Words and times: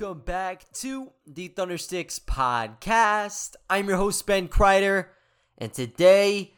welcome 0.00 0.20
back 0.20 0.70
to 0.72 1.10
the 1.26 1.48
Thundersticks 1.48 2.20
podcast. 2.20 3.56
I'm 3.68 3.88
your 3.88 3.96
host, 3.96 4.26
Ben 4.26 4.46
Kreider, 4.46 5.06
and 5.56 5.72
today 5.72 6.52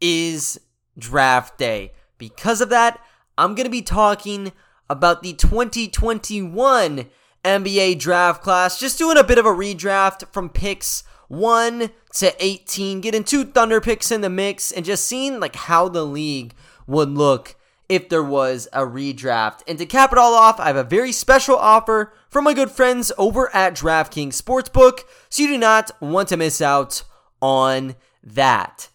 is 0.00 0.58
draft 0.98 1.56
day. 1.56 1.92
Because 2.18 2.60
of 2.60 2.68
that, 2.70 2.98
I'm 3.38 3.54
going 3.54 3.66
to 3.66 3.70
be 3.70 3.82
talking 3.82 4.50
about 4.88 5.22
the 5.22 5.34
2021 5.34 7.06
NBA 7.44 7.98
draft 8.00 8.42
class, 8.42 8.80
just 8.80 8.98
doing 8.98 9.18
a 9.18 9.24
bit 9.24 9.38
of 9.38 9.46
a 9.46 9.50
redraft 9.50 10.32
from 10.32 10.48
picks 10.48 11.04
1 11.28 11.90
to 12.14 12.44
18, 12.44 13.00
getting 13.02 13.22
two 13.22 13.44
Thunder 13.44 13.80
picks 13.80 14.10
in 14.10 14.20
the 14.20 14.30
mix, 14.30 14.72
and 14.72 14.84
just 14.84 15.06
seeing 15.06 15.38
like 15.38 15.54
how 15.54 15.88
the 15.88 16.04
league 16.04 16.54
would 16.88 17.10
look 17.10 17.54
if 17.90 18.08
there 18.08 18.22
was 18.22 18.68
a 18.72 18.82
redraft. 18.82 19.62
And 19.66 19.76
to 19.78 19.84
cap 19.84 20.12
it 20.12 20.18
all 20.18 20.32
off, 20.32 20.60
I 20.60 20.68
have 20.68 20.76
a 20.76 20.84
very 20.84 21.10
special 21.10 21.56
offer 21.56 22.12
from 22.28 22.44
my 22.44 22.54
good 22.54 22.70
friends 22.70 23.10
over 23.18 23.52
at 23.54 23.74
DraftKings 23.74 24.40
Sportsbook, 24.40 25.00
so 25.28 25.42
you 25.42 25.48
do 25.48 25.58
not 25.58 25.90
want 26.00 26.28
to 26.28 26.36
miss 26.36 26.62
out 26.62 27.02
on 27.42 27.96
that. 28.22 28.90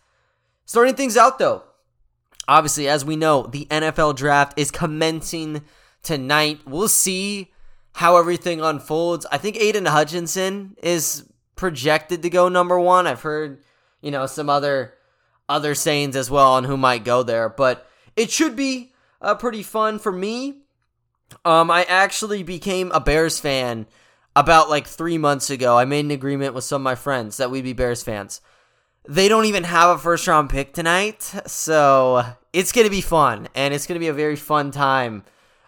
Starting 0.63 0.95
things 0.95 1.17
out 1.17 1.39
though, 1.39 1.63
obviously, 2.47 2.87
as 2.87 3.03
we 3.03 3.17
know, 3.17 3.43
the 3.43 3.65
NFL 3.65 4.15
draft 4.15 4.57
is 4.57 4.71
commencing 4.71 5.61
tonight. 6.01 6.61
We'll 6.65 6.87
see 6.87 7.51
how 7.95 8.15
everything 8.15 8.61
unfolds. 8.61 9.25
I 9.29 9.37
think 9.37 9.57
Aidan 9.57 9.87
Hutchinson 9.87 10.77
is 10.81 11.29
projected 11.57 12.21
to 12.21 12.29
go 12.29 12.47
number 12.47 12.79
one. 12.79 13.07
I've 13.07 13.23
heard, 13.23 13.61
you 13.99 14.11
know, 14.11 14.25
some 14.25 14.49
other 14.49 14.93
other 15.49 15.75
sayings 15.75 16.15
as 16.15 16.31
well 16.31 16.53
on 16.53 16.63
who 16.63 16.77
might 16.77 17.03
go 17.03 17.23
there, 17.23 17.49
but 17.49 17.89
it 18.15 18.31
should 18.31 18.55
be 18.55 18.93
uh, 19.21 19.35
pretty 19.35 19.63
fun 19.63 19.99
for 19.99 20.11
me. 20.11 20.61
Um, 21.43 21.71
I 21.71 21.83
actually 21.83 22.43
became 22.43 22.91
a 22.91 22.99
Bears 22.99 23.39
fan 23.39 23.87
about 24.35 24.69
like 24.69 24.87
three 24.87 25.17
months 25.17 25.49
ago. 25.49 25.77
I 25.77 25.85
made 25.85 26.05
an 26.05 26.11
agreement 26.11 26.53
with 26.53 26.63
some 26.63 26.81
of 26.81 26.83
my 26.83 26.95
friends 26.95 27.37
that 27.37 27.49
we'd 27.51 27.63
be 27.63 27.73
Bears 27.73 28.03
fans. 28.03 28.41
They 29.07 29.27
don't 29.27 29.45
even 29.45 29.63
have 29.63 29.95
a 29.95 29.99
first 29.99 30.27
round 30.27 30.49
pick 30.49 30.73
tonight, 30.73 31.21
so 31.45 32.25
it's 32.53 32.71
gonna 32.71 32.89
be 32.89 33.01
fun, 33.01 33.47
and 33.55 33.73
it's 33.73 33.87
gonna 33.87 33.99
be 33.99 34.07
a 34.07 34.13
very 34.13 34.35
fun 34.35 34.71
time 34.71 35.23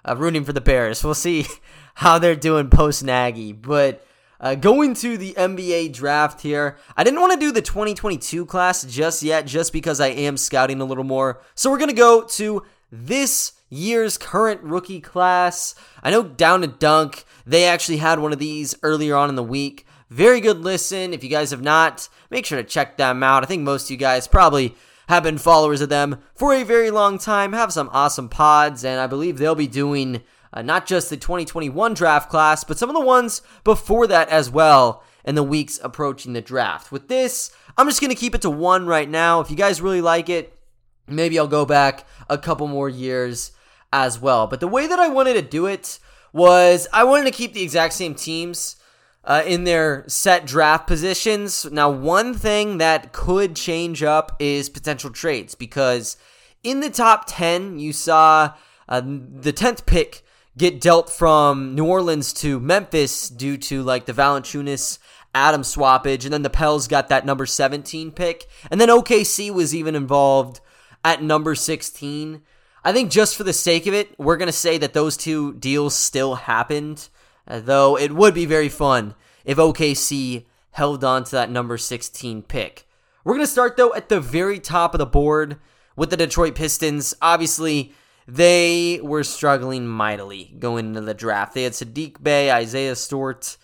uh, 0.08 0.16
rooting 0.16 0.44
for 0.44 0.54
the 0.54 0.62
Bears. 0.62 1.04
We'll 1.04 1.14
see 1.14 1.46
how 1.96 2.20
they're 2.20 2.36
doing 2.36 2.70
post 2.70 3.04
Nagy, 3.04 3.54
but. 3.54 4.04
Uh, 4.40 4.56
going 4.56 4.94
to 4.96 5.18
the 5.18 5.34
NBA 5.34 5.94
draft 5.94 6.42
here. 6.42 6.78
I 6.96 7.04
didn't 7.04 7.20
want 7.20 7.34
to 7.34 7.40
do 7.40 7.52
the 7.52 7.62
2022 7.62 8.46
class 8.46 8.84
just 8.84 9.24
yet, 9.24 9.48
just 9.48 9.74
because 9.74 10.00
I 10.00 10.08
am 10.08 10.38
scouting 10.38 10.80
a 10.80 10.86
little 10.86 11.04
more. 11.04 11.42
So 11.56 11.72
we're 11.72 11.80
going 11.80 11.90
to 11.90 11.96
go 11.96 12.24
to 12.24 12.64
this 12.92 13.54
year's 13.70 14.18
current 14.18 14.62
rookie 14.62 15.02
class. 15.02 15.76
I 16.04 16.12
know 16.12 16.24
Down 16.24 16.62
to 16.62 16.68
Dunk, 16.68 17.26
they 17.46 17.66
actually 17.66 17.98
had 17.98 18.20
one 18.20 18.34
of 18.34 18.40
these 18.40 18.76
earlier 18.84 19.16
on 19.16 19.30
in 19.30 19.36
the 19.36 19.44
week. 19.44 19.86
Very 20.10 20.40
good 20.40 20.60
listen. 20.60 21.14
If 21.14 21.24
you 21.24 21.30
guys 21.30 21.52
have 21.52 21.62
not, 21.62 22.08
make 22.30 22.46
sure 22.46 22.62
to 22.62 22.68
check 22.68 22.98
them 22.98 23.24
out. 23.24 23.44
I 23.44 23.48
think 23.48 23.64
most 23.64 23.86
of 23.86 23.92
you 23.92 23.98
guys 23.98 24.28
probably 24.28 24.76
have 25.10 25.24
been 25.24 25.38
followers 25.38 25.82
of 25.82 25.90
them 25.90 26.22
for 26.36 26.54
a 26.54 26.64
very 26.64 26.92
long 26.92 27.18
time, 27.18 27.54
have 27.54 27.74
some 27.74 27.90
awesome 27.92 28.30
pods, 28.30 28.84
and 28.84 29.00
I 29.00 29.08
believe 29.08 29.38
they'll 29.38 29.56
be 29.56 29.68
doing 29.68 30.22
uh, 30.58 30.62
not 30.64 30.88
just 30.88 31.12
the 31.12 31.18
2021 31.18 31.94
draft 31.94 32.32
class, 32.32 32.64
but 32.64 32.80
some 32.80 32.90
of 32.90 32.96
the 32.96 33.02
ones 33.02 33.44
before 33.64 34.08
that 34.08 34.28
as 34.30 34.50
well 34.50 35.04
in 35.24 35.36
the 35.36 35.44
weeks 35.44 35.80
approaching 35.84 36.34
the 36.34 36.42
draft. 36.42 36.92
With 36.92 37.10
this, 37.10 37.52
I'm 37.78 37.88
just 37.88 38.02
going 38.02 38.10
to 38.10 38.16
keep 38.16 38.34
it 38.34 38.42
to 38.42 38.50
one 38.50 38.88
right 38.88 39.08
now. 39.08 39.40
If 39.40 39.52
you 39.52 39.56
guys 39.56 39.82
really 39.82 40.02
like 40.02 40.30
it, 40.30 40.58
maybe 41.06 41.38
I'll 41.38 41.48
go 41.48 41.64
back 41.64 42.08
a 42.28 42.40
couple 42.40 42.68
more 42.68 42.90
years 42.90 43.52
as 43.94 44.20
well. 44.20 44.48
But 44.48 44.60
the 44.60 44.68
way 44.68 44.88
that 44.88 44.98
I 44.98 45.10
wanted 45.10 45.36
to 45.36 45.44
do 45.44 45.68
it 45.68 46.00
was 46.34 46.88
I 46.92 47.04
wanted 47.04 47.26
to 47.26 47.38
keep 47.38 47.54
the 47.54 47.62
exact 47.62 47.94
same 47.94 48.16
teams. 48.16 48.78
Uh, 49.24 49.44
in 49.46 49.66
their 49.66 50.06
set 50.08 50.46
draft 50.46 50.88
positions. 50.88 51.66
Now, 51.70 51.90
one 51.90 52.34
thing 52.34 52.78
that 52.78 53.12
could 53.12 53.58
change 53.58 54.02
up 54.02 54.38
is 54.40 54.70
potential 54.70 55.10
trades 55.10 55.54
because 55.54 56.16
in 56.64 56.80
the 56.80 56.90
top 56.90 57.26
10, 57.28 57.78
you 57.78 57.92
saw 57.92 58.54
uh, 58.88 59.02
the 59.02 59.52
10th 59.52 59.86
pick 59.86 60.24
get 60.58 60.82
dealt 60.82 61.10
from 61.10 61.76
New 61.76 61.86
Orleans 61.86 62.34
to 62.34 62.60
Memphis 62.60 63.30
due 63.30 63.58
to 63.58 63.84
like 63.84 64.06
the 64.06 64.14
Valanciunas 64.14 64.98
Adam 65.36 65.62
swappage, 65.62 66.24
and 66.24 66.34
then 66.34 66.42
the 66.42 66.50
Pels 66.50 66.88
got 66.88 67.10
that 67.10 67.26
number 67.26 67.46
17 67.46 68.12
pick, 68.12 68.48
and 68.72 68.82
then 68.82 68.90
OKC 68.90 69.52
was 69.52 69.76
even 69.76 69.96
involved 69.96 70.60
at 71.04 71.22
number 71.22 71.54
16. 71.54 72.42
I 72.84 72.92
think 72.92 73.12
just 73.12 73.36
for 73.36 73.44
the 73.44 73.54
sake 73.54 73.86
of 73.86 73.94
it, 73.94 74.18
we're 74.18 74.38
to 74.38 74.52
say 74.52 74.78
that 74.80 74.94
those 74.94 75.16
two 75.16 75.54
deals 75.54 75.94
still 75.94 76.36
happened, 76.36 77.10
though 77.46 77.98
it 77.98 78.14
would 78.14 78.34
be 78.34 78.46
very 78.46 78.70
fun 78.70 79.14
if 79.46 79.58
OKC 79.58 80.46
held 80.72 81.04
on 81.04 81.24
to 81.26 81.32
that 81.32 81.52
number 81.52 81.78
16 81.78 82.42
pick. 82.44 82.88
We're 83.24 83.38
to 83.40 83.48
start 83.48 83.78
though 83.78 83.94
at 83.94 84.10
the 84.10 84.22
very 84.22 84.60
top 84.60 84.94
of 84.94 85.00
the 85.00 85.06
board 85.06 85.60
with 85.96 86.10
the 86.10 86.18
Detroit 86.18 86.56
Pistons. 86.56 87.14
Obviously, 87.22 87.94
they 88.28 89.00
were 89.02 89.24
struggling 89.24 89.88
mightily 89.88 90.54
going 90.60 90.88
into 90.88 91.02
the 91.02 91.14
draft. 91.14 91.54
They 91.54 91.64
had 91.64 91.74
Sadiq 91.74 92.22
Bey, 92.22 92.52
Isaiah 92.52 92.96
Stewart, 92.96 93.58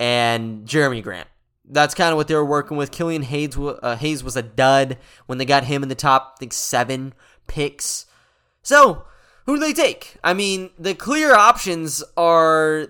and 0.00 0.66
Jerami 0.66 1.02
Grant. 1.02 1.28
That's 1.64 1.94
kind 1.94 2.10
of 2.10 2.16
what 2.16 2.28
they 2.28 2.34
were 2.34 2.44
working 2.44 2.76
with. 2.76 2.90
Killian 2.90 3.22
Hayes, 3.22 3.56
uh, 3.56 3.96
Hayes 3.96 4.24
was 4.24 4.36
a 4.36 4.42
dud 4.42 4.96
when 5.26 5.38
they 5.38 5.44
got 5.44 5.64
him 5.64 5.82
in 5.82 5.88
the 5.88 5.94
top, 5.94 6.34
I 6.36 6.38
think, 6.40 6.52
seven 6.52 7.14
picks. 7.46 8.06
So, 8.62 9.04
who 9.46 9.56
do 9.56 9.60
they 9.60 9.72
take? 9.72 10.16
I 10.24 10.34
mean, 10.34 10.70
the 10.78 10.94
clear 10.94 11.34
options 11.34 12.02
are 12.16 12.88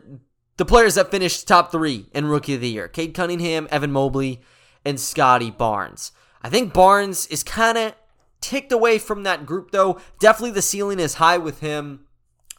the 0.57 0.65
players 0.65 0.95
that 0.95 1.11
finished 1.11 1.47
top 1.47 1.71
three 1.71 2.07
in 2.13 2.27
Rookie 2.27 2.55
of 2.55 2.61
the 2.61 2.69
Year 2.69 2.89
Cade 2.89 3.15
Cunningham, 3.15 3.69
Evan 3.71 3.93
Mobley, 3.93 4.41
and 4.85 4.99
Scottie 4.99 5.51
Barnes. 5.51 6.13
I 6.43 6.49
think 6.49 6.73
Barnes 6.73 7.27
is 7.27 7.43
kind 7.43 7.77
of 7.77 7.95
ticked 8.41 8.73
away 8.73 8.99
from 8.99 9.23
that 9.25 9.47
group, 9.47 9.71
though. 9.71 10.01
Definitely 10.19 10.53
the 10.53 10.63
ceiling 10.63 11.01
is 11.01 11.15
high 11.15 11.39
with 11.39 11.61
him. 11.61 12.07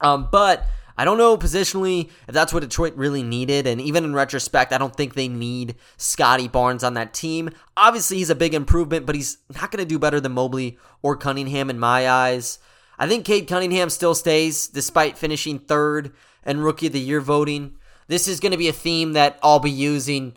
Um, 0.01 0.29
but 0.31 0.65
I 0.97 1.05
don't 1.05 1.17
know 1.17 1.37
positionally 1.37 2.09
if 2.27 2.33
that's 2.33 2.53
what 2.53 2.61
Detroit 2.61 2.93
really 2.95 3.23
needed. 3.23 3.65
And 3.65 3.79
even 3.79 4.03
in 4.03 4.13
retrospect, 4.13 4.73
I 4.73 4.77
don't 4.77 4.95
think 4.95 5.13
they 5.13 5.29
need 5.29 5.75
Scottie 5.95 6.49
Barnes 6.49 6.83
on 6.83 6.95
that 6.95 7.13
team. 7.13 7.49
Obviously, 7.77 8.17
he's 8.17 8.29
a 8.29 8.35
big 8.35 8.53
improvement, 8.53 9.05
but 9.05 9.15
he's 9.15 9.37
not 9.55 9.71
going 9.71 9.83
to 9.83 9.87
do 9.87 9.97
better 9.97 10.19
than 10.19 10.33
Mobley 10.33 10.77
or 11.01 11.15
Cunningham 11.15 11.69
in 11.69 11.79
my 11.79 12.09
eyes. 12.09 12.59
I 12.97 13.07
think 13.07 13.23
Cade 13.23 13.47
Cunningham 13.47 13.89
still 13.89 14.13
stays 14.13 14.67
despite 14.67 15.17
finishing 15.17 15.59
third 15.59 16.11
and 16.43 16.63
Rookie 16.63 16.87
of 16.87 16.93
the 16.93 16.99
Year 16.99 17.21
voting. 17.21 17.75
This 18.07 18.27
is 18.27 18.41
going 18.41 18.51
to 18.51 18.57
be 18.57 18.67
a 18.67 18.73
theme 18.73 19.13
that 19.13 19.39
I'll 19.41 19.59
be 19.59 19.71
using, 19.71 20.35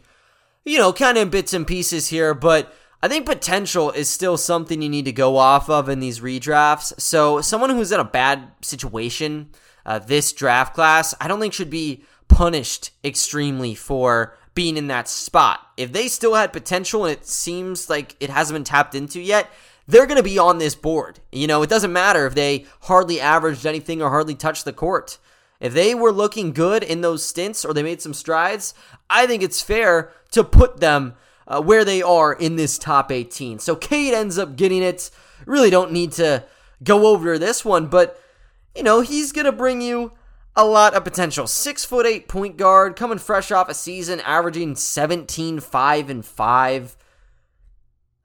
you 0.64 0.78
know, 0.78 0.92
kind 0.92 1.18
of 1.18 1.22
in 1.22 1.30
bits 1.30 1.54
and 1.54 1.66
pieces 1.66 2.06
here, 2.06 2.34
but 2.34 2.72
I 3.04 3.08
think 3.08 3.26
potential 3.26 3.90
is 3.90 4.08
still 4.08 4.36
something 4.36 4.80
you 4.80 4.88
need 4.88 5.06
to 5.06 5.12
go 5.12 5.36
off 5.36 5.68
of 5.68 5.88
in 5.88 5.98
these 5.98 6.20
redrafts. 6.20 6.98
So, 7.00 7.40
someone 7.40 7.70
who's 7.70 7.90
in 7.90 7.98
a 7.98 8.04
bad 8.04 8.48
situation, 8.62 9.50
uh, 9.84 9.98
this 9.98 10.32
draft 10.32 10.72
class, 10.74 11.12
I 11.20 11.26
don't 11.26 11.40
think 11.40 11.52
should 11.52 11.70
be 11.70 12.04
punished 12.28 12.92
extremely 13.04 13.74
for 13.74 14.36
being 14.54 14.76
in 14.76 14.86
that 14.86 15.08
spot. 15.08 15.66
If 15.76 15.92
they 15.92 16.06
still 16.06 16.34
had 16.34 16.52
potential 16.52 17.04
and 17.04 17.12
it 17.12 17.26
seems 17.26 17.90
like 17.90 18.14
it 18.20 18.30
hasn't 18.30 18.54
been 18.54 18.64
tapped 18.64 18.94
into 18.94 19.20
yet, 19.20 19.50
they're 19.88 20.06
going 20.06 20.16
to 20.16 20.22
be 20.22 20.38
on 20.38 20.58
this 20.58 20.76
board. 20.76 21.18
You 21.32 21.48
know, 21.48 21.62
it 21.62 21.70
doesn't 21.70 21.92
matter 21.92 22.26
if 22.26 22.36
they 22.36 22.66
hardly 22.82 23.20
averaged 23.20 23.66
anything 23.66 24.00
or 24.00 24.10
hardly 24.10 24.36
touched 24.36 24.64
the 24.64 24.72
court. 24.72 25.18
If 25.58 25.74
they 25.74 25.94
were 25.94 26.12
looking 26.12 26.52
good 26.52 26.84
in 26.84 27.00
those 27.00 27.24
stints 27.24 27.64
or 27.64 27.74
they 27.74 27.82
made 27.82 28.00
some 28.00 28.14
strides, 28.14 28.74
I 29.10 29.26
think 29.26 29.42
it's 29.42 29.62
fair 29.62 30.12
to 30.32 30.44
put 30.44 30.78
them 30.78 31.14
uh, 31.52 31.60
where 31.60 31.84
they 31.84 32.02
are 32.02 32.32
in 32.32 32.56
this 32.56 32.78
top 32.78 33.12
18. 33.12 33.58
So 33.58 33.76
Cade 33.76 34.14
ends 34.14 34.38
up 34.38 34.56
getting 34.56 34.82
it. 34.82 35.10
Really 35.44 35.70
don't 35.70 35.92
need 35.92 36.12
to 36.12 36.44
go 36.82 37.06
over 37.06 37.38
this 37.38 37.64
one, 37.64 37.86
but 37.86 38.18
you 38.74 38.82
know, 38.82 39.00
he's 39.00 39.32
going 39.32 39.44
to 39.44 39.52
bring 39.52 39.82
you 39.82 40.12
a 40.56 40.64
lot 40.64 40.94
of 40.94 41.04
potential. 41.04 41.46
Six 41.46 41.84
foot 41.84 42.06
eight 42.06 42.26
point 42.26 42.56
guard, 42.56 42.96
coming 42.96 43.18
fresh 43.18 43.50
off 43.50 43.68
a 43.68 43.74
season, 43.74 44.20
averaging 44.20 44.76
17, 44.76 45.60
5, 45.60 46.10
and 46.10 46.24
5. 46.24 46.96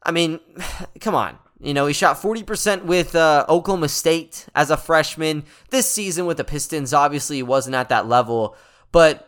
I 0.04 0.12
mean, 0.12 0.40
come 1.02 1.16
on. 1.16 1.38
You 1.60 1.74
know, 1.74 1.88
he 1.88 1.94
shot 1.94 2.18
40% 2.18 2.84
with 2.84 3.16
uh, 3.16 3.44
Oklahoma 3.50 3.90
State 3.90 4.46
as 4.54 4.70
a 4.70 4.78
freshman. 4.78 5.44
This 5.72 5.90
season 5.90 6.28
with 6.28 6.38
the 6.38 6.44
Pistons, 6.44 6.94
obviously, 6.94 7.38
he 7.38 7.44
wasn't 7.44 7.76
at 7.76 7.90
that 7.90 8.08
level, 8.08 8.56
but 8.92 9.27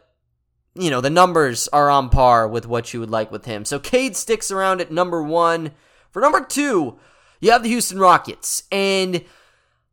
you 0.76 0.90
know, 0.90 1.02
the 1.02 1.10
numbers 1.10 1.68
are 1.70 1.90
on 1.90 2.10
par 2.10 2.48
with 2.48 2.68
what 2.68 2.94
you 2.94 3.00
would 3.00 3.10
like 3.10 3.32
with 3.32 3.46
him. 3.46 3.66
So 3.66 3.80
Cade 3.80 4.16
sticks 4.16 4.52
around 4.52 4.82
at 4.82 4.92
number 4.92 5.22
one. 5.24 5.72
For 6.12 6.22
number 6.22 6.42
two, 6.42 6.98
you 7.40 7.52
have 7.52 7.64
the 7.64 7.70
Houston 7.70 8.00
Rockets. 8.00 8.64
And 8.72 9.24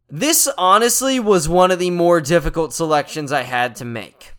this 0.09 0.49
honestly 0.57 1.19
was 1.19 1.49
one 1.49 1.71
of 1.71 1.79
the 1.79 1.91
more 1.91 2.21
difficult 2.21 2.73
selections 2.73 3.33
I 3.33 3.43
had 3.43 3.75
to 3.77 3.85
make. 3.85 4.33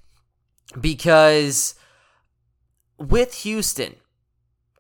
Because 0.80 1.76
with 2.98 3.34
Houston, 3.36 3.96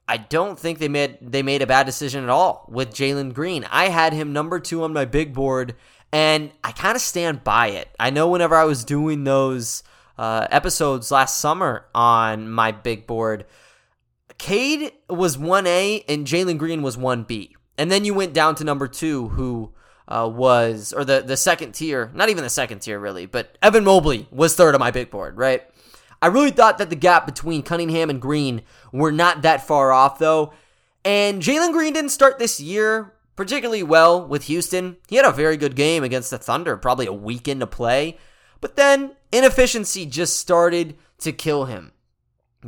I 0.08 0.18
don't 0.18 0.58
think 0.58 0.80
they 0.80 0.88
made 0.88 1.18
they 1.22 1.44
made 1.44 1.62
a 1.62 1.68
bad 1.68 1.86
decision 1.86 2.24
at 2.24 2.30
all 2.30 2.66
with 2.70 2.94
Jalen 2.94 3.34
Green. 3.34 3.66
I 3.70 3.90
had 3.90 4.14
him 4.14 4.32
number 4.32 4.60
two 4.60 4.84
on 4.84 4.94
my 4.94 5.06
big 5.06 5.34
board, 5.34 5.76
and 6.14 6.52
I 6.64 6.72
kind 6.72 6.96
of 6.96 7.02
stand 7.02 7.44
by 7.44 7.68
it. 7.68 7.90
I 8.00 8.10
know 8.10 8.30
whenever 8.30 8.56
I 8.56 8.64
was 8.64 8.86
doing 8.86 9.24
those 9.26 9.84
uh, 10.18 10.48
episodes 10.50 11.12
last 11.12 11.40
summer 11.40 11.86
on 11.94 12.50
my 12.50 12.72
big 12.72 13.08
board, 13.08 13.46
Cade 14.38 14.92
was 15.10 15.38
1A 15.38 16.06
and 16.08 16.28
Jalen 16.28 16.58
Green 16.58 16.82
was 16.82 16.98
1B. 16.98 17.52
And 17.78 17.92
then 17.92 18.06
you 18.06 18.14
went 18.14 18.34
down 18.34 18.56
to 18.56 18.64
number 18.64 18.88
two, 18.88 19.30
who 19.30 19.74
uh, 20.08 20.30
was, 20.32 20.94
or 20.94 21.06
the, 21.06 21.22
the 21.22 21.38
second 21.38 21.74
tier, 21.74 22.12
not 22.14 22.30
even 22.30 22.44
the 22.44 22.50
second 22.50 22.80
tier 22.80 23.00
really, 23.00 23.26
but 23.26 23.58
Evan 23.62 23.84
Mobley 23.84 24.28
was 24.32 24.56
third 24.56 24.74
on 24.74 24.80
my 24.80 24.92
big 24.92 25.12
board, 25.12 25.38
right? 25.38 25.64
I 26.22 26.28
really 26.28 26.52
thought 26.52 26.80
that 26.80 26.90
the 26.90 26.96
gap 26.96 27.26
between 27.26 27.62
Cunningham 27.62 28.10
and 28.10 28.22
Green 28.22 28.64
were 28.92 29.12
not 29.12 29.44
that 29.44 29.68
far 29.68 29.92
off, 29.92 30.18
though. 30.18 30.54
And 31.06 31.42
Jalen 31.44 31.74
Green 31.74 31.94
didn't 31.94 32.10
start 32.10 32.40
this 32.40 32.60
year 32.60 33.14
particularly 33.38 33.84
well 33.84 34.28
with 34.28 34.46
Houston. 34.46 34.98
He 35.08 35.16
had 35.16 35.24
a 35.24 35.32
very 35.32 35.56
good 35.56 35.78
game 35.78 36.04
against 36.04 36.32
the 36.32 36.38
Thunder, 36.38 36.76
probably 36.76 37.06
a 37.06 37.14
weekend 37.14 37.62
to 37.62 37.68
play. 37.68 38.18
But 38.62 38.76
then 38.76 39.16
inefficiency 39.32 40.06
just 40.06 40.40
started 40.40 40.96
to 41.20 41.32
kill 41.32 41.66
him. 41.66 41.92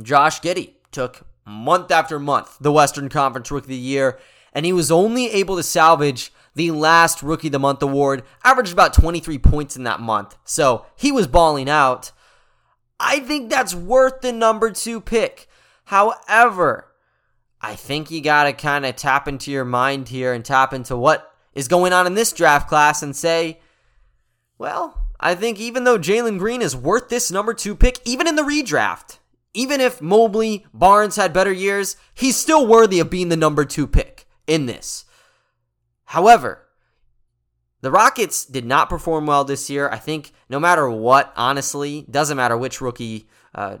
Josh 0.00 0.40
Giddey 0.40 0.74
took 0.92 1.26
month 1.44 1.90
after 1.90 2.18
month 2.18 2.56
the 2.60 2.72
Western 2.72 3.08
Conference 3.08 3.50
Rookie 3.50 3.64
of 3.64 3.68
the 3.68 3.76
Year, 3.76 4.18
and 4.52 4.66
he 4.66 4.72
was 4.72 4.90
only 4.90 5.30
able 5.30 5.56
to 5.56 5.62
salvage 5.62 6.32
the 6.54 6.70
last 6.70 7.22
Rookie 7.22 7.48
of 7.48 7.52
the 7.52 7.58
Month 7.58 7.82
award, 7.82 8.24
averaged 8.44 8.72
about 8.72 8.94
23 8.94 9.38
points 9.38 9.76
in 9.76 9.84
that 9.84 10.00
month. 10.00 10.36
So 10.44 10.86
he 10.96 11.12
was 11.12 11.26
balling 11.26 11.68
out. 11.68 12.12
I 12.98 13.20
think 13.20 13.48
that's 13.48 13.74
worth 13.74 14.20
the 14.20 14.32
number 14.32 14.70
two 14.70 15.00
pick. 15.00 15.48
However, 15.86 16.86
I 17.60 17.74
think 17.74 18.10
you 18.10 18.20
got 18.20 18.44
to 18.44 18.52
kind 18.52 18.86
of 18.86 18.96
tap 18.96 19.28
into 19.28 19.50
your 19.50 19.64
mind 19.64 20.08
here 20.08 20.32
and 20.32 20.44
tap 20.44 20.72
into 20.72 20.96
what 20.96 21.32
is 21.54 21.68
going 21.68 21.92
on 21.92 22.06
in 22.06 22.14
this 22.14 22.32
draft 22.32 22.68
class 22.68 23.02
and 23.02 23.14
say, 23.14 23.60
well, 24.58 25.06
I 25.20 25.34
think 25.34 25.60
even 25.60 25.84
though 25.84 25.98
Jalen 25.98 26.38
Green 26.38 26.62
is 26.62 26.74
worth 26.74 27.10
this 27.10 27.30
number 27.30 27.52
two 27.52 27.76
pick, 27.76 27.98
even 28.06 28.26
in 28.26 28.36
the 28.36 28.42
redraft, 28.42 29.18
even 29.52 29.80
if 29.80 30.00
Mobley, 30.00 30.64
Barnes 30.72 31.16
had 31.16 31.32
better 31.32 31.52
years, 31.52 31.96
he's 32.14 32.36
still 32.36 32.66
worthy 32.66 33.00
of 33.00 33.10
being 33.10 33.28
the 33.28 33.36
number 33.36 33.64
two 33.64 33.86
pick 33.86 34.26
in 34.46 34.66
this. 34.66 35.04
However, 36.06 36.66
the 37.82 37.90
Rockets 37.90 38.44
did 38.44 38.64
not 38.64 38.88
perform 38.88 39.26
well 39.26 39.44
this 39.44 39.68
year. 39.70 39.88
I 39.90 39.98
think 39.98 40.32
no 40.48 40.58
matter 40.58 40.88
what, 40.90 41.32
honestly, 41.36 42.06
doesn't 42.10 42.36
matter 42.36 42.56
which 42.56 42.80
rookie 42.80 43.28
uh, 43.54 43.78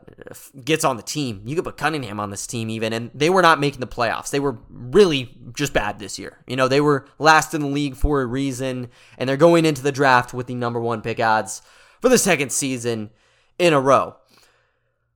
gets 0.64 0.84
on 0.84 0.96
the 0.96 1.02
team. 1.02 1.42
You 1.44 1.54
could 1.54 1.64
put 1.64 1.76
Cunningham 1.76 2.18
on 2.18 2.30
this 2.30 2.46
team 2.46 2.70
even, 2.70 2.92
and 2.92 3.10
they 3.14 3.30
were 3.30 3.42
not 3.42 3.60
making 3.60 3.80
the 3.80 3.86
playoffs. 3.86 4.30
They 4.30 4.40
were 4.40 4.58
really 4.68 5.36
just 5.54 5.72
bad 5.72 5.98
this 5.98 6.18
year. 6.18 6.38
You 6.46 6.56
know, 6.56 6.68
they 6.68 6.80
were 6.80 7.06
last 7.18 7.54
in 7.54 7.60
the 7.60 7.68
league 7.68 7.94
for 7.94 8.20
a 8.20 8.26
reason, 8.26 8.88
and 9.16 9.28
they're 9.28 9.36
going 9.36 9.64
into 9.64 9.82
the 9.82 9.92
draft 9.92 10.34
with 10.34 10.48
the 10.48 10.54
number 10.54 10.80
one 10.80 11.02
pick 11.02 11.20
odds 11.20 11.62
for 12.00 12.08
the 12.08 12.18
second 12.18 12.50
season 12.50 13.10
in 13.58 13.72
a 13.72 13.80
row. 13.80 14.16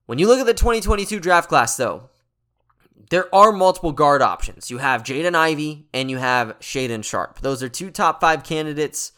When 0.05 0.19
you 0.19 0.27
look 0.27 0.39
at 0.39 0.45
the 0.45 0.53
2022 0.53 1.19
draft 1.19 1.49
class, 1.49 1.75
though, 1.75 2.09
there 3.09 3.33
are 3.33 3.51
multiple 3.51 3.91
guard 3.91 4.21
options. 4.21 4.71
You 4.71 4.77
have 4.77 5.03
Jaden 5.03 5.35
Ivey 5.35 5.87
and 5.93 6.09
you 6.09 6.17
have 6.17 6.57
Shaedon 6.59 7.03
Sharpe. 7.03 7.41
Those 7.41 7.61
are 7.61 7.69
two 7.69 7.91
top 7.91 8.21
five 8.21 8.43
candidates. 8.43 9.11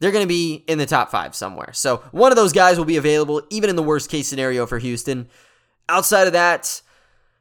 They're 0.00 0.12
going 0.12 0.24
to 0.24 0.28
be 0.28 0.64
in 0.66 0.78
the 0.78 0.86
top 0.86 1.10
five 1.10 1.34
somewhere. 1.34 1.72
So 1.72 1.98
one 2.12 2.32
of 2.32 2.36
those 2.36 2.52
guys 2.52 2.78
will 2.78 2.84
be 2.84 2.96
available, 2.96 3.42
even 3.50 3.70
in 3.70 3.76
the 3.76 3.82
worst 3.82 4.10
case 4.10 4.28
scenario 4.28 4.66
for 4.66 4.78
Houston. 4.78 5.28
Outside 5.88 6.26
of 6.26 6.32
that, 6.32 6.82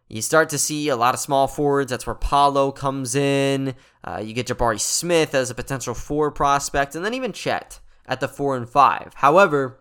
you 0.07 0.21
start 0.21 0.50
to 0.50 0.57
see 0.57 0.89
a 0.89 0.95
lot 0.95 1.13
of 1.13 1.19
small 1.19 1.47
forwards. 1.47 1.89
That's 1.89 2.05
where 2.05 2.15
Paolo 2.15 2.71
comes 2.71 3.15
in. 3.15 3.75
Uh, 4.03 4.21
you 4.23 4.33
get 4.33 4.47
Jabari 4.47 4.79
Smith 4.79 5.33
as 5.33 5.50
a 5.50 5.55
potential 5.55 5.94
four 5.94 6.29
prospect, 6.29 6.95
and 6.95 7.03
then 7.03 7.13
even 7.13 7.31
Chet 7.31 7.79
at 8.05 8.19
the 8.19 8.27
four 8.27 8.55
and 8.55 8.69
five. 8.69 9.13
However, 9.15 9.79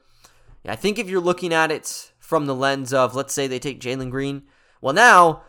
I 0.65 0.77
think 0.77 0.99
if 0.99 1.09
you're 1.09 1.21
looking 1.21 1.53
at 1.53 1.71
it 1.71 2.13
from 2.19 2.47
the 2.47 2.55
lens 2.55 2.95
of, 2.95 3.15
let's 3.15 3.35
say 3.35 3.47
they 3.47 3.59
take 3.59 3.81
Jalen 3.81 4.11
Green, 4.11 4.45
well, 4.81 4.95
now 4.95 5.43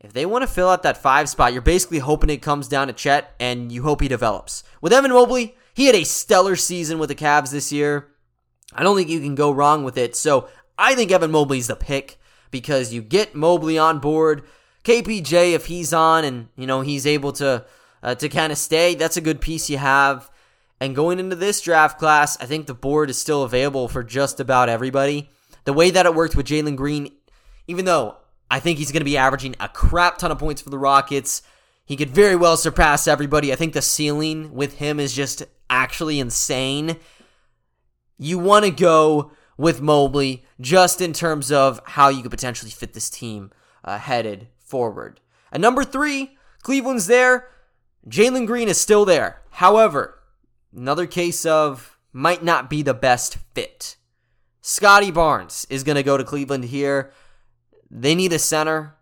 if 0.00 0.12
they 0.12 0.26
want 0.26 0.42
to 0.42 0.48
fill 0.48 0.68
out 0.68 0.82
that 0.82 0.96
five 0.96 1.28
spot, 1.28 1.52
you're 1.52 1.62
basically 1.62 1.98
hoping 1.98 2.30
it 2.30 2.42
comes 2.42 2.68
down 2.68 2.88
to 2.88 2.92
Chet 2.92 3.34
and 3.40 3.72
you 3.72 3.82
hope 3.82 4.00
he 4.00 4.08
develops. 4.08 4.62
With 4.80 4.92
Evan 4.92 5.12
Mobley, 5.12 5.56
he 5.76 5.86
had 5.86 5.94
a 5.94 6.04
stellar 6.04 6.56
season 6.56 6.98
with 6.98 7.10
the 7.10 7.14
Cavs 7.14 7.50
this 7.50 7.70
year. 7.70 8.08
I 8.72 8.82
don't 8.82 8.96
think 8.96 9.10
you 9.10 9.20
can 9.20 9.34
go 9.34 9.52
wrong 9.52 9.84
with 9.84 9.98
it. 9.98 10.16
So 10.16 10.48
I 10.78 10.94
think 10.94 11.12
Evan 11.12 11.30
Mobley's 11.30 11.66
the 11.66 11.76
pick 11.76 12.18
because 12.50 12.94
you 12.94 13.02
get 13.02 13.34
Mobley 13.34 13.76
on 13.76 13.98
board. 13.98 14.42
KPJ, 14.84 15.52
if 15.52 15.66
he's 15.66 15.92
on 15.92 16.24
and 16.24 16.48
you 16.56 16.66
know 16.66 16.80
he's 16.80 17.06
able 17.06 17.32
to 17.32 17.66
uh, 18.02 18.14
to 18.14 18.28
kind 18.30 18.52
of 18.52 18.58
stay, 18.58 18.94
that's 18.94 19.18
a 19.18 19.20
good 19.20 19.42
piece 19.42 19.68
you 19.68 19.76
have. 19.76 20.30
And 20.80 20.96
going 20.96 21.18
into 21.18 21.36
this 21.36 21.60
draft 21.60 21.98
class, 21.98 22.40
I 22.40 22.46
think 22.46 22.66
the 22.66 22.74
board 22.74 23.10
is 23.10 23.18
still 23.18 23.42
available 23.42 23.86
for 23.86 24.02
just 24.02 24.40
about 24.40 24.70
everybody. 24.70 25.28
The 25.64 25.74
way 25.74 25.90
that 25.90 26.06
it 26.06 26.14
worked 26.14 26.36
with 26.36 26.46
Jalen 26.46 26.76
Green, 26.76 27.12
even 27.66 27.84
though 27.84 28.16
I 28.50 28.60
think 28.60 28.78
he's 28.78 28.92
going 28.92 29.00
to 29.00 29.04
be 29.04 29.18
averaging 29.18 29.56
a 29.60 29.68
crap 29.68 30.16
ton 30.16 30.32
of 30.32 30.38
points 30.38 30.62
for 30.62 30.70
the 30.70 30.78
Rockets. 30.78 31.42
He 31.86 31.96
could 31.96 32.10
very 32.10 32.34
well 32.34 32.56
surpass 32.56 33.06
everybody. 33.06 33.52
I 33.52 33.56
think 33.56 33.72
the 33.72 33.80
ceiling 33.80 34.52
with 34.52 34.78
him 34.78 34.98
is 34.98 35.14
just 35.14 35.44
actually 35.70 36.18
insane. 36.18 36.96
You 38.18 38.38
want 38.38 38.64
to 38.64 38.72
go 38.72 39.30
with 39.56 39.80
Mobley 39.80 40.44
just 40.60 41.00
in 41.00 41.12
terms 41.12 41.50
of 41.52 41.80
how 41.84 42.08
you 42.08 42.22
could 42.22 42.30
potentially 42.32 42.72
fit 42.72 42.92
this 42.92 43.08
team 43.08 43.52
uh, 43.84 43.98
headed 43.98 44.48
forward. 44.58 45.20
At 45.52 45.60
number 45.60 45.84
three, 45.84 46.36
Cleveland's 46.62 47.06
there. 47.06 47.48
Jalen 48.08 48.46
Green 48.46 48.68
is 48.68 48.80
still 48.80 49.04
there. 49.04 49.42
However, 49.50 50.18
another 50.74 51.06
case 51.06 51.46
of 51.46 51.96
might 52.12 52.42
not 52.42 52.68
be 52.68 52.82
the 52.82 52.94
best 52.94 53.38
fit. 53.54 53.96
Scottie 54.60 55.12
Barnes 55.12 55.66
is 55.70 55.84
going 55.84 55.96
to 55.96 56.02
go 56.02 56.16
to 56.16 56.24
Cleveland 56.24 56.64
here. 56.64 57.12
They 57.88 58.16
need 58.16 58.32
a 58.32 58.38
center. 58.40 58.96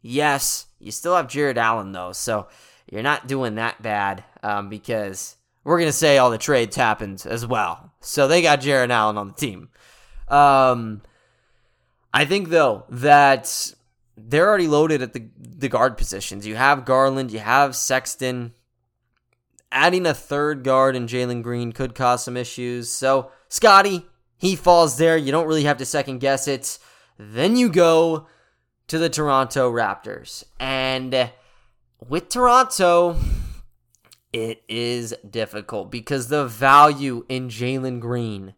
Yes, 0.00 0.66
you 0.88 0.92
still 0.92 1.14
have 1.14 1.28
Jarrett 1.28 1.58
Allen 1.58 1.92
though, 1.92 2.12
so 2.12 2.48
you're 2.90 3.02
not 3.02 3.26
doing 3.26 3.56
that 3.56 3.82
bad 3.82 4.24
um, 4.42 4.70
because 4.70 5.36
we're 5.62 5.78
gonna 5.78 5.92
say 5.92 6.16
all 6.16 6.30
the 6.30 6.38
trades 6.38 6.76
happened 6.76 7.26
as 7.28 7.46
well. 7.46 7.92
So 8.00 8.26
they 8.26 8.40
got 8.40 8.62
Jarrett 8.62 8.90
Allen 8.90 9.18
on 9.18 9.28
the 9.28 9.34
team. 9.34 9.68
Um, 10.28 11.02
I 12.14 12.24
think 12.24 12.48
though 12.48 12.86
that 12.88 13.74
they're 14.16 14.48
already 14.48 14.66
loaded 14.66 15.02
at 15.02 15.12
the 15.12 15.28
the 15.38 15.68
guard 15.68 15.98
positions. 15.98 16.46
You 16.46 16.56
have 16.56 16.86
Garland, 16.86 17.32
you 17.32 17.40
have 17.40 17.76
Sexton. 17.76 18.54
Adding 19.70 20.06
a 20.06 20.14
third 20.14 20.64
guard 20.64 20.96
in 20.96 21.06
Jalen 21.06 21.42
Green 21.42 21.72
could 21.72 21.94
cause 21.94 22.24
some 22.24 22.38
issues. 22.38 22.88
So 22.88 23.30
Scottie, 23.50 24.06
he 24.38 24.56
falls 24.56 24.96
there. 24.96 25.18
You 25.18 25.32
don't 25.32 25.46
really 25.46 25.64
have 25.64 25.76
to 25.76 25.84
second 25.84 26.20
guess 26.20 26.48
it. 26.48 26.78
Then 27.18 27.58
you 27.58 27.68
go 27.68 28.26
to 28.88 28.98
the 28.98 29.08
Toronto 29.08 29.70
Raptors. 29.70 30.44
And 30.58 31.30
with 32.06 32.28
Toronto, 32.28 33.16
it 34.32 34.62
is 34.68 35.14
difficult 35.28 35.90
because 35.90 36.28
the 36.28 36.46
value 36.46 37.24
in 37.28 37.48
Jalen 37.48 38.00
Green 38.00 38.54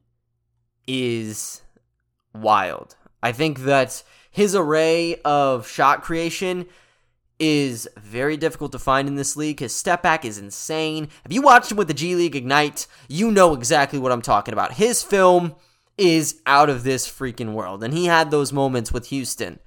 is 0.86 1.62
wild. 2.34 2.96
I 3.22 3.32
think 3.32 3.60
that 3.60 4.02
his 4.30 4.54
array 4.54 5.16
of 5.24 5.68
shot 5.68 6.02
creation 6.02 6.66
is 7.38 7.88
very 7.96 8.36
difficult 8.36 8.70
to 8.72 8.78
find 8.78 9.08
in 9.08 9.16
this 9.16 9.36
league. 9.36 9.60
His 9.60 9.74
step 9.74 10.02
back 10.02 10.24
is 10.24 10.38
insane. 10.38 11.08
If 11.24 11.32
you 11.32 11.42
watched 11.42 11.70
him 11.70 11.78
with 11.78 11.88
the 11.88 11.94
G 11.94 12.14
League 12.14 12.36
Ignite, 12.36 12.86
you 13.08 13.30
know 13.30 13.54
exactly 13.54 13.98
what 13.98 14.12
I'm 14.12 14.22
talking 14.22 14.52
about. 14.52 14.74
His 14.74 15.02
film 15.02 15.56
is 15.96 16.40
out 16.46 16.68
of 16.70 16.82
this 16.82 17.08
freaking 17.08 17.52
world. 17.52 17.82
And 17.82 17.94
he 17.94 18.06
had 18.06 18.30
those 18.30 18.52
moments 18.52 18.92
with 18.92 19.08
Houston. 19.08 19.58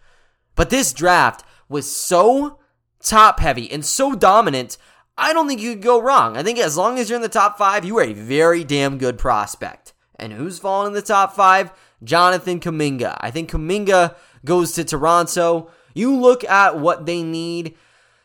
But 0.56 0.70
this 0.70 0.94
draft 0.94 1.44
was 1.70 1.92
so 1.92 2.60
top 3.02 3.40
heavy 3.40 3.72
and 3.72 3.86
so 3.86 4.16
dominant, 4.16 4.78
I 5.18 5.34
don't 5.34 5.48
think 5.48 5.62
you 5.62 5.74
could 5.74 5.84
go 5.84 6.02
wrong. 6.02 6.38
I 6.38 6.44
think 6.44 6.60
as 6.60 6.78
long 6.78 6.98
as 6.98 7.10
you're 7.10 7.18
in 7.18 7.22
the 7.22 7.30
top 7.30 7.58
five, 7.58 7.86
you 7.86 7.98
are 7.98 8.04
a 8.04 8.14
very 8.14 8.64
damn 8.64 8.98
good 8.98 9.18
prospect. 9.18 9.94
And 10.18 10.34
who's 10.34 10.60
falling 10.60 10.88
in 10.88 10.94
the 10.94 11.02
top 11.02 11.36
five? 11.36 11.72
Jonathan 12.04 12.60
Kuminga. 12.60 13.18
I 13.20 13.32
think 13.32 13.52
Kuminga 13.52 14.16
goes 14.46 14.74
to 14.74 14.84
Toronto. 14.84 15.70
You 15.94 16.16
look 16.16 16.44
at 16.44 16.80
what 16.80 17.06
they 17.06 17.24
need. 17.24 17.76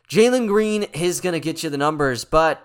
Jalen 0.09 0.47
Green 0.47 0.85
is 0.95 1.21
going 1.21 1.35
to 1.35 1.41
get 1.41 1.63
you 1.63 1.71
the 1.71 1.77
numbers, 1.77 2.25
but 2.25 2.65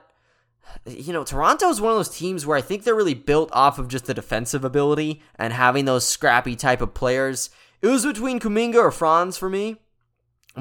you 0.86 1.14
know, 1.14 1.24
Toronto 1.24 1.70
is 1.70 1.80
one 1.80 1.92
of 1.92 1.98
those 1.98 2.18
teams 2.18 2.46
where 2.46 2.58
I 2.58 2.62
think 2.62 2.84
they're 2.84 2.96
really 2.96 3.14
built 3.14 3.50
off 3.54 3.80
of 3.80 3.88
just 3.88 4.06
the 4.06 4.14
defensive 4.14 4.66
ability 4.66 5.22
and 5.36 5.54
having 5.54 5.86
those 5.86 6.06
scrappy 6.06 6.56
type 6.56 6.82
of 6.82 6.94
players. 6.94 7.50
It 7.84 7.88
was 7.88 8.06
between 8.06 8.40
Kuminga 8.40 8.78
or 8.78 8.92
Franz 8.92 9.38
for 9.38 9.50
me, 9.50 9.76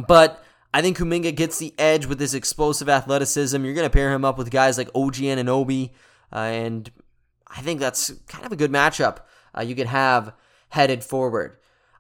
but 0.07 0.45
I 0.75 0.83
think 0.83 0.99
Kuminga 0.99 1.35
gets 1.35 1.59
the 1.59 1.73
edge 1.79 2.05
with 2.05 2.21
his 2.21 2.35
explosive 2.35 2.89
athleticism. 2.89 3.65
You're 3.65 3.75
going 3.75 3.89
to 3.89 3.91
pair 3.91 4.13
him 4.13 4.25
up 4.25 4.37
with 4.37 4.51
guys 4.51 4.77
like 4.77 4.91
OG 4.95 5.15
Anunoby, 5.15 5.93
uh, 6.31 6.39
and 6.39 6.91
I 7.47 7.63
think 7.63 7.81
that's 7.81 8.13
kind 8.29 8.45
of 8.45 8.53
a 8.53 8.57
good 8.57 8.71
matchup 8.71 9.21
uh, 9.57 9.63
you 9.63 9.75
could 9.75 9.87
have 9.87 10.35
headed 10.69 11.03
forward. 11.03 11.57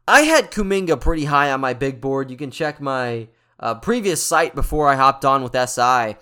I 0.07 0.23
had 0.23 0.51
Kuminga 0.51 1.01
pretty 1.01 1.25
high 1.25 1.51
on 1.53 1.61
my 1.61 1.73
big 1.73 2.01
board. 2.01 2.31
You 2.31 2.37
can 2.37 2.51
check 2.51 2.81
my 2.81 3.29
uh, 3.59 3.77
previous 3.77 4.23
site 4.23 4.55
before 4.55 4.89
I 4.89 4.97
hopped 4.97 5.25
on 5.25 5.43
with 5.43 5.53
SI. 5.53 6.17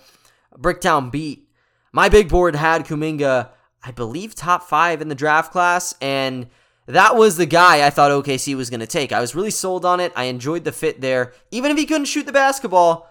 Bricktown 0.57 1.11
Beat 1.11 1.49
my 1.92 2.09
big 2.09 2.28
board 2.28 2.54
had 2.54 2.87
Kuminga, 2.87 3.50
I 3.83 3.90
believe, 3.90 4.35
top 4.35 4.62
five 4.62 5.00
in 5.02 5.09
the 5.09 5.14
draft 5.14 5.52
class, 5.52 5.95
and 6.00 6.47
that 6.90 7.16
was 7.16 7.37
the 7.37 7.47
guy 7.47 7.87
I 7.87 7.90
thought 7.90 8.11
OKC 8.11 8.56
was 8.56 8.70
going 8.70 8.80
to 8.80 8.87
take. 8.87 9.12
I 9.12 9.20
was 9.20 9.35
really 9.35 9.50
sold 9.50 9.85
on 9.85 10.00
it. 10.00 10.12
I 10.14 10.25
enjoyed 10.25 10.64
the 10.64 10.73
fit 10.73 11.00
there. 11.00 11.32
Even 11.50 11.70
if 11.70 11.78
he 11.78 11.87
couldn't 11.87 12.06
shoot 12.06 12.26
the 12.26 12.32
basketball, 12.32 13.09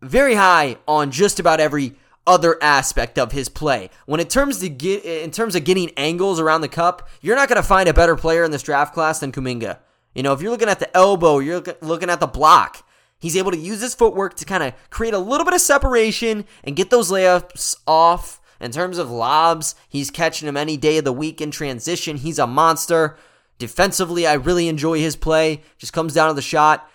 very 0.00 0.34
high 0.34 0.76
on 0.86 1.10
just 1.10 1.40
about 1.40 1.60
every 1.60 1.94
other 2.26 2.62
aspect 2.62 3.18
of 3.18 3.32
his 3.32 3.48
play. 3.48 3.90
When 4.06 4.20
it 4.20 4.30
terms 4.30 4.60
to 4.60 4.68
get 4.68 5.04
in 5.04 5.30
terms 5.30 5.54
of 5.54 5.64
getting 5.64 5.90
angles 5.96 6.40
around 6.40 6.62
the 6.62 6.68
cup, 6.68 7.08
you're 7.20 7.36
not 7.36 7.48
going 7.48 7.60
to 7.60 7.66
find 7.66 7.88
a 7.88 7.94
better 7.94 8.16
player 8.16 8.44
in 8.44 8.50
this 8.50 8.62
draft 8.62 8.94
class 8.94 9.20
than 9.20 9.32
Kuminga. 9.32 9.78
You 10.14 10.22
know, 10.22 10.32
if 10.32 10.40
you're 10.40 10.50
looking 10.50 10.68
at 10.68 10.78
the 10.78 10.96
elbow, 10.96 11.38
you're 11.38 11.62
looking 11.80 12.10
at 12.10 12.20
the 12.20 12.26
block. 12.26 12.86
He's 13.18 13.36
able 13.36 13.50
to 13.50 13.56
use 13.56 13.80
his 13.80 13.94
footwork 13.94 14.34
to 14.36 14.44
kind 14.44 14.62
of 14.62 14.74
create 14.90 15.14
a 15.14 15.18
little 15.18 15.44
bit 15.44 15.54
of 15.54 15.60
separation 15.60 16.44
and 16.62 16.76
get 16.76 16.90
those 16.90 17.10
layups 17.10 17.76
off. 17.86 18.40
In 18.64 18.70
terms 18.70 18.96
of 18.96 19.10
lobs, 19.10 19.74
he's 19.90 20.10
catching 20.10 20.46
them 20.46 20.56
any 20.56 20.78
day 20.78 20.96
of 20.96 21.04
the 21.04 21.12
week 21.12 21.42
in 21.42 21.50
transition. 21.50 22.16
He's 22.16 22.38
a 22.38 22.46
monster. 22.46 23.18
Defensively, 23.58 24.26
I 24.26 24.32
really 24.32 24.68
enjoy 24.68 25.00
his 25.00 25.16
play. 25.16 25.60
Just 25.76 25.92
comes 25.92 26.14
down 26.14 26.28
to 26.28 26.34
the 26.34 26.40
shot. 26.40 26.88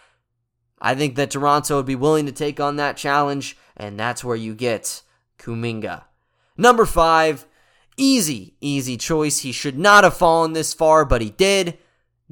I 0.81 0.95
think 0.95 1.13
that 1.15 1.29
Toronto 1.29 1.75
would 1.75 1.85
be 1.85 1.95
willing 1.95 2.25
to 2.25 2.31
take 2.31 2.59
on 2.59 2.77
that 2.77 2.97
challenge, 2.97 3.55
and 3.77 3.99
that's 3.99 4.23
where 4.23 4.35
you 4.35 4.55
get 4.55 5.03
Kuminga. 5.37 6.05
Number 6.57 6.87
five, 6.87 7.45
easy, 7.97 8.55
easy 8.59 8.97
choice. 8.97 9.41
He 9.41 9.51
should 9.51 9.77
not 9.77 10.03
have 10.03 10.17
fallen 10.17 10.53
this 10.53 10.73
far, 10.73 11.05
but 11.05 11.21
he 11.21 11.29
did. 11.29 11.77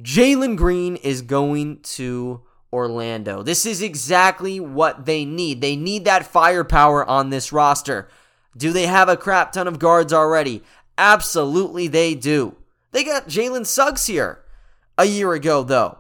Jalen 0.02 0.58
Green 0.58 0.96
is 0.96 1.22
going 1.22 1.82
to 1.82 2.42
Orlando. 2.74 3.44
This 3.44 3.68
is 3.68 3.84
exactly 3.84 4.60
what 4.60 5.06
they 5.06 5.26
need. 5.26 5.62
They 5.62 5.76
need 5.76 6.06
that 6.06 6.26
firepower 6.26 7.06
on 7.06 7.30
this 7.30 7.54
roster. 7.54 8.10
Do 8.58 8.74
they 8.74 8.88
have 8.88 9.08
a 9.08 9.16
crap 9.16 9.52
ton 9.52 9.68
of 9.68 9.80
guards 9.80 10.12
already? 10.12 10.64
Absolutely, 10.98 11.88
they 11.88 12.16
do. 12.16 12.56
They 12.92 13.04
got 13.04 13.28
Jalen 13.28 13.66
Suggs 13.66 14.08
here 14.08 14.44
a 14.98 15.06
year 15.06 15.34
ago, 15.34 15.64
though. 15.64 16.00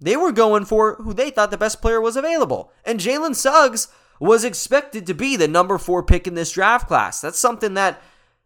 They 0.00 0.16
were 0.16 0.32
going 0.32 0.64
for 0.64 0.96
who 0.96 1.12
they 1.12 1.30
thought 1.30 1.50
the 1.50 1.58
best 1.58 1.82
player 1.82 2.00
was 2.00 2.16
available. 2.16 2.72
And 2.84 2.98
Jalen 2.98 3.36
Suggs 3.36 3.88
was 4.18 4.44
expected 4.44 5.06
to 5.06 5.14
be 5.14 5.36
the 5.36 5.48
number 5.48 5.78
four 5.78 6.02
pick 6.02 6.26
in 6.26 6.34
this 6.34 6.52
draft 6.52 6.88
class. 6.88 7.20
That's 7.20 7.38
something 7.38 7.74
that 7.74 8.00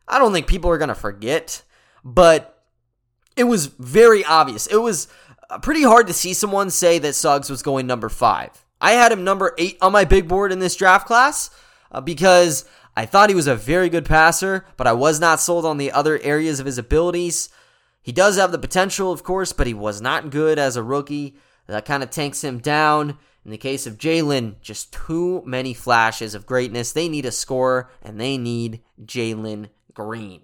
I 0.09 0.19
don't 0.19 0.33
think 0.33 0.47
people 0.47 0.71
are 0.71 0.79
going 0.79 0.89
to 0.89 0.95
forget, 0.95 1.63
but 2.05 2.65
it 3.37 3.45
was 3.45 3.67
very 3.67 4.25
obvious. 4.25 4.67
It 4.67 4.77
was 4.77 5.09
uh, 5.51 5.59
pretty 5.59 5.83
hard 5.83 6.07
to 6.09 6.13
see 6.13 6.35
someone 6.35 6.71
say 6.71 6.99
that 6.99 7.15
Suggs 7.15 7.51
was 7.51 7.63
going 7.63 7.87
number 7.87 8.09
five. 8.09 8.65
I 8.81 8.93
had 8.93 9.13
him 9.13 9.25
number 9.25 9.55
eight 9.59 9.79
on 9.81 9.93
my 9.93 10.05
big 10.05 10.29
board 10.29 10.53
in 10.53 10.59
this 10.59 10.77
draft 10.77 11.07
class 11.07 11.51
uh, 11.91 12.01
because 12.01 12.65
I 12.97 13.05
thought 13.05 13.29
he 13.29 13.37
was 13.37 13.47
a 13.47 13.55
very 13.55 13.91
good 13.91 14.07
passer, 14.07 14.65
but 14.79 14.87
I 14.87 14.95
was 14.95 15.21
not 15.21 15.39
sold 15.39 15.67
on 15.67 15.77
the 15.77 15.93
other 15.93 16.19
areas 16.23 16.59
of 16.59 16.67
his 16.67 16.79
abilities. 16.79 17.51
He 18.03 18.11
does 18.11 18.37
have 18.37 18.53
the 18.53 18.59
potential, 18.59 19.13
of 19.13 19.23
course, 19.23 19.53
but 19.53 19.67
he 19.67 19.75
was 19.75 20.01
not 20.01 20.31
good 20.31 20.59
as 20.59 20.77
a 20.77 20.83
rookie. 20.83 21.37
That 21.67 21.85
kind 21.85 22.03
of 22.03 22.11
tanks 22.11 22.43
him 22.43 22.59
down. 22.59 23.19
In 23.45 23.51
the 23.51 23.59
case 23.59 23.87
of 23.87 23.99
Jalen, 23.99 24.61
just 24.61 24.93
too 24.93 25.43
many 25.45 25.75
flashes 25.75 26.35
of 26.35 26.47
greatness. 26.47 26.91
They 26.91 27.09
need 27.09 27.27
a 27.27 27.31
scorer, 27.31 27.91
and 28.03 28.21
they 28.21 28.39
need 28.39 28.81
Jalen 29.05 29.69
Green. 29.93 30.43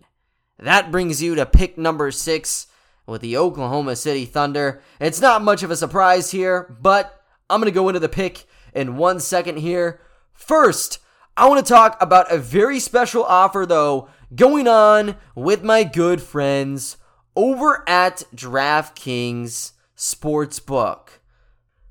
That 0.58 0.92
brings 0.92 1.22
you 1.22 1.34
to 1.34 1.46
pick 1.46 1.76
number 1.76 2.10
six 2.10 2.68
with 3.06 3.22
the 3.22 3.36
Oklahoma 3.36 3.96
City 3.96 4.24
Thunder. 4.24 4.82
It's 5.00 5.20
not 5.20 5.42
much 5.42 5.62
of 5.62 5.70
a 5.70 5.76
surprise 5.76 6.30
here, 6.30 6.76
but 6.80 7.24
I'm 7.50 7.60
going 7.60 7.72
to 7.72 7.74
go 7.74 7.88
into 7.88 7.98
the 7.98 8.08
pick 8.08 8.46
in 8.72 8.96
one 8.96 9.18
second 9.18 9.56
here. 9.58 10.00
First, 10.32 11.00
I 11.34 11.48
want 11.48 11.64
to 11.64 11.72
talk 11.72 11.96
about 12.00 12.30
a 12.30 12.36
very 12.36 12.78
special 12.78 13.24
offer, 13.24 13.64
though, 13.64 14.08
going 14.34 14.68
on 14.68 15.16
with 15.34 15.64
my 15.64 15.82
good 15.82 16.20
friends 16.20 16.98
over 17.34 17.88
at 17.88 18.24
DraftKings 18.34 19.72
Sportsbook. 19.96 21.08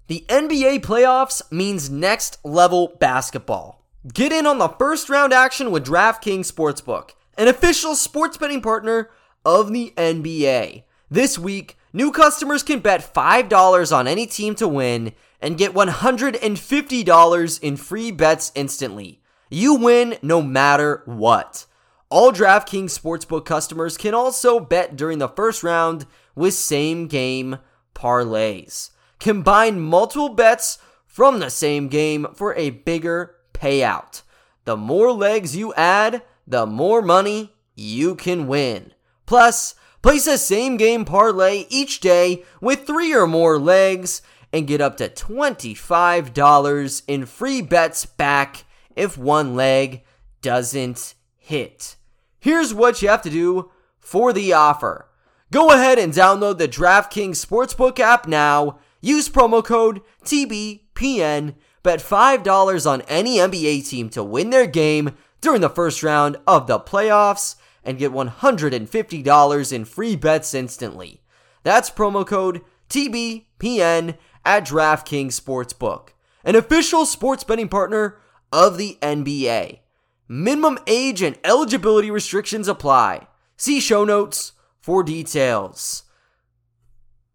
The 0.06 0.26
NBA 0.28 0.82
playoffs 0.82 1.42
means 1.52 1.90
next 1.90 2.38
level 2.46 2.96
basketball. 3.00 3.84
Get 4.14 4.32
in 4.32 4.46
on 4.46 4.60
the 4.60 4.70
first 4.70 5.10
round 5.10 5.34
action 5.34 5.72
with 5.72 5.88
DraftKings 5.88 6.52
Sportsbook, 6.52 7.12
an 7.36 7.48
official 7.48 7.96
sports 7.96 8.38
betting 8.38 8.62
partner 8.62 9.10
of 9.44 9.74
the 9.74 9.92
NBA. 9.98 10.84
This 11.10 11.40
week, 11.40 11.80
new 11.94 12.12
customers 12.12 12.62
can 12.62 12.80
bet 12.80 13.12
$5 13.12 13.96
on 13.96 14.08
any 14.08 14.28
team 14.28 14.54
to 14.56 14.68
win 14.68 15.14
and 15.42 15.58
get 15.58 15.74
$150 15.74 17.60
in 17.64 17.76
free 17.76 18.12
bets 18.12 18.52
instantly. 18.54 19.21
You 19.54 19.76
win 19.76 20.16
no 20.22 20.42
matter 20.42 21.04
what. 21.04 21.66
All 22.10 22.32
DraftKings 22.32 22.98
Sportsbook 22.98 23.44
customers 23.44 23.98
can 23.98 24.14
also 24.14 24.62
bet 24.62 24.96
during 24.96 25.18
the 25.18 25.28
first 25.28 25.62
round 25.62 26.06
with 26.36 26.54
same 26.54 27.08
game 27.08 27.58
parlays. 27.94 28.92
Combine 29.20 29.78
multiple 29.78 30.30
bets 30.30 30.78
from 31.06 31.40
the 31.40 31.50
same 31.50 31.90
game 31.90 32.28
for 32.34 32.56
a 32.56 32.70
bigger 32.70 33.36
payout. 33.54 34.22
The 34.64 34.78
more 34.78 35.12
legs 35.12 35.54
you 35.54 35.74
add, 35.74 36.24
the 36.48 36.66
more 36.66 37.02
money 37.02 37.54
you 37.76 38.16
can 38.16 38.48
win. 38.48 38.94
Plus, 39.26 39.76
place 40.02 40.28
a 40.28 40.38
same 40.38 40.78
game 40.78 41.04
parlay 41.04 41.66
each 41.68 42.00
day 42.00 42.46
with 42.62 42.88
three 42.88 43.14
or 43.14 43.28
more 43.28 43.60
legs 43.60 44.22
and 44.54 44.66
get 44.66 44.80
up 44.80 44.96
to 44.98 45.10
$25 45.10 47.02
in 47.10 47.26
free 47.26 47.62
bets 47.62 48.06
back 48.06 48.64
if 48.96 49.18
one 49.18 49.56
leg 49.56 50.04
doesn't 50.42 51.16
hit. 51.38 51.96
Here's 52.40 52.74
what 52.74 53.02
you 53.02 53.10
have 53.10 53.22
to 53.24 53.30
do 53.30 53.72
for 54.00 54.34
the 54.34 54.54
offer. 54.54 55.08
Go 55.52 55.72
ahead 55.72 56.00
and 56.00 56.14
download 56.14 56.58
the 56.58 56.68
DraftKings 56.68 57.46
Sportsbook 57.46 58.00
app 58.00 58.28
now. 58.28 58.80
Use 59.02 59.28
promo 59.30 59.64
code 59.64 60.02
TBPN. 60.24 61.56
Bet 61.84 62.00
$5 62.00 62.90
on 62.90 63.02
any 63.02 63.38
NBA 63.38 63.88
team 63.90 64.10
to 64.10 64.24
win 64.24 64.52
their 64.52 64.68
game 64.68 65.16
during 65.42 65.62
the 65.62 65.70
first 65.70 66.04
round 66.04 66.38
of 66.46 66.68
the 66.68 66.80
playoffs 66.80 67.56
and 67.84 67.98
get 67.98 68.12
$150 68.12 69.74
in 69.74 69.86
free 69.86 70.16
bets 70.16 70.54
instantly. 70.54 71.22
That's 71.64 71.90
promo 71.90 72.26
code 72.26 72.62
TBPN 72.90 74.18
at 74.46 74.66
DraftKings 74.66 75.40
Sportsbook, 75.40 76.10
an 76.44 76.56
official 76.56 77.06
sports 77.06 77.44
betting 77.44 77.70
partner 77.70 78.18
of 78.52 78.78
the 78.78 78.98
NBA. 79.02 79.80
Minimum 80.28 80.80
age 80.88 81.22
and 81.22 81.38
eligibility 81.44 82.10
restrictions 82.10 82.68
apply. 82.68 83.28
See 83.58 83.80
show 83.80 84.06
notes 84.06 84.54
for 84.80 85.04
details. 85.04 86.04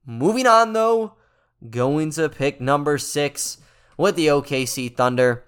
Moving 0.04 0.46
on 0.46 0.72
though, 0.72 1.14
going 1.70 2.10
to 2.12 2.28
pick 2.28 2.60
number 2.60 2.98
six 2.98 3.58
with 3.96 4.16
the 4.16 4.28
OKC 4.28 4.94
Thunder. 4.94 5.44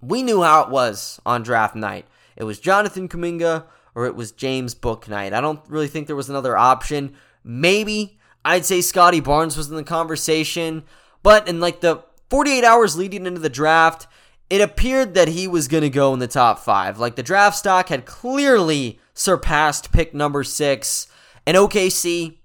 We 0.00 0.22
knew 0.22 0.42
how 0.42 0.62
it 0.62 0.70
was 0.70 1.20
on 1.26 1.42
draft 1.42 1.74
night. 1.74 2.06
It 2.36 2.44
was 2.44 2.60
Jonathan 2.60 3.08
Kuminga 3.08 3.64
or 3.94 4.06
it 4.06 4.14
was 4.14 4.30
James 4.32 4.74
Bouknight. 4.74 5.32
I 5.32 5.40
don't 5.40 5.60
really 5.68 5.88
think 5.88 6.06
there 6.06 6.16
was 6.16 6.30
another 6.30 6.56
option. 6.56 7.14
Maybe 7.42 8.18
I'd 8.44 8.64
say 8.64 8.80
Scottie 8.80 9.20
Barnes 9.20 9.56
was 9.56 9.68
in 9.68 9.76
the 9.76 9.82
conversation, 9.82 10.84
but 11.22 11.48
in 11.48 11.58
like 11.60 11.80
the 11.80 12.04
48 12.30 12.62
hours 12.62 12.96
leading 12.96 13.26
into 13.26 13.40
the 13.40 13.48
draft, 13.48 14.06
it 14.50 14.60
appeared 14.60 15.14
that 15.14 15.28
he 15.28 15.46
was 15.46 15.68
going 15.68 15.82
to 15.82 15.90
go 15.90 16.12
in 16.12 16.20
the 16.20 16.28
top 16.28 16.58
five. 16.58 16.98
Like 16.98 17.16
the 17.16 17.22
draft 17.22 17.56
stock 17.56 17.88
had 17.88 18.06
clearly 18.06 18.98
surpassed 19.14 19.92
pick 19.92 20.14
number 20.14 20.42
six, 20.44 21.06
and 21.46 21.56
OKC 21.56 22.38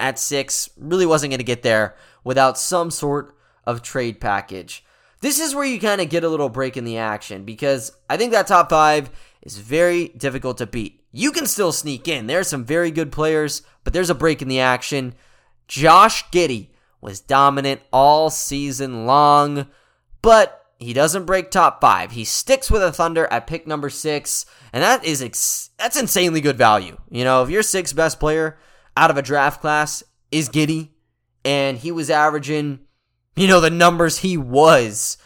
at 0.00 0.18
six 0.18 0.68
really 0.76 1.06
wasn't 1.06 1.30
going 1.30 1.38
to 1.38 1.44
get 1.44 1.62
there 1.62 1.96
without 2.22 2.58
some 2.58 2.90
sort 2.90 3.36
of 3.66 3.82
trade 3.82 4.20
package. 4.20 4.84
This 5.20 5.38
is 5.38 5.54
where 5.54 5.64
you 5.64 5.80
kind 5.80 6.00
of 6.00 6.10
get 6.10 6.24
a 6.24 6.28
little 6.28 6.48
break 6.48 6.76
in 6.76 6.84
the 6.84 6.98
action 6.98 7.44
because 7.44 7.92
I 8.10 8.16
think 8.16 8.32
that 8.32 8.46
top 8.46 8.70
five 8.70 9.10
is 9.42 9.58
very 9.58 10.08
difficult 10.08 10.58
to 10.58 10.66
beat. 10.66 11.02
You 11.12 11.32
can 11.32 11.46
still 11.46 11.72
sneak 11.72 12.08
in. 12.08 12.26
There's 12.26 12.48
some 12.48 12.64
very 12.64 12.90
good 12.90 13.12
players, 13.12 13.62
but 13.84 13.92
there's 13.92 14.10
a 14.10 14.14
break 14.14 14.42
in 14.42 14.48
the 14.48 14.60
action. 14.60 15.14
Josh 15.68 16.28
Giddey 16.30 16.68
was 17.00 17.20
dominant 17.20 17.80
all 17.92 18.30
season 18.30 19.06
long, 19.06 19.68
but 20.22 20.63
he 20.78 20.92
doesn't 20.92 21.24
break 21.24 21.50
top 21.50 21.80
five. 21.80 22.12
He 22.12 22.24
sticks 22.24 22.70
with 22.70 22.82
a 22.82 22.92
Thunder 22.92 23.26
at 23.30 23.46
pick 23.46 23.66
number 23.66 23.90
six, 23.90 24.44
and 24.72 24.82
that 24.82 25.04
is 25.04 25.22
ex- 25.22 25.70
that's 25.78 25.98
insanely 25.98 26.40
good 26.40 26.58
value. 26.58 26.96
You 27.10 27.24
know, 27.24 27.42
if 27.42 27.50
your 27.50 27.62
sixth 27.62 27.94
best 27.94 28.20
player 28.20 28.58
out 28.96 29.10
of 29.10 29.16
a 29.16 29.22
draft 29.22 29.60
class 29.60 30.02
is 30.30 30.48
Giddey, 30.48 30.90
and 31.44 31.78
he 31.78 31.92
was 31.92 32.10
averaging, 32.10 32.80
you 33.36 33.46
know, 33.46 33.60
the 33.60 33.70
numbers 33.70 34.18
he 34.18 34.36
was 34.36 35.16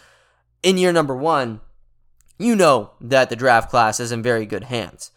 in 0.63 0.79
year 0.79 0.93
number 0.93 1.17
one, 1.17 1.61
you 2.39 2.55
know 2.55 2.93
that 3.01 3.31
the 3.31 3.37
draft 3.37 3.71
class 3.71 4.01
is 4.01 4.13
in 4.13 4.23
very 4.23 4.47
good 4.47 4.65
hands. 4.65 5.11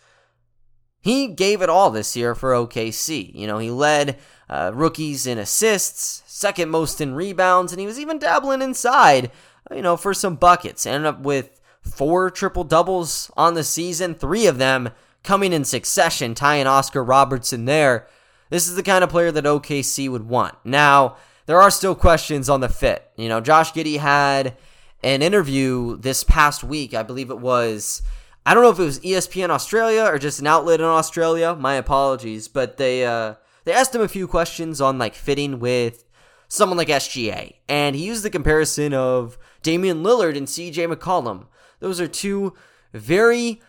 He 1.02 1.28
gave 1.28 1.62
it 1.62 1.70
all 1.70 1.90
this 1.90 2.16
year 2.16 2.36
for 2.36 2.52
OKC. 2.52 3.34
You 3.34 3.48
know, 3.48 3.58
he 3.58 3.72
led 3.72 4.20
uh, 4.50 4.72
rookies 4.74 5.26
in 5.26 5.40
assists, 5.40 6.24
second 6.28 6.70
most 6.70 7.02
in 7.02 7.16
rebounds, 7.16 7.72
and 7.72 7.80
he 7.80 7.88
was 7.88 8.00
even 8.00 8.20
dabbling 8.20 8.62
inside 8.62 9.32
you 9.70 9.82
know, 9.82 9.98
for 9.98 10.14
some 10.14 10.36
buckets. 10.36 10.86
Ended 10.86 11.08
up 11.08 11.22
with 11.22 11.60
four 11.82 12.30
triple 12.30 12.64
doubles 12.64 13.32
on 13.36 13.54
the 13.54 13.64
season, 13.64 14.16
three 14.16 14.48
of 14.48 14.58
them 14.58 14.90
coming 15.24 15.54
in 15.54 15.66
succession, 15.66 16.34
tying 16.34 16.68
Oscar 16.68 17.04
Robertson 17.04 17.66
there. 17.66 18.08
This 18.50 18.68
is 18.68 18.76
the 18.76 18.84
kind 18.84 19.04
of 19.04 19.10
player 19.10 19.32
that 19.32 19.46
OKC 19.46 20.10
would 20.10 20.28
want. 20.28 20.56
Now, 20.64 21.16
there 21.46 21.62
are 21.62 21.72
still 21.72 21.96
questions 21.96 22.50
on 22.50 22.62
the 22.62 22.70
fit. 22.70 23.10
You 23.16 23.30
know, 23.30 23.42
Josh 23.42 23.72
Giddey 23.72 24.00
had 24.00 24.58
an 25.04 25.22
interview 25.22 25.98
this 25.98 26.24
past 26.24 26.64
week, 26.64 26.94
I 26.94 27.04
believe 27.04 27.30
it 27.30 27.40
was. 27.40 28.02
I 28.46 28.54
don't 28.54 28.64
know 28.64 28.70
if 28.70 28.80
it 28.80 28.84
was 28.84 29.00
ESPN 29.00 29.50
Australia 29.50 30.04
or 30.04 30.18
just 30.18 30.40
an 30.40 30.48
outlet 30.48 30.80
in 30.80 30.86
Australia. 30.86 31.56
My 31.56 31.76
apologies, 31.76 32.48
but 32.48 32.78
they 32.78 33.06
uh, 33.06 33.36
they 33.66 33.74
asked 33.74 33.94
him 33.94 34.02
a 34.02 34.08
few 34.08 34.28
questions 34.28 34.82
on 34.82 34.98
like 34.98 35.14
fitting 35.14 35.60
with 35.60 36.04
someone 36.52 36.78
like 36.78 36.90
SGA, 36.90 37.56
and 37.70 37.96
he 37.96 38.06
used 38.06 38.24
the 38.24 38.30
comparison 38.30 38.94
of 38.94 39.38
Damian 39.64 40.04
Lillard 40.04 40.36
and 40.36 40.48
CJ 40.48 40.94
McCollum. 40.94 41.46
Those 41.80 42.02
are 42.02 42.10
two 42.10 42.54
very 42.94 43.62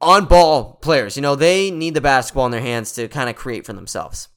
on 0.00 0.24
ball 0.24 0.78
players. 0.80 1.14
You 1.14 1.20
know, 1.20 1.34
they 1.34 1.70
need 1.70 1.92
the 1.92 2.00
basketball 2.00 2.46
in 2.46 2.52
their 2.52 2.62
hands 2.62 2.92
to 2.92 3.06
kind 3.06 3.28
of 3.28 3.36
create 3.36 3.66
for 3.66 3.74
themselves. 3.74 4.28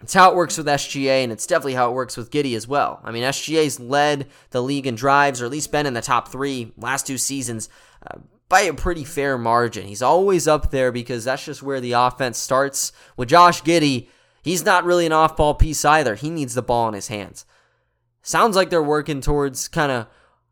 It's 0.00 0.14
how 0.14 0.30
it 0.30 0.36
works 0.36 0.56
with 0.56 0.66
SGA, 0.66 1.22
and 1.22 1.30
it's 1.30 1.46
definitely 1.46 1.74
how 1.74 1.90
it 1.90 1.94
works 1.94 2.16
with 2.16 2.30
Giddey 2.30 2.56
as 2.56 2.66
well. 2.66 2.98
I 3.04 3.10
mean, 3.10 3.24
SGA's 3.24 3.78
led 3.78 4.28
the 4.50 4.62
league 4.62 4.86
in 4.86 4.94
drives, 4.94 5.42
or 5.42 5.44
at 5.44 5.50
least 5.50 5.70
been 5.70 5.84
in 5.84 5.94
the 5.94 6.00
top 6.00 6.28
three 6.28 6.72
last 6.78 7.06
two 7.06 7.18
seasons 7.18 7.68
uh, 8.06 8.20
by 8.48 8.62
a 8.62 8.72
pretty 8.72 9.04
fair 9.04 9.36
margin. 9.36 9.86
He's 9.86 10.02
always 10.02 10.48
up 10.48 10.70
there 10.70 10.92
because 10.92 11.24
that's 11.24 11.44
just 11.44 11.62
where 11.62 11.80
the 11.80 11.92
offense 11.92 12.38
starts. 12.38 12.90
With 13.18 13.28
Josh 13.28 13.62
Giddey, 13.62 14.08
he's 14.44 14.64
not 14.64 14.84
really 14.84 15.06
an 15.06 15.12
off 15.12 15.36
ball 15.36 15.54
piece 15.54 15.84
either. 15.84 16.14
He 16.14 16.30
needs 16.30 16.54
the 16.54 16.62
ball 16.62 16.86
in 16.86 16.94
his 16.94 17.08
hands. 17.08 17.46
Sounds 18.22 18.54
like 18.54 18.70
they're 18.70 18.82
working 18.82 19.20
towards 19.20 19.66
kind 19.66 19.90
of 19.90 20.06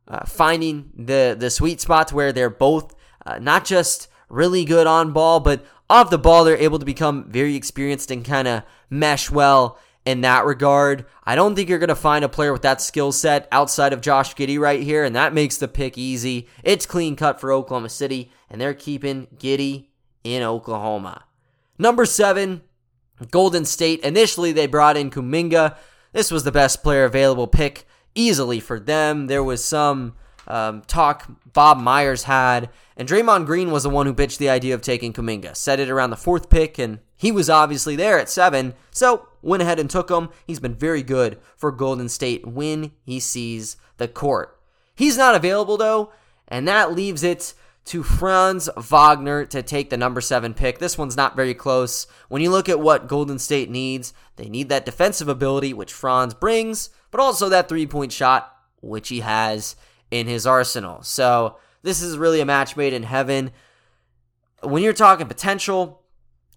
uh, 0.08 0.24
finding 0.26 0.90
the, 0.96 1.36
the 1.38 1.50
sweet 1.50 1.80
spots 1.80 2.12
where 2.12 2.32
they're 2.32 2.50
both 2.50 2.94
uh, 3.24 3.38
not 3.38 3.64
just 3.64 4.08
really 4.28 4.64
good 4.64 4.86
on 4.86 5.12
ball, 5.12 5.38
but 5.38 5.64
off 5.88 6.10
the 6.10 6.18
ball, 6.18 6.42
they're 6.42 6.56
able 6.56 6.78
to 6.78 6.84
become 6.84 7.30
very 7.30 7.54
experienced 7.54 8.10
and 8.10 8.24
kind 8.24 8.48
of 8.48 8.62
mesh 8.90 9.30
well 9.30 9.78
in 10.04 10.22
that 10.22 10.44
regard. 10.44 11.06
I 11.24 11.34
don't 11.34 11.54
think 11.54 11.68
you're 11.68 11.78
going 11.78 11.88
to 11.88 11.94
find 11.94 12.24
a 12.24 12.28
player 12.28 12.52
with 12.52 12.62
that 12.62 12.80
skill 12.80 13.12
set 13.12 13.46
outside 13.52 13.92
of 13.92 14.00
Josh 14.00 14.34
Giddey 14.34 14.58
right 14.58 14.82
here, 14.82 15.04
and 15.04 15.14
that 15.14 15.34
makes 15.34 15.58
the 15.58 15.68
pick 15.68 15.96
easy. 15.96 16.48
It's 16.64 16.86
clean 16.86 17.14
cut 17.14 17.40
for 17.40 17.52
Oklahoma 17.52 17.90
City, 17.90 18.32
and 18.50 18.60
they're 18.60 18.74
keeping 18.74 19.28
Giddey 19.36 19.86
in 20.24 20.42
Oklahoma. 20.42 21.24
Number 21.78 22.04
seven, 22.04 22.62
Golden 23.30 23.64
State. 23.64 24.00
Initially, 24.00 24.52
they 24.52 24.66
brought 24.66 24.96
in 24.96 25.10
Kuminga. 25.10 25.76
This 26.12 26.30
was 26.30 26.44
the 26.44 26.52
best 26.52 26.82
player 26.82 27.04
available 27.04 27.46
pick 27.46 27.86
easily 28.14 28.60
for 28.60 28.78
them. 28.78 29.26
There 29.26 29.44
was 29.44 29.64
some 29.64 30.14
um, 30.46 30.82
talk 30.82 31.30
Bob 31.52 31.78
Myers 31.78 32.24
had. 32.24 32.70
And 32.96 33.08
Draymond 33.08 33.46
Green 33.46 33.70
was 33.70 33.84
the 33.84 33.90
one 33.90 34.06
who 34.06 34.14
pitched 34.14 34.38
the 34.38 34.50
idea 34.50 34.74
of 34.74 34.82
taking 34.82 35.12
Kuminga. 35.12 35.56
Set 35.56 35.80
it 35.80 35.88
around 35.88 36.10
the 36.10 36.16
fourth 36.16 36.50
pick, 36.50 36.78
and 36.78 36.98
he 37.16 37.32
was 37.32 37.48
obviously 37.48 37.96
there 37.96 38.18
at 38.18 38.28
seven, 38.28 38.74
so 38.90 39.28
went 39.40 39.62
ahead 39.62 39.78
and 39.78 39.88
took 39.88 40.10
him. 40.10 40.28
He's 40.46 40.60
been 40.60 40.74
very 40.74 41.02
good 41.02 41.38
for 41.56 41.72
Golden 41.72 42.08
State 42.08 42.46
when 42.46 42.92
he 43.04 43.18
sees 43.18 43.76
the 43.96 44.08
court. 44.08 44.58
He's 44.94 45.16
not 45.16 45.34
available 45.34 45.76
though, 45.76 46.12
and 46.48 46.68
that 46.68 46.92
leaves 46.92 47.22
it 47.22 47.54
to 47.84 48.02
Franz 48.02 48.68
Wagner 48.76 49.44
to 49.46 49.62
take 49.62 49.90
the 49.90 49.96
number 49.96 50.20
seven 50.20 50.54
pick. 50.54 50.78
This 50.78 50.96
one's 50.96 51.16
not 51.16 51.36
very 51.36 51.54
close. 51.54 52.06
When 52.28 52.42
you 52.42 52.50
look 52.50 52.68
at 52.68 52.80
what 52.80 53.08
Golden 53.08 53.38
State 53.38 53.70
needs, 53.70 54.14
they 54.36 54.48
need 54.48 54.68
that 54.68 54.86
defensive 54.86 55.28
ability, 55.28 55.74
which 55.74 55.92
Franz 55.92 56.34
brings, 56.34 56.90
but 57.10 57.20
also 57.20 57.48
that 57.48 57.68
three 57.68 57.86
point 57.86 58.12
shot, 58.12 58.54
which 58.80 59.08
he 59.08 59.20
has 59.20 59.76
in 60.10 60.26
his 60.26 60.46
arsenal. 60.46 61.02
So 61.02 61.56
this 61.82 62.02
is 62.02 62.18
really 62.18 62.40
a 62.40 62.46
match 62.46 62.76
made 62.76 62.92
in 62.92 63.02
heaven. 63.02 63.50
When 64.62 64.82
you're 64.82 64.92
talking 64.92 65.26
potential, 65.26 66.02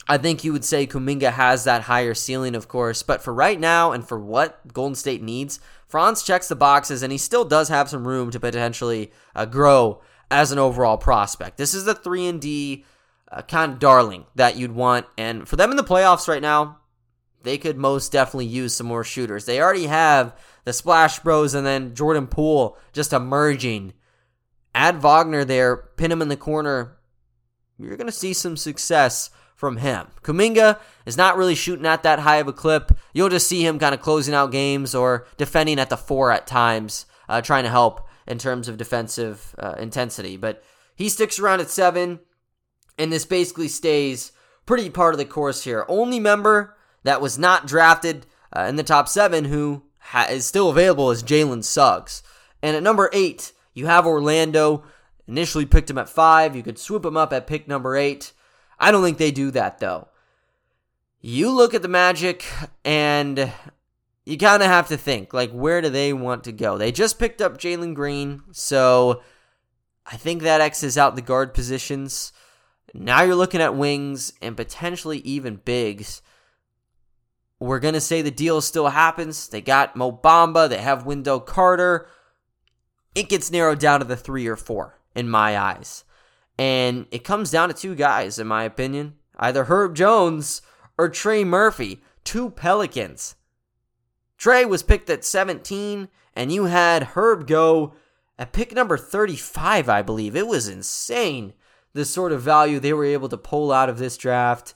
I 0.08 0.20
think 0.20 0.44
you 0.44 0.54
would 0.54 0.66
say 0.66 0.86
Kuminga 0.86 1.32
has 1.32 1.64
that 1.64 1.84
higher 1.84 2.14
ceiling, 2.14 2.54
of 2.54 2.68
course. 2.68 3.02
But 3.02 3.24
for 3.24 3.34
right 3.34 3.60
now 3.60 3.92
and 3.92 4.08
for 4.08 4.20
what 4.20 4.72
Golden 4.72 4.94
State 4.94 5.24
needs, 5.24 5.60
Franz 5.88 6.22
checks 6.22 6.48
the 6.48 6.56
boxes 6.56 7.02
and 7.02 7.12
he 7.12 7.18
still 7.18 7.46
does 7.46 7.70
have 7.70 7.90
some 7.90 8.08
room 8.08 8.30
to 8.32 8.40
potentially 8.40 9.12
uh, 9.36 9.46
grow 9.46 10.02
as 10.32 10.52
an 10.52 10.60
overall 10.60 10.98
prospect. 10.98 11.58
This 11.58 11.74
is 11.74 11.86
the 11.86 11.96
3 11.96 12.28
and 12.28 12.42
D 12.42 12.86
uh, 13.32 13.42
kind 13.42 13.74
of 13.74 13.80
darling 13.80 14.26
that 14.36 14.56
you'd 14.56 14.72
want. 14.72 15.06
And 15.18 15.48
for 15.48 15.56
them 15.56 15.72
in 15.72 15.78
the 15.78 15.84
playoffs 15.84 16.28
right 16.28 16.42
now, 16.42 16.80
they 17.44 17.58
could 17.58 17.78
most 17.78 18.12
definitely 18.12 18.48
use 18.48 18.76
some 18.76 18.88
more 18.88 19.04
shooters. 19.04 19.46
They 19.46 19.62
already 19.62 19.86
have 19.86 20.36
the 20.64 20.74
Splash 20.74 21.20
Bros 21.20 21.54
and 21.54 21.66
then 21.66 21.94
Jordan 21.94 22.28
Poole 22.28 22.78
just 22.92 23.14
emerging. 23.14 23.94
Add 24.74 25.02
Wagner 25.02 25.46
there, 25.46 25.78
pin 25.78 26.12
him 26.12 26.22
in 26.22 26.28
the 26.28 26.36
corner. 26.36 26.98
You're 27.78 27.98
going 27.98 28.08
to 28.08 28.12
see 28.12 28.34
some 28.34 28.58
success 28.58 29.30
from 29.56 29.78
him. 29.78 30.08
Kuminga 30.22 30.80
is 31.06 31.18
not 31.18 31.38
really 31.38 31.56
shooting 31.56 31.86
at 31.86 32.04
that 32.04 32.20
high 32.20 32.38
of 32.38 32.48
a 32.48 32.54
clip. 32.54 32.92
You'll 33.14 33.30
just 33.30 33.48
see 33.48 33.66
him 33.66 33.80
kind 33.80 33.96
of 33.96 34.02
closing 34.02 34.34
out 34.34 34.52
games 34.52 34.94
or 34.94 35.28
defending 35.38 35.80
at 35.80 35.90
the 35.90 35.98
four 35.98 36.32
at 36.32 36.48
times, 36.48 37.06
uh, 37.30 37.42
trying 37.42 37.64
to 37.64 37.70
help 37.70 38.08
in 38.28 38.38
terms 38.38 38.68
of 38.68 38.78
defensive 38.78 39.56
uh, 39.60 39.76
intensity. 39.78 40.38
But 40.38 40.64
he 40.96 41.10
sticks 41.10 41.40
around 41.40 41.60
at 41.62 41.70
seven, 41.70 42.20
and 42.98 43.12
this 43.12 43.26
basically 43.26 43.68
stays 43.68 44.32
pretty 44.66 44.90
part 44.90 45.14
of 45.14 45.18
the 45.18 45.26
course 45.26 45.64
here. 45.64 45.86
Only 45.88 46.20
member 46.20 46.76
that 47.04 47.22
was 47.22 47.38
not 47.38 47.68
drafted 47.68 48.26
uh, 48.56 48.62
in 48.62 48.78
the 48.78 48.84
top 48.84 49.08
seven 49.08 49.46
who 49.46 49.84
ha- 50.00 50.28
is 50.30 50.46
still 50.46 50.70
available 50.70 51.12
is 51.12 51.24
Jalen 51.24 51.64
Suggs. 51.64 52.24
And 52.62 52.76
at 52.76 52.84
number 52.84 53.10
eight, 53.14 53.52
you 53.74 53.86
have 53.86 54.08
Orlando. 54.08 54.84
Initially 55.28 55.66
picked 55.66 55.90
him 55.90 55.98
at 55.98 56.10
five. 56.10 56.56
You 56.56 56.64
could 56.64 56.80
swoop 56.80 57.04
him 57.04 57.18
up 57.18 57.34
at 57.34 57.48
pick 57.48 57.68
number 57.68 57.96
eight. 57.96 58.32
I 58.80 58.92
don't 58.92 59.04
think 59.04 59.18
they 59.18 59.32
do 59.32 59.52
that, 59.52 59.80
though. 59.80 60.08
You 61.20 61.52
look 61.52 61.74
at 61.74 61.82
the 61.82 61.88
Magic 61.88 62.46
and 62.84 63.52
you 64.26 64.38
kind 64.38 64.64
of 64.64 64.68
have 64.68 64.88
to 64.90 64.98
think 64.98 65.34
like, 65.34 65.52
where 65.52 65.82
do 65.82 65.90
they 65.90 66.14
want 66.14 66.44
to 66.46 66.52
go? 66.52 66.78
They 66.78 66.92
just 66.92 67.20
picked 67.20 67.42
up 67.42 67.58
Jalen 67.58 67.94
Green, 67.94 68.42
so 68.52 69.22
I 70.06 70.18
think 70.18 70.42
that 70.42 70.62
X's 70.62 70.98
out 70.98 71.16
the 71.16 71.22
guard 71.22 71.54
positions. 71.54 72.34
Now 72.94 73.24
you're 73.24 73.36
looking 73.36 73.62
at 73.62 73.76
wings 73.76 74.34
and 74.42 74.58
potentially 74.58 75.20
even 75.20 75.62
bigs. 75.64 76.22
We're 77.60 77.80
to 77.80 78.02
say 78.02 78.22
the 78.22 78.32
deal 78.32 78.62
still 78.62 78.90
happens. 78.90 79.48
They 79.48 79.62
got 79.62 79.96
Mo 79.96 80.12
Bamba, 80.12 80.68
they 80.70 80.78
have 80.78 81.06
Wendell 81.06 81.40
Carter. 81.40 82.08
It 83.14 83.30
gets 83.30 83.52
narrowed 83.52 83.80
down 83.80 84.00
to 84.02 84.06
the 84.06 84.18
three 84.18 84.48
or 84.48 84.58
four 84.58 85.00
in 85.16 85.30
my 85.30 85.58
eyes. 85.58 86.04
And 86.58 87.06
it 87.12 87.24
comes 87.24 87.52
down 87.52 87.70
to 87.70 87.74
two 87.74 87.96
guys, 87.96 88.40
in 88.40 88.48
my 88.48 88.64
opinion 88.64 89.16
either 89.38 89.66
Herb 89.66 89.96
Jones 89.96 90.62
or 90.98 91.10
Trey 91.10 91.44
Murphy, 91.44 92.02
two 92.24 92.50
Pelicans. 92.50 93.36
Trey 94.38 94.66
was 94.66 94.84
picked 94.84 95.10
at 95.10 95.26
17, 95.26 96.10
and 96.36 96.52
you 96.52 96.66
had 96.66 97.04
Herb 97.04 97.48
go 97.48 97.94
at 98.38 98.52
pick 98.52 98.74
number 98.74 98.98
35, 98.98 99.88
I 99.90 100.02
believe. 100.02 100.36
It 100.36 100.48
was 100.48 100.68
insane 100.68 101.54
the 101.94 102.06
sort 102.06 102.32
of 102.32 102.42
value 102.42 102.80
they 102.80 102.94
were 102.94 103.06
able 103.06 103.30
to 103.30 103.38
pull 103.38 103.72
out 103.72 103.90
of 103.90 103.98
this 103.98 104.18
draft. 104.18 104.74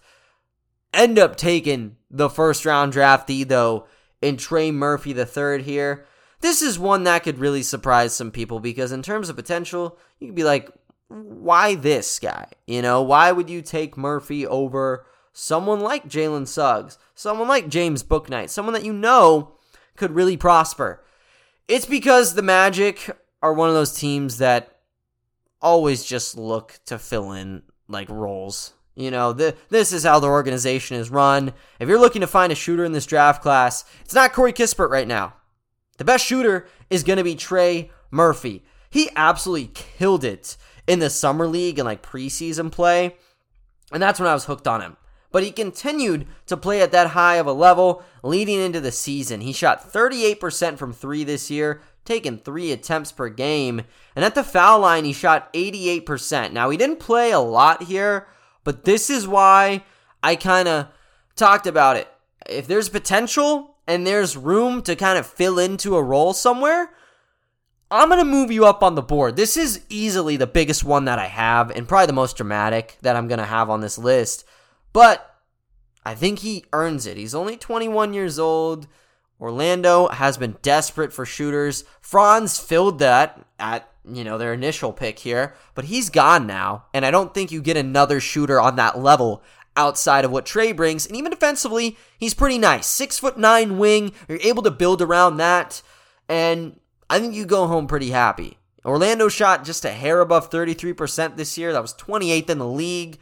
End 0.93 1.19
up 1.19 1.35
taking 1.35 1.97
the 2.09 2.29
first 2.29 2.65
round 2.65 2.93
draftee, 2.93 3.47
though, 3.47 3.87
in 4.21 4.37
Trey 4.37 4.71
Murphy 4.71 5.13
the 5.13 5.25
third 5.25 5.63
here. 5.63 6.05
This 6.41 6.61
is 6.61 6.79
one 6.79 7.03
that 7.03 7.23
could 7.23 7.37
really 7.37 7.61
surprise 7.61 8.15
some 8.15 8.31
people 8.31 8.61
because, 8.61 8.93
in 8.93 9.03
terms 9.03 9.27
of 9.27 9.35
potential, 9.35 9.97
you 10.19 10.27
could 10.27 10.35
be 10.35 10.45
like, 10.45 10.71
why 11.09 11.75
this 11.75 12.19
guy? 12.19 12.47
You 12.65 12.81
know, 12.81 13.01
why 13.01 13.31
would 13.31 13.49
you 13.49 13.61
take 13.61 13.97
Murphy 13.97 14.47
over 14.47 15.05
someone 15.33 15.79
like 15.79 16.07
Jalen 16.07 16.47
Suggs, 16.47 16.97
someone 17.15 17.47
like 17.47 17.69
James 17.69 18.03
Bouknight, 18.03 18.49
someone 18.49 18.73
that 18.73 18.85
you 18.85 18.93
know 18.93 19.53
could 19.95 20.11
really 20.11 20.37
prosper? 20.37 21.03
It's 21.67 21.85
because 21.85 22.33
the 22.33 22.41
Magic 22.41 23.09
are 23.41 23.53
one 23.53 23.69
of 23.69 23.75
those 23.75 23.97
teams 23.97 24.37
that 24.39 24.79
always 25.61 26.03
just 26.05 26.37
look 26.37 26.79
to 26.85 26.97
fill 26.97 27.31
in 27.31 27.63
like 27.87 28.09
roles 28.09 28.73
you 28.99 29.11
know, 29.11 29.31
the, 29.31 29.55
this 29.69 29.93
is 29.93 30.03
how 30.03 30.19
the 30.19 30.27
organization 30.27 30.97
is 30.97 31.09
run. 31.09 31.53
If 31.79 31.87
you're 31.87 31.99
looking 31.99 32.19
to 32.19 32.27
find 32.27 32.51
a 32.51 32.55
shooter 32.55 32.83
in 32.83 32.91
this 32.91 33.05
draft 33.05 33.41
class, 33.41 33.85
it's 34.01 34.13
not 34.13 34.33
Corey 34.33 34.51
Kispert 34.51 34.89
right 34.89 35.07
now. 35.07 35.35
The 35.97 36.03
best 36.03 36.25
shooter 36.25 36.67
is 36.89 37.03
going 37.03 37.15
to 37.15 37.23
be 37.23 37.35
Trey 37.35 37.91
Murphy. 38.11 38.65
He 38.89 39.09
absolutely 39.15 39.71
killed 39.73 40.25
it 40.25 40.57
in 40.85 40.99
the 40.99 41.09
summer 41.09 41.47
league 41.47 41.79
and 41.79 41.85
like 41.85 42.03
preseason 42.03 42.73
play. 42.73 43.15
And 43.93 44.03
that's 44.03 44.19
when 44.19 44.27
I 44.27 44.33
was 44.33 44.45
hooked 44.45 44.67
on 44.67 44.81
him. 44.81 44.97
But 45.31 45.43
he 45.43 45.51
continued 45.51 46.27
to 46.47 46.57
play 46.57 46.81
at 46.81 46.91
that 46.91 47.11
high 47.11 47.35
of 47.35 47.45
a 47.45 47.53
level 47.53 48.03
leading 48.23 48.59
into 48.59 48.79
the 48.79 48.91
season. 48.91 49.41
He 49.41 49.53
shot 49.53 49.91
38% 49.91 50.77
from 50.77 50.91
three 50.91 51.23
this 51.23 51.51
year, 51.51 51.81
taking 52.03 52.37
three 52.37 52.71
attempts 52.71 53.11
per 53.11 53.29
game. 53.29 53.83
And 54.15 54.25
at 54.25 54.33
the 54.33 54.43
foul 54.43 54.79
line, 54.79 55.05
he 55.05 55.13
shot 55.13 55.53
88%. 55.53 56.51
Now, 56.51 56.69
he 56.69 56.77
didn't 56.77 56.99
play 56.99 57.31
a 57.31 57.39
lot 57.39 57.83
here, 57.83 58.27
but 58.63 58.85
this 58.85 59.09
is 59.09 59.27
why 59.27 59.83
I 60.23 60.35
kind 60.35 60.67
of 60.67 60.87
talked 61.35 61.67
about 61.67 61.97
it. 61.97 62.07
If 62.47 62.67
there's 62.67 62.89
potential 62.89 63.75
and 63.87 64.05
there's 64.05 64.35
room 64.35 64.81
to 64.83 64.95
kind 64.95 65.19
of 65.19 65.27
fill 65.27 65.59
into 65.59 65.95
a 65.95 66.03
role 66.03 66.33
somewhere, 66.33 66.89
I'm 67.91 68.09
going 68.09 68.19
to 68.19 68.25
move 68.25 68.51
you 68.51 68.65
up 68.65 68.83
on 68.83 68.95
the 68.95 69.01
board. 69.01 69.35
This 69.35 69.57
is 69.57 69.81
easily 69.89 70.37
the 70.37 70.45
biggest 70.45 70.83
one 70.83 71.05
that 71.05 71.17
I 71.17 71.25
have 71.25 71.71
and 71.71 71.87
probably 71.87 72.05
the 72.05 72.13
most 72.13 72.37
dramatic 72.37 72.97
that 73.01 73.15
I'm 73.15 73.27
going 73.27 73.39
to 73.39 73.45
have 73.45 73.69
on 73.69 73.81
this 73.81 73.97
list. 73.97 74.45
But 74.93 75.36
I 76.06 76.15
think 76.15 76.39
he 76.39 76.65
earns 76.73 77.06
it. 77.06 77.17
He's 77.17 77.36
only 77.36 77.58
21 77.58 78.13
years 78.13 78.39
old. 78.39 78.88
Orlando 79.39 80.08
has 80.10 80.38
been 80.38 80.58
desperate 80.62 81.13
for 81.13 81.25
shooters. 81.25 81.86
Franz 82.02 82.60
filled 82.60 82.99
that 82.99 83.45
at 83.58 83.89
you 84.06 84.23
know 84.23 84.38
their 84.38 84.54
initial 84.54 84.91
pick 84.91 85.19
here, 85.19 85.54
but 85.75 85.86
he's 85.86 86.10
gone 86.10 86.47
now, 86.47 86.86
and 86.93 87.06
I 87.06 87.12
don't 87.12 87.34
think 87.34 87.52
you 87.52 87.62
get 87.62 87.78
another 87.78 88.19
shooter 88.19 88.60
on 88.60 88.75
that 88.78 88.99
level 88.99 89.43
outside 89.75 90.25
of 90.25 90.32
what 90.32 90.45
Trey 90.45 90.71
brings. 90.71 91.06
And 91.06 91.15
even 91.15 91.32
defensively, 91.32 91.97
he's 92.17 92.34
pretty 92.34 92.58
nice. 92.58 92.88
Six 92.88 93.19
foot 93.19 93.38
nine 93.38 93.78
wing. 93.78 94.12
You're 94.28 94.39
able 94.41 94.63
to 94.63 94.71
build 94.71 95.02
around 95.02 95.38
that, 95.38 95.82
and 96.28 96.80
I 97.10 97.19
think 97.19 97.34
you 97.34 97.45
go 97.45 97.67
home 97.67 97.88
pretty 97.88 98.10
happy. 98.10 98.58
Orlando 98.86 99.28
shot 99.28 99.65
just 99.65 99.86
a 99.86 99.91
hair 99.91 100.21
above 100.21 100.49
33% 100.49 101.36
this 101.36 101.58
year. 101.58 101.73
That 101.73 101.82
was 101.82 101.93
28th 101.93 102.49
in 102.49 102.58
the 102.60 102.67
league. 102.67 103.19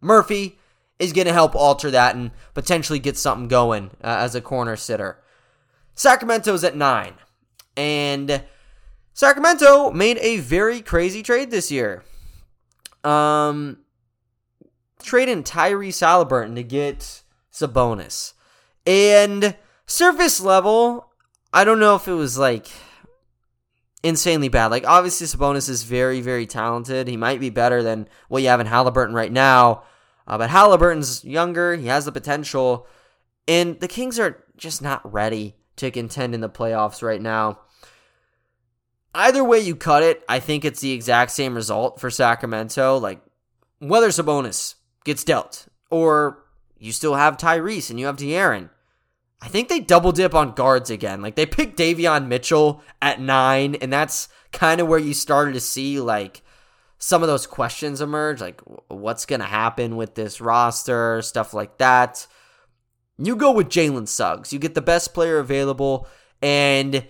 Murphy 0.00 0.58
is 0.98 1.12
going 1.12 1.26
to 1.26 1.32
help 1.32 1.54
alter 1.54 1.90
that 1.90 2.16
and 2.16 2.30
potentially 2.54 2.98
get 2.98 3.16
something 3.16 3.48
going 3.48 3.90
uh, 4.02 4.16
as 4.18 4.34
a 4.34 4.40
corner 4.40 4.76
sitter. 4.76 5.18
Sacramento's 5.94 6.64
at 6.64 6.76
nine. 6.76 7.14
And 7.76 8.42
Sacramento 9.14 9.90
made 9.90 10.18
a 10.18 10.38
very 10.38 10.80
crazy 10.80 11.22
trade 11.22 11.50
this 11.50 11.70
year. 11.70 12.04
Um, 13.04 13.78
trading 15.02 15.44
Tyrese 15.44 16.02
Haliburton 16.02 16.56
to 16.56 16.62
get 16.62 17.22
Sabonis. 17.52 18.34
And 18.86 19.56
surface 19.86 20.40
level, 20.40 21.12
I 21.52 21.64
don't 21.64 21.80
know 21.80 21.94
if 21.94 22.08
it 22.08 22.14
was 22.14 22.38
like 22.38 22.68
insanely 24.02 24.48
bad. 24.48 24.66
Like 24.66 24.86
obviously 24.86 25.26
Sabonis 25.26 25.68
is 25.68 25.82
very, 25.82 26.20
very 26.20 26.46
talented. 26.46 27.08
He 27.08 27.16
might 27.16 27.40
be 27.40 27.50
better 27.50 27.82
than 27.82 28.08
what 28.28 28.42
you 28.42 28.48
have 28.48 28.60
in 28.60 28.66
Haliburton 28.66 29.14
right 29.14 29.32
now. 29.32 29.82
Uh, 30.28 30.36
but 30.36 30.50
Haliburton's 30.50 31.24
younger. 31.24 31.74
He 31.74 31.86
has 31.86 32.04
the 32.04 32.12
potential. 32.12 32.86
And 33.48 33.80
the 33.80 33.88
Kings 33.88 34.18
are 34.18 34.44
just 34.56 34.82
not 34.82 35.10
ready 35.10 35.56
to 35.76 35.90
contend 35.90 36.34
in 36.34 36.42
the 36.42 36.50
playoffs 36.50 37.02
right 37.02 37.20
now. 37.20 37.60
Either 39.14 39.42
way 39.42 39.58
you 39.58 39.74
cut 39.74 40.02
it, 40.02 40.22
I 40.28 40.38
think 40.38 40.64
it's 40.64 40.80
the 40.80 40.92
exact 40.92 41.30
same 41.30 41.54
result 41.54 41.98
for 41.98 42.10
Sacramento. 42.10 42.98
Like, 42.98 43.22
whether 43.78 44.08
Sabonis 44.08 44.74
gets 45.04 45.24
dealt 45.24 45.66
or 45.90 46.44
you 46.78 46.92
still 46.92 47.14
have 47.14 47.38
Tyrese 47.38 47.88
and 47.88 47.98
you 47.98 48.04
have 48.06 48.18
De'Aaron, 48.18 48.68
I 49.40 49.48
think 49.48 49.68
they 49.68 49.80
double 49.80 50.12
dip 50.12 50.34
on 50.34 50.52
guards 50.52 50.90
again. 50.90 51.22
Like, 51.22 51.36
they 51.36 51.46
picked 51.46 51.78
Davion 51.78 52.26
Mitchell 52.26 52.82
at 53.00 53.20
nine, 53.20 53.76
and 53.76 53.90
that's 53.90 54.28
kind 54.52 54.80
of 54.80 54.88
where 54.88 54.98
you 54.98 55.14
started 55.14 55.54
to 55.54 55.60
see, 55.60 56.00
like, 56.00 56.42
some 56.98 57.22
of 57.22 57.28
those 57.28 57.46
questions 57.46 58.00
emerge, 58.00 58.40
like 58.40 58.60
what's 58.88 59.24
going 59.24 59.40
to 59.40 59.46
happen 59.46 59.96
with 59.96 60.14
this 60.14 60.40
roster, 60.40 61.22
stuff 61.22 61.54
like 61.54 61.78
that. 61.78 62.26
You 63.16 63.36
go 63.36 63.52
with 63.52 63.68
Jalen 63.68 64.08
Suggs. 64.08 64.52
You 64.52 64.58
get 64.58 64.74
the 64.74 64.82
best 64.82 65.14
player 65.14 65.38
available, 65.38 66.06
and 66.42 67.06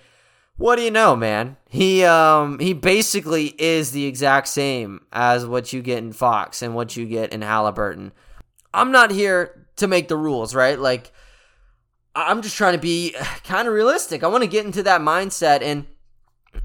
what 0.56 0.76
do 0.76 0.82
you 0.82 0.90
know, 0.90 1.14
man? 1.14 1.56
He 1.68 2.04
um 2.04 2.58
he 2.58 2.72
basically 2.72 3.54
is 3.58 3.92
the 3.92 4.06
exact 4.06 4.48
same 4.48 5.06
as 5.12 5.46
what 5.46 5.72
you 5.72 5.82
get 5.82 5.98
in 5.98 6.12
Fox 6.12 6.62
and 6.62 6.74
what 6.74 6.96
you 6.96 7.06
get 7.06 7.32
in 7.32 7.40
Haliburton. 7.40 8.12
I'm 8.74 8.90
not 8.90 9.10
here 9.10 9.66
to 9.76 9.86
make 9.86 10.08
the 10.08 10.16
rules, 10.16 10.54
right? 10.54 10.78
Like 10.78 11.12
I'm 12.14 12.42
just 12.42 12.56
trying 12.56 12.72
to 12.72 12.80
be 12.80 13.14
kind 13.44 13.68
of 13.68 13.74
realistic. 13.74 14.24
I 14.24 14.28
want 14.28 14.42
to 14.42 14.50
get 14.50 14.66
into 14.66 14.82
that 14.82 15.00
mindset 15.00 15.62
and 15.62 15.86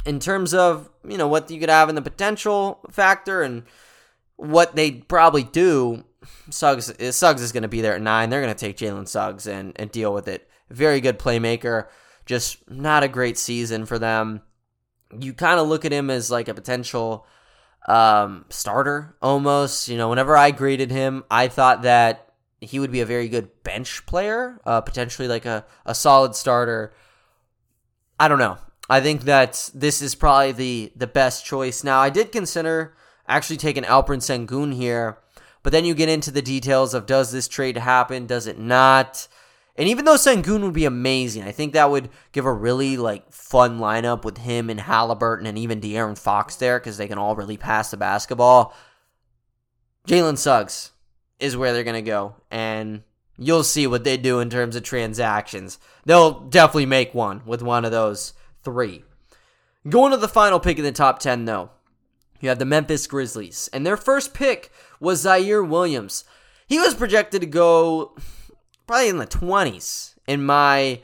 in 0.05 0.19
terms 0.19 0.53
of 0.53 0.89
you 1.07 1.17
know 1.17 1.27
what 1.27 1.49
you 1.49 1.59
could 1.59 1.69
have 1.69 1.89
in 1.89 1.95
the 1.95 2.01
potential 2.01 2.79
factor 2.91 3.41
and 3.41 3.63
what 4.35 4.75
they 4.75 4.91
probably 4.91 5.43
do, 5.43 6.03
Suggs 6.49 6.93
Suggs 7.15 7.41
is 7.41 7.51
going 7.51 7.63
to 7.63 7.69
be 7.69 7.81
there 7.81 7.95
at 7.95 8.01
nine. 8.01 8.29
They're 8.29 8.41
going 8.41 8.53
to 8.53 8.59
take 8.59 8.77
Jalen 8.77 9.07
Suggs 9.07 9.47
and 9.47 9.73
and 9.77 9.91
deal 9.91 10.13
with 10.13 10.27
it. 10.27 10.49
Very 10.69 11.01
good 11.01 11.19
playmaker, 11.19 11.87
just 12.25 12.69
not 12.69 13.03
a 13.03 13.07
great 13.07 13.37
season 13.37 13.85
for 13.85 13.99
them. 13.99 14.41
You 15.17 15.33
kind 15.33 15.59
of 15.59 15.67
look 15.67 15.85
at 15.85 15.91
him 15.91 16.09
as 16.09 16.31
like 16.31 16.47
a 16.47 16.53
potential 16.53 17.27
um, 17.87 18.45
starter 18.49 19.15
almost. 19.21 19.87
You 19.87 19.97
know, 19.97 20.09
whenever 20.09 20.35
I 20.35 20.51
graded 20.51 20.91
him, 20.91 21.23
I 21.29 21.47
thought 21.47 21.83
that 21.83 22.33
he 22.59 22.79
would 22.79 22.91
be 22.91 23.01
a 23.01 23.05
very 23.05 23.27
good 23.27 23.63
bench 23.63 24.05
player, 24.05 24.59
uh, 24.65 24.81
potentially 24.81 25.27
like 25.27 25.45
a, 25.45 25.65
a 25.85 25.93
solid 25.93 26.35
starter. 26.35 26.93
I 28.19 28.27
don't 28.27 28.39
know. 28.39 28.57
I 28.89 28.99
think 28.99 29.21
that 29.23 29.69
this 29.73 30.01
is 30.01 30.15
probably 30.15 30.51
the 30.51 30.91
the 30.95 31.07
best 31.07 31.45
choice. 31.45 31.83
Now, 31.83 31.99
I 31.99 32.09
did 32.09 32.31
consider 32.31 32.95
actually 33.27 33.57
taking 33.57 33.83
Alperen 33.83 34.19
Sengun 34.19 34.73
here, 34.73 35.19
but 35.61 35.71
then 35.71 35.85
you 35.85 35.93
get 35.93 36.09
into 36.09 36.31
the 36.31 36.41
details 36.41 36.93
of 36.93 37.05
does 37.05 37.31
this 37.31 37.47
trade 37.47 37.77
happen, 37.77 38.27
does 38.27 38.47
it 38.47 38.59
not? 38.59 39.27
And 39.75 39.87
even 39.87 40.05
though 40.05 40.15
Sengun 40.15 40.61
would 40.61 40.73
be 40.73 40.85
amazing, 40.85 41.43
I 41.43 41.51
think 41.51 41.73
that 41.73 41.89
would 41.89 42.09
give 42.31 42.45
a 42.45 42.53
really 42.53 42.97
like 42.97 43.31
fun 43.31 43.79
lineup 43.79 44.23
with 44.23 44.37
him 44.37 44.69
and 44.69 44.79
Haliburton 44.79 45.47
and 45.47 45.57
even 45.57 45.81
De'Aaron 45.81 46.17
Fox 46.17 46.57
there 46.57 46.79
because 46.79 46.97
they 46.97 47.07
can 47.07 47.17
all 47.17 47.35
really 47.35 47.57
pass 47.57 47.89
the 47.89 47.97
basketball. 47.97 48.75
Jalen 50.07 50.37
Suggs 50.37 50.91
is 51.39 51.57
where 51.57 51.73
they're 51.73 51.83
gonna 51.83 52.01
go, 52.01 52.35
and 52.51 53.03
you'll 53.37 53.63
see 53.63 53.87
what 53.87 54.03
they 54.03 54.17
do 54.17 54.39
in 54.39 54.49
terms 54.49 54.75
of 54.75 54.83
transactions. 54.83 55.79
They'll 56.05 56.41
definitely 56.41 56.85
make 56.85 57.13
one 57.13 57.41
with 57.45 57.63
one 57.63 57.85
of 57.85 57.91
those 57.91 58.33
three. 58.63 59.03
Going 59.87 60.11
to 60.11 60.17
the 60.17 60.27
final 60.27 60.59
pick 60.59 60.77
in 60.77 60.83
the 60.83 60.91
top 60.91 61.19
10, 61.19 61.45
though, 61.45 61.71
you 62.39 62.49
have 62.49 62.59
the 62.59 62.65
Memphis 62.65 63.07
Grizzlies. 63.07 63.69
And 63.73 63.85
their 63.85 63.97
first 63.97 64.33
pick 64.33 64.71
was 64.99 65.25
Ziaire 65.25 65.67
Williams. 65.67 66.23
He 66.67 66.79
was 66.79 66.95
projected 66.95 67.41
to 67.41 67.47
go 67.47 68.15
probably 68.87 69.09
in 69.09 69.17
the 69.17 69.27
20s 69.27 70.15
in 70.27 70.45
my 70.45 71.01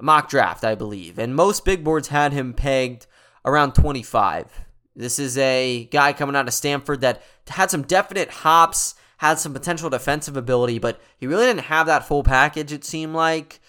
mock 0.00 0.28
draft, 0.28 0.64
I 0.64 0.74
believe. 0.74 1.18
And 1.18 1.34
most 1.34 1.64
big 1.64 1.84
boards 1.84 2.08
had 2.08 2.32
him 2.32 2.54
pegged 2.54 3.06
around 3.44 3.74
25. 3.74 4.64
This 4.94 5.18
is 5.18 5.38
a 5.38 5.88
guy 5.90 6.12
coming 6.12 6.36
out 6.36 6.48
of 6.48 6.54
Stanford 6.54 7.00
that 7.00 7.22
had 7.48 7.70
some 7.70 7.82
definite 7.82 8.30
hops, 8.30 8.94
had 9.18 9.38
some 9.38 9.52
potential 9.52 9.90
defensive 9.90 10.36
ability, 10.36 10.78
but 10.78 11.00
he 11.18 11.26
really 11.26 11.46
didn't 11.46 11.64
have 11.64 11.86
that 11.86 12.06
full 12.06 12.22
package, 12.22 12.72
it 12.72 12.84
seemed 12.84 13.14
like. 13.14 13.60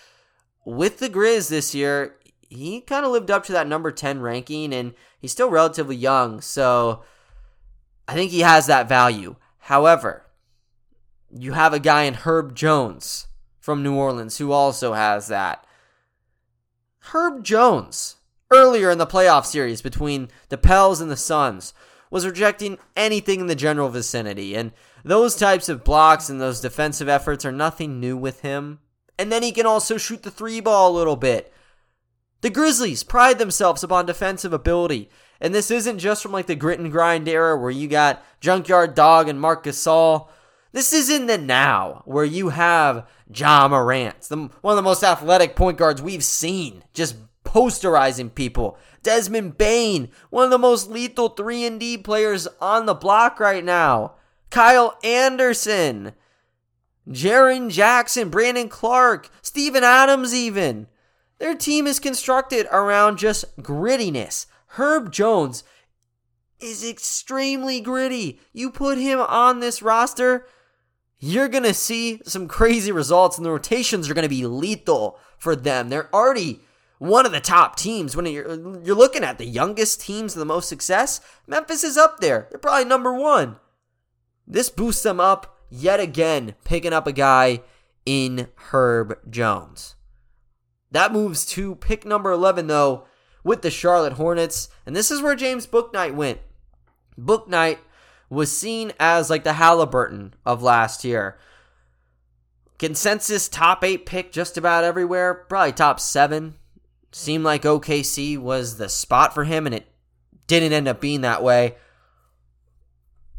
With 0.66 1.00
the 1.00 1.10
Grizz 1.10 1.50
this 1.50 1.74
year, 1.74 2.16
he 2.52 2.82
kind 2.82 3.06
of 3.06 3.12
lived 3.12 3.32
up 3.32 3.46
to 3.46 3.54
that 3.54 3.68
number 3.68 3.92
10 3.92 4.20
ranking 4.20 4.74
and 4.74 4.94
he's 5.18 5.32
still 5.32 5.50
relatively 5.50 5.96
young. 5.96 6.42
So 6.42 7.04
I 8.08 8.14
think 8.14 8.32
he 8.32 8.42
has 8.42 8.68
that 8.68 8.90
value. 8.90 9.38
However, 9.60 10.26
you 11.34 11.54
have 11.54 11.74
a 11.74 11.80
guy 11.80 12.04
in 12.04 12.16
Herb 12.16 12.54
Jones 12.54 13.28
from 13.60 13.82
New 13.82 13.96
Orleans 13.96 14.38
who 14.38 14.52
also 14.52 14.94
has 14.94 15.28
that. 15.28 15.66
Herb 17.14 17.44
Jones, 17.44 18.18
earlier 18.52 18.92
in 18.92 18.98
the 18.98 19.08
playoff 19.08 19.46
series 19.46 19.82
between 19.82 20.28
the 20.50 20.58
Pels 20.58 21.00
and 21.00 21.10
the 21.10 21.16
Suns, 21.16 21.74
was 22.10 22.26
rejecting 22.26 22.78
anything 22.98 23.40
in 23.40 23.48
the 23.48 23.56
general 23.56 23.88
vicinity. 23.88 24.56
And 24.56 24.74
those 25.06 25.38
types 25.38 25.70
of 25.70 25.86
blocks 25.86 26.28
and 26.28 26.42
those 26.42 26.60
defensive 26.60 27.08
efforts 27.08 27.46
are 27.46 27.52
nothing 27.52 28.02
new 28.02 28.18
with 28.18 28.42
him. 28.42 28.80
And 29.18 29.32
then 29.32 29.42
he 29.42 29.54
can 29.54 29.66
also 29.66 29.98
shoot 29.98 30.24
the 30.24 30.32
three 30.32 30.60
ball 30.60 30.92
a 30.92 30.98
little 30.98 31.16
bit. 31.16 31.54
The 32.42 32.50
Grizzlies 32.50 33.04
pride 33.04 33.40
themselves 33.40 33.84
upon 33.84 34.06
defensive 34.06 34.54
ability. 34.54 35.10
And 35.40 35.56
this 35.56 35.72
isn't 35.72 36.00
just 36.00 36.22
from 36.22 36.32
like 36.32 36.48
the 36.48 36.56
grit 36.56 36.80
and 36.80 36.92
grind 36.92 37.28
era 37.28 37.58
where 37.58 37.72
you 37.72 37.88
got 37.88 38.24
Junkyard 38.40 38.94
Dog 38.94 39.28
and 39.28 39.40
Marc 39.40 39.64
Gasol. 39.64 40.28
This 40.72 40.94
is 40.94 41.10
in 41.10 41.28
the 41.28 41.38
now 41.38 42.02
where 42.06 42.26
you 42.26 42.50
have 42.50 43.08
Ja 43.34 43.68
Morant, 43.68 44.22
the, 44.22 44.50
one 44.62 44.74
of 44.74 44.76
the 44.76 44.82
most 44.82 45.04
athletic 45.04 45.56
point 45.56 45.78
guards 45.78 46.02
we've 46.02 46.24
seen, 46.24 46.84
just 46.94 47.16
posterizing 47.44 48.34
people. 48.34 48.78
Desmond 49.04 49.58
Bane, 49.58 50.10
one 50.30 50.46
of 50.46 50.52
the 50.52 50.58
most 50.58 50.90
lethal 50.90 51.30
3 51.30 51.66
and 51.66 51.80
D 51.80 51.98
players 51.98 52.48
on 52.60 52.86
the 52.86 52.94
block 52.94 53.40
right 53.40 53.64
now. 53.64 54.14
Kyle 54.52 54.98
Anderson, 55.04 56.14
Jaren 57.10 57.70
Jackson, 57.70 58.30
Brandon 58.30 58.70
Clarke, 58.70 59.30
Steven 59.42 59.84
Adams 59.84 60.34
even. 60.34 60.88
Their 61.42 61.56
team 61.56 61.88
is 61.88 62.00
constructed 62.00 62.68
around 62.72 63.18
just 63.18 63.58
grittiness. 63.58 64.46
Herb 64.78 65.12
Jones 65.12 65.64
is 66.60 66.88
extremely 66.88 67.82
gritty. 67.82 68.40
You 68.54 68.70
put 68.70 69.00
him 69.00 69.20
on 69.20 69.60
this 69.60 69.82
roster, 69.82 70.46
you're 71.18 71.48
going 71.48 71.64
to 71.64 71.74
see 71.74 72.22
some 72.26 72.48
crazy 72.48 72.92
results, 72.92 73.38
and 73.38 73.46
the 73.46 73.50
rotations 73.50 74.08
are 74.08 74.14
going 74.14 74.22
to 74.22 74.30
be 74.30 74.46
lethal 74.46 75.18
for 75.40 75.56
them. 75.56 75.90
They're 75.90 76.14
already 76.14 76.60
one 77.00 77.26
of 77.26 77.32
the 77.32 77.42
top 77.42 77.76
teams. 77.76 78.16
When 78.16 78.28
you're, 78.28 78.84
you're 78.84 78.96
looking 78.96 79.24
at 79.24 79.40
the 79.40 79.46
youngest 79.48 80.00
teams, 80.00 80.36
and 80.36 80.42
the 80.42 80.46
most 80.46 80.70
success, 80.70 81.22
Memphis 81.48 81.84
is 81.84 81.98
up 81.98 82.20
there. 82.20 82.50
They're 82.52 82.60
probably 82.60 82.86
number 82.86 83.16
one. 83.16 83.56
This 84.46 84.70
boosts 84.70 85.02
them 85.02 85.20
up 85.20 85.58
yet 85.72 86.00
again, 86.00 86.54
picking 86.66 86.94
up 86.94 87.08
a 87.08 87.12
guy 87.12 87.62
in 88.06 88.50
Herb 88.72 89.18
Jones. 89.28 89.96
That 90.92 91.14
moves 91.14 91.46
to 91.48 91.76
pick 91.76 92.06
number 92.06 92.32
11, 92.32 92.68
though, 92.68 93.06
with 93.44 93.62
the 93.62 93.72
Charlotte 93.72 94.14
Hornets. 94.14 94.68
And 94.86 94.96
this 94.96 95.10
is 95.10 95.22
where 95.22 95.36
James 95.36 95.66
Bouknight 95.66 96.14
went. 96.16 96.40
Booknight 97.18 97.78
was 98.30 98.56
seen 98.56 98.92
as 99.00 99.30
like 99.30 99.44
the 99.44 99.52
Haliburton 99.52 100.32
of 100.46 100.64
last 100.64 101.04
year. 101.04 101.38
consensus 102.80 103.48
top 103.48 103.84
eight 103.84 104.06
pick 104.08 104.32
just 104.32 104.58
about 104.58 104.84
everywhere, 104.84 105.34
probably 105.34 105.72
top 105.72 106.00
seven. 106.00 106.56
Seemed 107.12 107.44
like 107.44 107.64
OKC 107.64 108.38
was 108.38 108.78
the 108.78 108.90
spot 108.90 109.34
for 109.34 109.44
him, 109.44 109.66
and 109.66 109.76
it 109.76 109.86
didn't 110.48 110.74
end 110.74 110.88
up 110.88 111.00
being 111.00 111.22
that 111.22 111.44
way. 111.44 111.76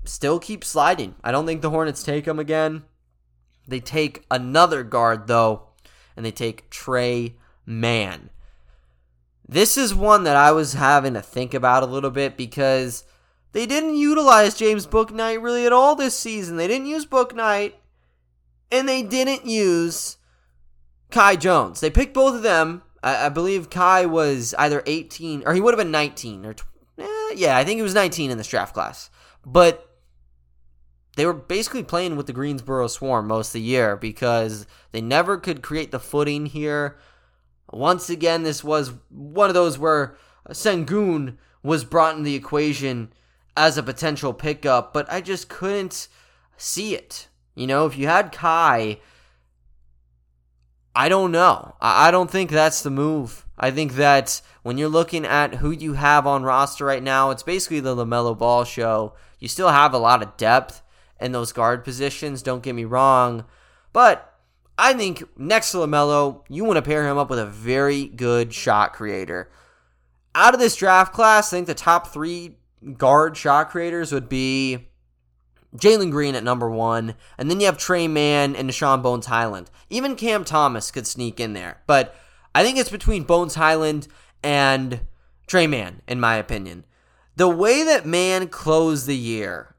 Still 0.04 0.38
keep 0.38 0.62
sliding. 0.62 1.14
I 1.24 1.32
don't 1.32 1.46
think 1.46 1.62
the 1.62 1.70
Hornets 1.70 2.02
take 2.02 2.26
him 2.26 2.38
again. 2.38 2.84
They 3.66 3.80
take 3.80 4.24
another 4.30 4.82
guard, 4.82 5.26
though, 5.26 5.68
and 6.16 6.24
they 6.26 6.30
take 6.30 6.68
Tre 6.70 7.34
Mann. 7.66 8.30
This 9.48 9.76
is 9.76 9.94
one 9.94 10.24
that 10.24 10.36
I 10.36 10.52
was 10.52 10.74
having 10.74 11.14
to 11.14 11.22
think 11.22 11.54
about 11.54 11.82
a 11.82 11.86
little 11.86 12.10
bit 12.10 12.36
because 12.36 13.04
they 13.52 13.66
didn't 13.66 13.96
utilize 13.96 14.56
James 14.56 14.86
Bouknight 14.86 15.42
really 15.42 15.66
at 15.66 15.72
all 15.72 15.94
this 15.94 16.18
season. 16.18 16.56
They 16.56 16.68
didn't 16.68 16.86
use 16.86 17.04
Bouknight, 17.04 17.74
and 18.70 18.88
they 18.88 19.02
didn't 19.02 19.46
use 19.46 20.16
Kai 21.10 21.36
Jones. 21.36 21.80
They 21.80 21.90
picked 21.90 22.14
both 22.14 22.34
of 22.34 22.42
them. 22.42 22.82
I, 23.02 23.26
I 23.26 23.28
believe 23.28 23.70
Kai 23.70 24.06
was 24.06 24.54
either 24.58 24.82
18 24.86 25.42
or 25.46 25.54
he 25.54 25.60
would 25.60 25.74
have 25.74 25.84
been 25.84 25.90
19 25.90 26.46
or 26.46 26.54
eh, 26.98 27.34
yeah, 27.36 27.56
I 27.58 27.64
think 27.64 27.76
he 27.76 27.82
was 27.82 27.94
19 27.94 28.30
in 28.30 28.38
this 28.38 28.48
draft 28.48 28.74
class. 28.74 29.10
But 29.44 29.88
they 31.16 31.26
were 31.26 31.34
basically 31.34 31.82
playing 31.82 32.16
with 32.16 32.26
the 32.26 32.32
Greensboro 32.32 32.86
Swarm 32.86 33.26
most 33.26 33.48
of 33.48 33.54
the 33.54 33.60
year 33.60 33.96
because 33.96 34.66
they 34.92 35.02
never 35.02 35.36
could 35.36 35.62
create 35.62 35.90
the 35.90 36.00
footing 36.00 36.46
here. 36.46 36.96
Once 37.72 38.10
again, 38.10 38.42
this 38.42 38.62
was 38.62 38.92
one 39.08 39.48
of 39.48 39.54
those 39.54 39.78
where 39.78 40.16
Sengun 40.50 41.36
was 41.62 41.84
brought 41.84 42.16
in 42.16 42.22
the 42.22 42.34
equation 42.34 43.12
as 43.56 43.76
a 43.76 43.82
potential 43.82 44.32
pickup, 44.32 44.92
but 44.92 45.10
I 45.10 45.20
just 45.20 45.48
couldn't 45.48 46.08
see 46.56 46.94
it. 46.94 47.28
You 47.54 47.66
know, 47.66 47.86
if 47.86 47.96
you 47.96 48.06
had 48.06 48.32
Kai, 48.32 48.98
I 50.94 51.08
don't 51.08 51.32
know. 51.32 51.76
I 51.80 52.10
don't 52.10 52.30
think 52.30 52.50
that's 52.50 52.82
the 52.82 52.90
move. 52.90 53.46
I 53.58 53.70
think 53.70 53.94
that 53.94 54.42
when 54.62 54.78
you're 54.78 54.88
looking 54.88 55.24
at 55.24 55.56
who 55.56 55.70
you 55.70 55.94
have 55.94 56.26
on 56.26 56.42
roster 56.42 56.84
right 56.84 57.02
now, 57.02 57.30
it's 57.30 57.42
basically 57.42 57.80
the 57.80 57.96
LaMelo 57.96 58.36
Ball 58.36 58.64
show. 58.64 59.14
You 59.38 59.48
still 59.48 59.70
have 59.70 59.94
a 59.94 59.98
lot 59.98 60.22
of 60.22 60.36
depth 60.36 60.82
in 61.20 61.32
those 61.32 61.52
guard 61.52 61.84
positions, 61.84 62.42
don't 62.42 62.62
get 62.62 62.74
me 62.74 62.84
wrong. 62.84 63.44
But 63.92 64.31
I 64.78 64.94
think 64.94 65.22
next 65.38 65.72
to 65.72 65.78
LaMelo, 65.78 66.42
you 66.48 66.64
want 66.64 66.76
to 66.76 66.82
pair 66.82 67.06
him 67.06 67.18
up 67.18 67.30
with 67.30 67.38
a 67.38 67.46
very 67.46 68.06
good 68.06 68.52
shot 68.54 68.92
creator. 68.92 69.50
Out 70.34 70.54
of 70.54 70.60
this 70.60 70.76
draft 70.76 71.12
class, 71.12 71.52
I 71.52 71.56
think 71.56 71.66
the 71.66 71.74
top 71.74 72.08
three 72.08 72.56
guard 72.96 73.36
shot 73.36 73.70
creators 73.70 74.12
would 74.12 74.28
be 74.28 74.88
Jalen 75.76 76.10
Green 76.10 76.34
at 76.34 76.44
number 76.44 76.70
one, 76.70 77.14
and 77.38 77.50
then 77.50 77.60
you 77.60 77.66
have 77.66 77.78
Tre 77.78 78.08
Mann 78.08 78.56
and 78.56 78.68
Deshaun 78.68 79.02
Bones 79.02 79.26
Hyland. 79.26 79.70
Even 79.90 80.16
Cam 80.16 80.44
Thomas 80.44 80.90
could 80.90 81.06
sneak 81.06 81.38
in 81.38 81.52
there, 81.52 81.82
but 81.86 82.14
I 82.54 82.62
think 82.62 82.78
it's 82.78 82.90
between 82.90 83.24
Bones 83.24 83.54
Hyland 83.54 84.08
and 84.42 85.02
Tre 85.46 85.66
Mann, 85.66 86.02
in 86.06 86.20
my 86.20 86.36
opinion. 86.36 86.84
The 87.36 87.48
way 87.48 87.82
that 87.84 88.04
Mann 88.04 88.48
closed 88.48 89.06
the 89.06 89.16
year, 89.16 89.74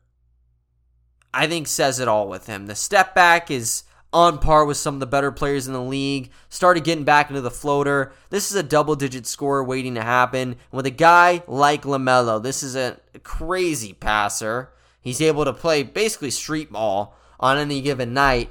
I 1.33 1.47
think 1.47 1.67
says 1.67 1.99
it 1.99 2.07
all 2.07 2.27
with 2.27 2.47
him. 2.47 2.65
The 2.65 2.75
step 2.75 3.13
back 3.13 3.51
is 3.51 3.83
on 4.13 4.37
par 4.37 4.63
with 4.63 4.77
some 4.77 4.93
of 4.93 4.99
the 4.99 5.07
better 5.07 5.31
players 5.31 5.67
in 5.67 5.73
the 5.73 5.81
league. 5.81 6.29
Started 6.47 6.83
getting 6.83 7.03
back 7.03 7.29
into 7.29 7.41
the 7.41 7.51
floater. 7.51 8.13
This 8.29 8.51
is 8.51 8.55
a 8.55 8.63
double 8.63 8.95
digit 8.95 9.25
score 9.25 9.63
waiting 9.63 9.95
to 9.95 10.03
happen. 10.03 10.55
With 10.71 10.85
a 10.85 10.91
guy 10.91 11.43
like 11.47 11.83
LaMelo, 11.83 12.41
this 12.41 12.63
is 12.63 12.75
a 12.75 12.99
crazy 13.23 13.93
passer. 13.93 14.71
He's 15.01 15.21
able 15.21 15.43
to 15.45 15.53
play 15.53 15.83
basically 15.83 16.31
street 16.31 16.71
ball 16.71 17.17
on 17.39 17.57
any 17.57 17.81
given 17.81 18.13
night. 18.13 18.49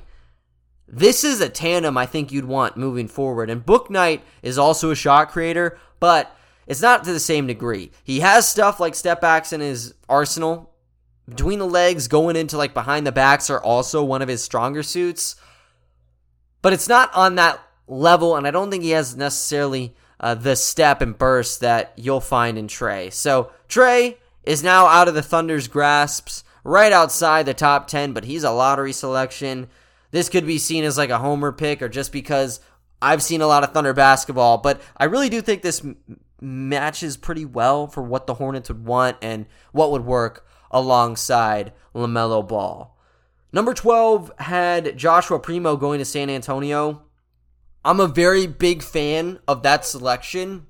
This 0.86 1.24
is 1.24 1.40
a 1.40 1.48
tandem 1.48 1.96
I 1.96 2.04
think 2.04 2.30
you'd 2.30 2.44
want 2.44 2.76
moving 2.76 3.08
forward. 3.08 3.48
And 3.48 3.64
Bouknight 3.64 4.20
is 4.42 4.58
also 4.58 4.90
a 4.90 4.96
shot 4.96 5.30
creator, 5.30 5.78
but 6.00 6.36
it's 6.66 6.82
not 6.82 7.04
to 7.04 7.12
the 7.12 7.20
same 7.20 7.46
degree. 7.46 7.90
He 8.04 8.20
has 8.20 8.46
stuff 8.46 8.78
like 8.80 8.94
step 8.94 9.20
backs 9.20 9.52
in 9.52 9.60
his 9.60 9.94
arsenal. 10.08 10.70
Between 11.28 11.60
the 11.60 11.66
legs, 11.66 12.08
going 12.08 12.36
into 12.36 12.58
like 12.58 12.74
behind 12.74 13.06
the 13.06 13.12
backs 13.12 13.48
are 13.48 13.62
also 13.62 14.04
one 14.04 14.22
of 14.22 14.28
his 14.28 14.42
stronger 14.42 14.82
suits 14.82 15.36
but 16.62 16.72
it's 16.72 16.88
not 16.88 17.12
on 17.14 17.34
that 17.34 17.60
level, 17.86 18.36
and 18.36 18.46
I 18.46 18.50
don't 18.50 18.70
think 18.70 18.82
he 18.82 18.90
has 18.90 19.16
necessarily 19.16 19.94
uh, 20.20 20.34
the 20.34 20.56
step 20.56 21.02
and 21.02 21.18
burst 21.18 21.60
that 21.60 21.92
you'll 21.96 22.20
find 22.20 22.56
in 22.56 22.68
Tre. 22.68 23.10
So 23.10 23.50
Tre 23.68 24.16
is 24.44 24.62
now 24.62 24.86
out 24.86 25.08
of 25.08 25.14
the 25.14 25.22
Thunder's 25.22 25.68
grasps, 25.68 26.44
right 26.64 26.92
outside 26.92 27.46
the 27.46 27.54
top 27.54 27.88
10, 27.88 28.12
but 28.12 28.24
he's 28.24 28.44
a 28.44 28.50
lottery 28.50 28.92
selection. 28.92 29.68
This 30.12 30.28
could 30.28 30.46
be 30.46 30.58
seen 30.58 30.84
as 30.84 30.96
like 30.96 31.10
a 31.10 31.18
homer 31.18 31.52
pick 31.52 31.82
or 31.82 31.88
just 31.88 32.12
because 32.12 32.60
I've 33.00 33.22
seen 33.22 33.40
a 33.40 33.46
lot 33.46 33.64
of 33.64 33.72
Thunder 33.72 33.92
basketball, 33.92 34.58
but 34.58 34.80
I 34.96 35.04
really 35.04 35.28
do 35.28 35.40
think 35.40 35.62
this 35.62 35.80
m- 35.80 35.96
matches 36.40 37.16
pretty 37.16 37.44
well 37.44 37.88
for 37.88 38.02
what 38.02 38.26
the 38.26 38.34
Hornets 38.34 38.68
would 38.68 38.84
want 38.84 39.16
and 39.20 39.46
what 39.72 39.90
would 39.90 40.04
work 40.04 40.46
alongside 40.70 41.72
LaMelo 41.94 42.46
Ball. 42.46 42.96
Number 43.52 43.74
12 43.74 44.32
had 44.38 44.96
Joshua 44.96 45.38
Primo 45.38 45.76
going 45.76 45.98
to 45.98 46.04
San 46.04 46.30
Antonio. 46.30 47.02
I'm 47.84 48.00
a 48.00 48.06
very 48.06 48.46
big 48.46 48.82
fan 48.82 49.40
of 49.46 49.62
that 49.62 49.84
selection, 49.84 50.66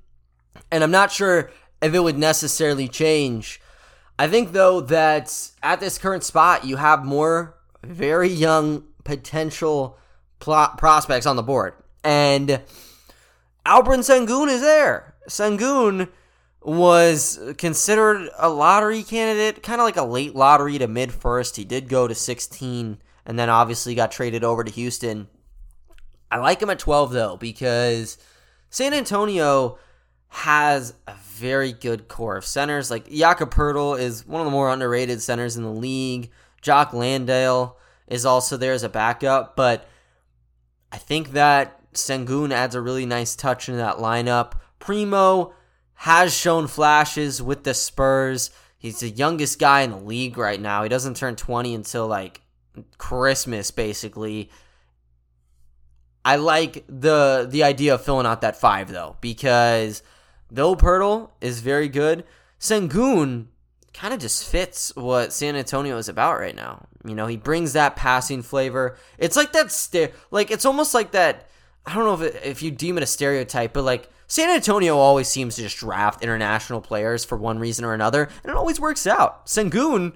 and 0.71 0.83
I'm 0.83 0.91
not 0.91 1.11
sure 1.11 1.49
if 1.81 1.93
it 1.93 1.99
would 1.99 2.17
necessarily 2.17 2.87
change. 2.87 3.61
I 4.19 4.27
think, 4.27 4.51
though, 4.51 4.81
that 4.81 5.51
at 5.61 5.79
this 5.79 5.97
current 5.97 6.23
spot, 6.23 6.65
you 6.65 6.75
have 6.75 7.05
more 7.05 7.55
very 7.83 8.29
young 8.29 8.83
potential 9.03 9.97
prospects 10.39 11.25
on 11.25 11.35
the 11.35 11.43
board. 11.43 11.73
And 12.03 12.61
Alperen 13.65 13.99
Sengun 13.99 14.49
is 14.49 14.61
there. 14.61 15.15
Sengun 15.29 16.09
was 16.65 17.39
considered 17.57 18.29
a 18.37 18.49
lottery 18.49 19.03
candidate, 19.03 19.63
kind 19.63 19.81
of 19.81 19.85
like 19.85 19.97
a 19.97 20.03
late 20.03 20.35
lottery 20.35 20.77
to 20.77 20.87
mid 20.87 21.11
first. 21.11 21.55
He 21.55 21.65
did 21.65 21.89
go 21.89 22.07
to 22.07 22.15
16 22.15 22.97
and 23.25 23.39
then 23.39 23.49
obviously 23.49 23.95
got 23.95 24.11
traded 24.11 24.43
over 24.43 24.63
to 24.63 24.71
Houston. 24.71 25.27
I 26.31 26.37
like 26.37 26.61
him 26.61 26.69
at 26.69 26.79
12 26.79 27.11
though 27.11 27.37
because 27.37 28.17
San 28.69 28.93
Antonio 28.93 29.77
has 30.29 30.95
a 31.07 31.13
very 31.35 31.71
good 31.71 32.07
core 32.07 32.37
of 32.37 32.45
centers. 32.45 32.89
Like 32.89 33.09
Jakob 33.09 33.53
Poeltl 33.53 33.99
is 33.99 34.25
one 34.25 34.41
of 34.41 34.45
the 34.45 34.51
more 34.51 34.71
underrated 34.71 35.21
centers 35.21 35.57
in 35.57 35.63
the 35.63 35.69
league. 35.69 36.31
Jock 36.61 36.93
Landale 36.93 37.77
is 38.07 38.25
also 38.25 38.57
there 38.57 38.73
as 38.73 38.83
a 38.83 38.89
backup, 38.89 39.55
but 39.55 39.87
I 40.91 40.97
think 40.97 41.33
that 41.33 41.79
Sengun 41.93 42.51
adds 42.51 42.73
a 42.73 42.81
really 42.81 43.05
nice 43.05 43.35
touch 43.35 43.69
into 43.69 43.77
that 43.77 43.97
lineup. 43.97 44.53
Primo 44.79 45.53
has 46.03 46.35
shown 46.35 46.67
flashes 46.67 47.41
with 47.41 47.63
the 47.63 47.73
Spurs. 47.73 48.49
He's 48.77 48.99
the 48.99 49.09
youngest 49.09 49.57
guy 49.57 49.83
in 49.83 49.91
the 49.91 49.97
league 49.97 50.37
right 50.37 50.59
now. 50.59 50.83
He 50.83 50.89
doesn't 50.89 51.15
turn 51.15 51.37
20 51.37 51.73
until 51.73 52.07
like 52.07 52.41
Christmas 52.97 53.71
basically. 53.71 54.49
I 56.25 56.35
like 56.35 56.83
the 56.89 57.47
the 57.49 57.63
idea 57.63 57.93
of 57.93 58.03
filling 58.03 58.25
out 58.25 58.41
that 58.41 58.59
5 58.59 58.91
though 58.91 59.15
because 59.21 60.03
though 60.51 60.75
Poeltl 60.75 61.29
is 61.39 61.61
very 61.61 61.87
good, 61.87 62.25
Sengun 62.59 63.45
kind 63.93 64.13
of 64.13 64.19
just 64.19 64.45
fits 64.45 64.93
what 64.97 65.31
San 65.31 65.55
Antonio 65.55 65.97
is 65.97 66.09
about 66.09 66.37
right 66.37 66.55
now. 66.55 66.85
You 67.05 67.15
know, 67.15 67.27
he 67.27 67.37
brings 67.37 67.71
that 67.73 67.95
passing 67.95 68.41
flavor. 68.41 68.97
It's 69.17 69.37
like 69.37 69.53
that 69.53 69.71
st- 69.71 70.11
like 70.31 70.51
it's 70.51 70.65
almost 70.65 70.93
like 70.93 71.11
that 71.11 71.47
I 71.85 71.93
don't 71.93 72.05
know 72.05 72.25
if 72.25 72.35
it, 72.35 72.41
if 72.45 72.61
you 72.61 72.71
deem 72.71 72.97
it 72.97 73.03
a 73.03 73.07
stereotype, 73.07 73.73
but 73.73 73.83
like 73.83 74.09
San 74.27 74.49
Antonio 74.49 74.97
always 74.97 75.27
seems 75.27 75.55
to 75.55 75.61
just 75.61 75.77
draft 75.77 76.23
international 76.23 76.81
players 76.81 77.25
for 77.25 77.37
one 77.37 77.59
reason 77.59 77.85
or 77.85 77.93
another, 77.93 78.29
and 78.43 78.49
it 78.51 78.55
always 78.55 78.79
works 78.79 79.05
out. 79.05 79.45
Sengun 79.45 80.13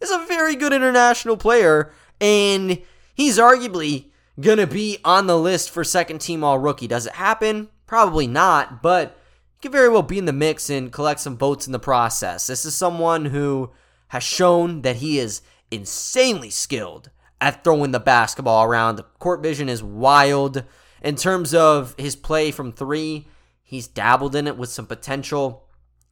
is 0.00 0.10
a 0.10 0.24
very 0.26 0.54
good 0.56 0.72
international 0.72 1.36
player, 1.36 1.90
and 2.20 2.82
he's 3.14 3.38
arguably 3.38 4.06
going 4.40 4.58
to 4.58 4.66
be 4.66 4.98
on 5.04 5.26
the 5.26 5.38
list 5.38 5.70
for 5.70 5.82
second 5.84 6.20
team 6.20 6.44
all 6.44 6.58
rookie. 6.58 6.86
Does 6.86 7.06
it 7.06 7.14
happen? 7.14 7.68
Probably 7.86 8.26
not, 8.26 8.82
but 8.82 9.18
he 9.54 9.62
could 9.62 9.72
very 9.72 9.88
well 9.88 10.02
be 10.02 10.18
in 10.18 10.26
the 10.26 10.32
mix 10.32 10.68
and 10.68 10.92
collect 10.92 11.20
some 11.20 11.38
votes 11.38 11.66
in 11.66 11.72
the 11.72 11.78
process. 11.78 12.46
This 12.46 12.66
is 12.66 12.74
someone 12.74 13.26
who 13.26 13.70
has 14.08 14.22
shown 14.22 14.82
that 14.82 14.96
he 14.96 15.18
is 15.18 15.40
insanely 15.70 16.50
skilled 16.50 17.10
at 17.40 17.64
throwing 17.64 17.92
the 17.92 18.00
basketball 18.00 18.64
around. 18.64 18.96
The 18.96 19.04
court 19.18 19.42
vision 19.42 19.68
is 19.68 19.82
wild. 19.82 20.64
In 21.06 21.16
terms 21.16 21.54
of 21.54 21.94
his 21.96 22.16
play 22.16 22.50
from 22.50 22.72
three, 22.72 23.26
He's 23.68 23.88
dabbled 23.88 24.36
in 24.36 24.46
it 24.46 24.56
with 24.56 24.68
some 24.68 24.86
potential. 24.86 25.64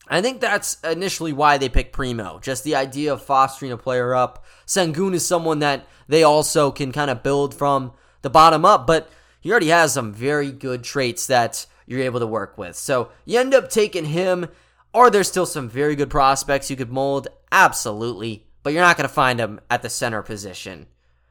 I 0.09 0.21
think 0.21 0.41
that's 0.41 0.81
initially 0.83 1.33
why 1.33 1.57
they 1.57 1.69
picked 1.69 1.93
Primo. 1.93 2.41
Just 2.41 2.65
the 2.65 2.75
idea 2.75 3.13
of 3.13 3.23
fostering 3.23 3.71
a 3.71 3.77
player 3.77 4.13
up. 4.13 4.45
Sengun 4.67 5.15
is 5.15 5.25
someone 5.25 5.61
that 5.61 5.87
they 6.09 6.25
also 6.25 6.73
can 6.73 6.91
kind 6.91 7.13
of 7.13 7.23
build 7.23 7.55
from 7.55 7.93
the 8.23 8.29
bottom 8.29 8.65
up, 8.65 8.89
but 8.89 9.09
he 9.41 9.53
already 9.53 9.69
has 9.69 9.93
some 9.93 10.13
very 10.13 10.51
good 10.51 10.83
traits 10.83 11.29
that 11.29 11.65
you're 11.87 12.01
able 12.01 12.19
to 12.19 12.27
work 12.27 12.59
with. 12.59 12.75
So 12.75 13.11
you 13.25 13.39
end 13.39 13.55
up 13.55 13.71
taking 13.71 14.07
him. 14.07 14.49
Are 14.93 15.09
there 15.09 15.23
still 15.23 15.47
some 15.47 15.69
very 15.69 15.95
good 15.95 16.11
prospects 16.11 16.71
you 16.71 16.77
could 16.77 16.91
mold? 16.91 17.29
Absolutely. 17.53 18.49
But 18.65 18.73
you're 18.73 18.83
not 18.83 18.97
going 18.97 19.09
to 19.09 19.15
find 19.15 19.39
them 19.39 19.61
at 19.71 19.83
the 19.83 19.91
center 19.91 20.23
position. 20.23 20.87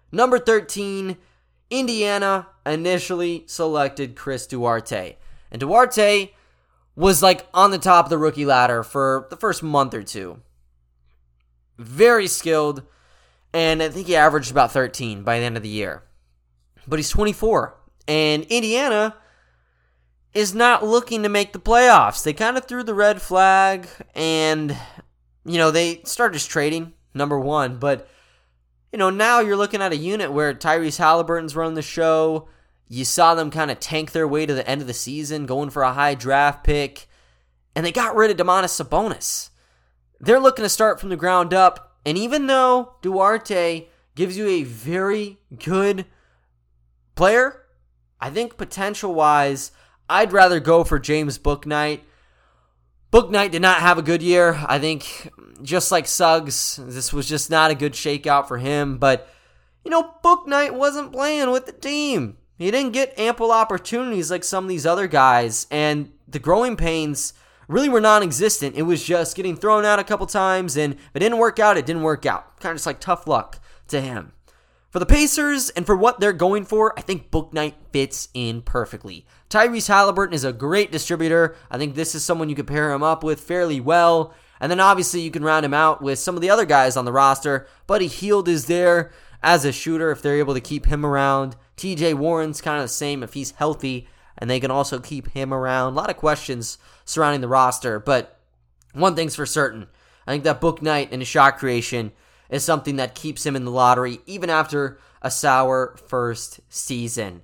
Number 0.10 0.39
13, 0.39 1.17
Indiana 1.69 2.47
initially 2.65 3.43
selected 3.47 4.15
Chris 4.15 4.47
Duarte. 4.47 5.17
And 5.52 5.60
Duarte 5.60 6.34
was 6.95 7.21
like 7.23 7.47
on 7.54 7.71
the 7.71 7.78
top 7.78 8.06
of 8.06 8.10
the 8.10 8.17
rookie 8.17 8.45
ladder 8.45 8.84
for 8.84 9.28
the 9.30 9.38
first 9.38 9.63
month 9.63 9.93
or 9.93 10.04
two. 10.04 10.41
Very 11.78 12.28
skilled, 12.28 12.84
and 13.54 13.82
I 13.82 13.89
think 13.89 14.08
he 14.08 14.15
averaged 14.15 14.52
about 14.52 14.71
13 14.71 15.23
by 15.23 15.39
the 15.39 15.45
end 15.45 15.58
of 15.58 15.63
the 15.63 15.69
year. 15.69 16.04
But 16.88 16.99
he's 16.99 17.10
24, 17.10 17.76
and 18.08 18.43
Indiana 18.43 19.15
is 20.34 20.54
not 20.54 20.86
looking 20.86 21.23
to 21.23 21.30
make 21.30 21.54
the 21.54 21.60
playoffs. 21.60 22.23
They 22.23 22.34
kind 22.34 22.58
of 22.58 22.65
threw 22.65 22.84
the 22.84 22.93
red 22.93 23.21
flag, 23.21 23.88
and, 24.13 24.78
you 25.45 25.58
know, 25.58 25.71
they 25.71 26.02
started 26.04 26.34
just 26.34 26.49
trading, 26.49 26.93
number 27.13 27.39
one, 27.39 27.78
but 27.78 28.08
you 28.93 28.99
know, 28.99 29.10
now 29.10 29.39
you're 29.39 29.58
looking 29.58 29.82
at 29.82 29.91
a 29.91 29.97
unit 29.97 30.32
where 30.32 30.54
Tyrese 30.54 30.99
Haliburton's 30.99 31.56
running 31.56 31.73
the 31.73 31.82
show. 31.82 32.47
You 32.93 33.06
saw 33.06 33.34
them 33.34 33.49
kind 33.49 33.71
of 33.71 33.79
tank 33.79 34.12
their 34.12 34.27
way 34.27 34.45
to 34.45 34.53
the 34.53 34.67
end 34.69 34.82
of 34.82 34.88
the 34.88 34.93
season, 34.93 35.47
going 35.47 35.71
for 35.71 35.82
a 35.82 35.93
high 35.93 36.13
draft 36.13 36.63
pick, 36.63 37.08
and 37.75 37.84
they 37.84 37.91
got 37.91 38.15
rid 38.15 38.29
of 38.29 38.38
Domantas 38.38 38.79
Sabonis. 38.79 39.49
They're 40.19 40.39
looking 40.39 40.62
to 40.62 40.69
start 40.69 40.99
from 40.99 41.10
the 41.10 41.17
ground 41.17 41.56
up, 41.56 41.97
and 42.06 42.19
even 42.19 42.45
though 42.45 42.97
Duarte 43.01 43.88
gives 44.13 44.38
you 44.38 44.47
a 44.47 44.63
very 44.63 45.39
good 45.58 46.06
player, 47.15 47.65
I 48.21 48.29
think 48.29 48.58
potential 48.58 49.15
wise, 49.15 49.71
I'd 50.08 50.32
rather 50.32 50.60
go 50.60 50.84
for 50.84 50.99
James 50.99 51.39
Bouknight 51.39 52.01
Bouknight 53.13 53.51
did 53.51 53.62
not 53.62 53.82
have 53.82 53.99
a 53.99 54.03
good 54.03 54.23
year. 54.23 54.60
I 54.67 54.79
think, 54.79 55.32
just 55.62 55.91
like 55.91 56.08
Suggs, 56.08 56.79
this 56.82 57.13
was 57.13 57.29
just 57.29 57.51
not 57.51 57.69
a 57.69 57.75
good 57.75 57.93
shakeout 57.93 58.47
for 58.47 58.58
him. 58.58 58.97
But, 58.97 59.29
you 59.86 59.91
know, 59.91 60.15
Bouknight 60.23 60.73
wasn't 60.73 61.12
playing 61.12 61.51
with 61.51 61.67
the 61.67 61.73
team. 61.73 62.38
He 62.63 62.71
didn't 62.71 62.93
get 62.93 63.17
ample 63.19 63.52
opportunities 63.52 64.32
like 64.32 64.43
some 64.45 64.63
of 64.63 64.69
these 64.69 64.86
other 64.86 65.08
guys. 65.08 65.67
And 65.69 66.12
the 66.28 66.39
growing 66.39 66.78
pains 66.78 67.34
really 67.67 67.89
were 67.89 67.99
non 67.99 68.23
existent. 68.23 68.76
It 68.76 68.84
was 68.84 69.04
just 69.04 69.36
getting 69.36 69.58
thrown 69.58 69.84
out 69.84 69.99
a 69.99 70.04
couple 70.04 70.26
times. 70.28 70.78
And 70.78 70.93
if 70.93 71.15
it 71.15 71.19
didn't 71.19 71.39
work 71.39 71.60
out, 71.60 71.78
it 71.78 71.86
didn't 71.86 72.04
work 72.04 72.26
out. 72.26 72.60
Kind 72.62 72.71
of 72.71 72.78
just 72.78 72.86
like 72.86 73.02
tough 73.02 73.28
luck 73.28 73.60
to 73.89 73.99
him. 73.99 74.32
For 74.91 74.99
the 74.99 75.06
Pacers 75.06 75.71
and 75.71 75.86
for 75.86 75.95
what 75.95 76.19
they're 76.19 76.32
going 76.32 76.65
for, 76.65 76.97
I 76.97 77.02
think 77.02 77.32
Bouknight 77.32 77.73
fits 77.91 78.30
in 78.34 78.62
perfectly. 78.62 79.26
Tyrese 79.49 79.89
Haliburton 79.89 80.34
is 80.34 80.45
a 80.45 80.54
great 80.54 80.91
distributor. 80.91 81.56
I 81.69 81.78
think 81.78 81.95
this 81.95 82.15
is 82.15 82.23
someone 82.23 82.47
you 82.47 82.56
could 82.56 82.67
pair 82.67 82.93
him 82.93 83.04
up 83.04 83.23
with 83.23 83.41
fairly 83.41 83.82
well. 83.82 84.34
And 84.62 84.71
then 84.71 84.80
obviously 84.80 85.21
you 85.21 85.32
can 85.32 85.43
round 85.43 85.65
him 85.65 85.73
out 85.73 86.02
with 86.02 86.19
some 86.19 86.36
of 86.36 86.41
the 86.41 86.49
other 86.49 86.65
guys 86.65 86.95
on 86.95 87.06
the 87.06 87.12
roster. 87.12 87.67
Buddy 87.88 88.08
Hield 88.08 88.47
is 88.47 88.67
there 88.67 89.12
as 89.41 89.65
a 89.65 89.73
shooter 89.73 90.12
if 90.12 90.21
they're 90.21 90.38
able 90.38 90.54
to 90.54 90.62
keep 90.62 90.86
him 90.86 91.06
around. 91.06 91.58
TJ 91.78 92.16
Warren's 92.16 92.62
kind 92.62 92.78
of 92.78 92.84
the 92.84 92.90
same 92.90 93.24
if 93.24 93.34
he's 93.34 93.52
healthy 93.52 94.08
and 94.38 94.50
they 94.50 94.60
can 94.60 94.72
also 94.72 95.00
keep 95.00 95.30
him 95.30 95.54
around. 95.54 95.94
A 95.94 95.96
lot 95.96 96.10
of 96.10 96.18
questions 96.18 96.78
surrounding 97.06 97.42
the 97.42 97.48
roster, 97.48 98.00
but 98.00 98.40
one 98.94 99.16
thing's 99.16 99.36
for 99.36 99.46
certain. 99.46 99.88
I 100.26 100.32
think 100.32 100.44
that 100.44 100.62
Bouknight 100.62 101.10
and 101.12 101.22
his 101.22 101.28
shot 101.28 101.58
creation 101.58 102.12
is 102.50 102.64
something 102.64 102.96
that 102.98 103.16
keeps 103.16 103.46
him 103.46 103.56
in 103.56 103.66
the 103.66 103.72
lottery 103.72 104.20
even 104.26 104.50
after 104.50 105.00
a 105.22 105.32
sour 105.32 105.96
first 106.08 106.60
season. 106.70 107.42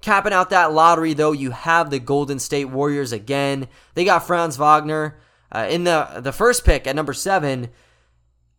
Capping 0.00 0.32
out 0.32 0.50
that 0.50 0.72
lottery, 0.72 1.14
though, 1.14 1.32
you 1.32 1.50
have 1.50 1.90
the 1.90 1.98
Golden 1.98 2.38
State 2.38 2.66
Warriors 2.66 3.12
again. 3.12 3.66
They 3.94 4.04
got 4.04 4.26
Franz 4.26 4.56
Wagner 4.56 5.18
uh, 5.50 5.66
in 5.68 5.84
the 5.84 6.08
the 6.18 6.32
first 6.32 6.64
pick 6.64 6.86
at 6.86 6.94
number 6.94 7.12
seven. 7.12 7.70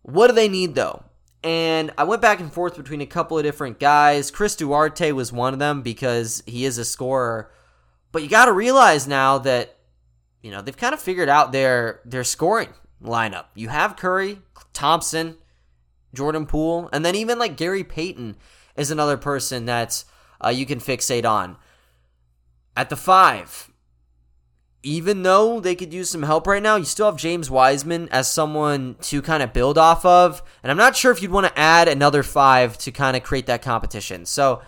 What 0.01 0.27
do 0.27 0.33
they 0.33 0.49
need 0.49 0.75
though? 0.75 1.03
And 1.47 1.91
I 1.97 2.03
went 2.03 2.21
back 2.21 2.41
and 2.41 2.51
forth 2.51 2.75
between 2.75 2.99
a 2.99 3.05
couple 3.05 3.37
of 3.37 3.45
different 3.45 3.79
guys. 3.79 4.31
Chris 4.31 4.53
Duarte 4.53 5.13
was 5.13 5.31
one 5.31 5.53
of 5.53 5.59
them 5.59 5.81
because 5.81 6.43
he 6.45 6.65
is 6.65 6.77
a 6.77 6.83
scorer. 6.83 7.49
But 8.11 8.21
you 8.21 8.27
got 8.27 8.45
to 8.45 8.51
realize 8.51 9.07
now 9.07 9.37
that 9.37 9.77
you 10.41 10.51
know 10.51 10.61
they've 10.61 10.75
kind 10.75 10.93
of 10.93 10.99
figured 10.99 11.29
out 11.29 11.53
their 11.53 12.01
their 12.03 12.25
scoring 12.25 12.73
lineup. 13.01 13.45
You 13.55 13.69
have 13.69 13.95
Curry, 13.95 14.39
Thompson, 14.73 15.37
Jordan 16.13 16.47
Poole, 16.47 16.89
and 16.91 17.05
then 17.05 17.15
even 17.15 17.39
like 17.39 17.55
Gary 17.55 17.85
Payton 17.85 18.35
is 18.75 18.91
another 18.91 19.15
person 19.15 19.67
that 19.67 20.03
uh, 20.43 20.49
you 20.49 20.65
can 20.65 20.81
fixate 20.81 21.23
on. 21.23 21.55
At 22.75 22.89
the 22.89 22.97
five, 22.97 23.71
even 24.83 25.23
though 25.23 25.59
they 25.59 25.75
could 25.75 25.93
use 25.93 26.09
some 26.09 26.23
help 26.23 26.47
right 26.47 26.61
now, 26.61 26.75
you 26.75 26.85
still 26.85 27.07
have 27.07 27.17
James 27.17 27.49
Wiseman 27.49 28.07
as 28.09 28.31
someone 28.31 28.95
to 29.01 29.21
kind 29.21 29.43
of 29.43 29.53
build 29.53 29.77
off 29.77 30.05
of. 30.05 30.41
And 30.63 30.71
I'm 30.71 30.77
not 30.77 30.95
sure 30.95 31.11
if 31.11 31.21
you'd 31.21 31.31
want 31.31 31.47
to 31.47 31.59
add 31.59 31.87
another 31.87 32.23
five 32.23 32.77
to 32.79 32.91
kind 32.91 33.17
of 33.17 33.23
create 33.23 33.47
that 33.47 33.61
competition. 33.61 34.25
So 34.25 34.61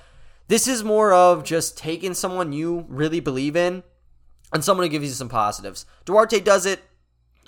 this 0.48 0.67
is 0.67 0.84
more 0.84 1.13
of 1.13 1.43
just 1.43 1.78
taking 1.78 2.13
someone 2.13 2.52
you 2.52 2.86
really 2.89 3.19
believe 3.19 3.56
in 3.56 3.84
and 4.52 4.63
someone 4.63 4.86
who 4.86 4.91
gives 4.91 5.06
you 5.06 5.12
some 5.12 5.30
positives. 5.30 5.86
Duarte 6.06 6.39
does 6.39 6.65
it. 6.65 6.82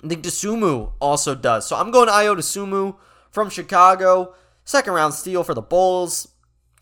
I 0.04 0.08
think 0.08 0.24
Dosunmu 0.24 0.92
also 1.00 1.34
does. 1.34 1.66
So 1.66 1.76
I'm 1.76 1.90
going 1.90 2.06
to 2.06 2.12
Ayo 2.12 2.36
Dosunmu 2.36 2.96
from 3.30 3.50
Chicago. 3.50 4.34
Second 4.64 4.94
round 4.94 5.14
steal 5.14 5.42
for 5.42 5.54
the 5.54 5.62
Bulls. 5.62 6.28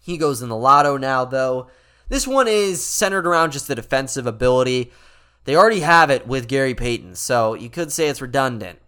He 0.02 0.18
goes 0.18 0.42
in 0.42 0.48
the 0.48 0.56
lotto 0.56 0.96
now, 0.96 1.24
though. 1.24 1.68
This 2.08 2.26
one 2.26 2.48
is 2.48 2.84
centered 2.84 3.26
around 3.26 3.52
just 3.52 3.68
the 3.68 3.74
defensive 3.74 4.26
ability. 4.26 4.92
They 5.44 5.56
already 5.56 5.80
have 5.80 6.10
it 6.10 6.26
with 6.26 6.48
Gary 6.48 6.74
Payton, 6.74 7.14
so 7.14 7.54
you 7.54 7.70
could 7.70 7.90
say 7.92 8.08
it's 8.08 8.20
redundant. 8.20 8.78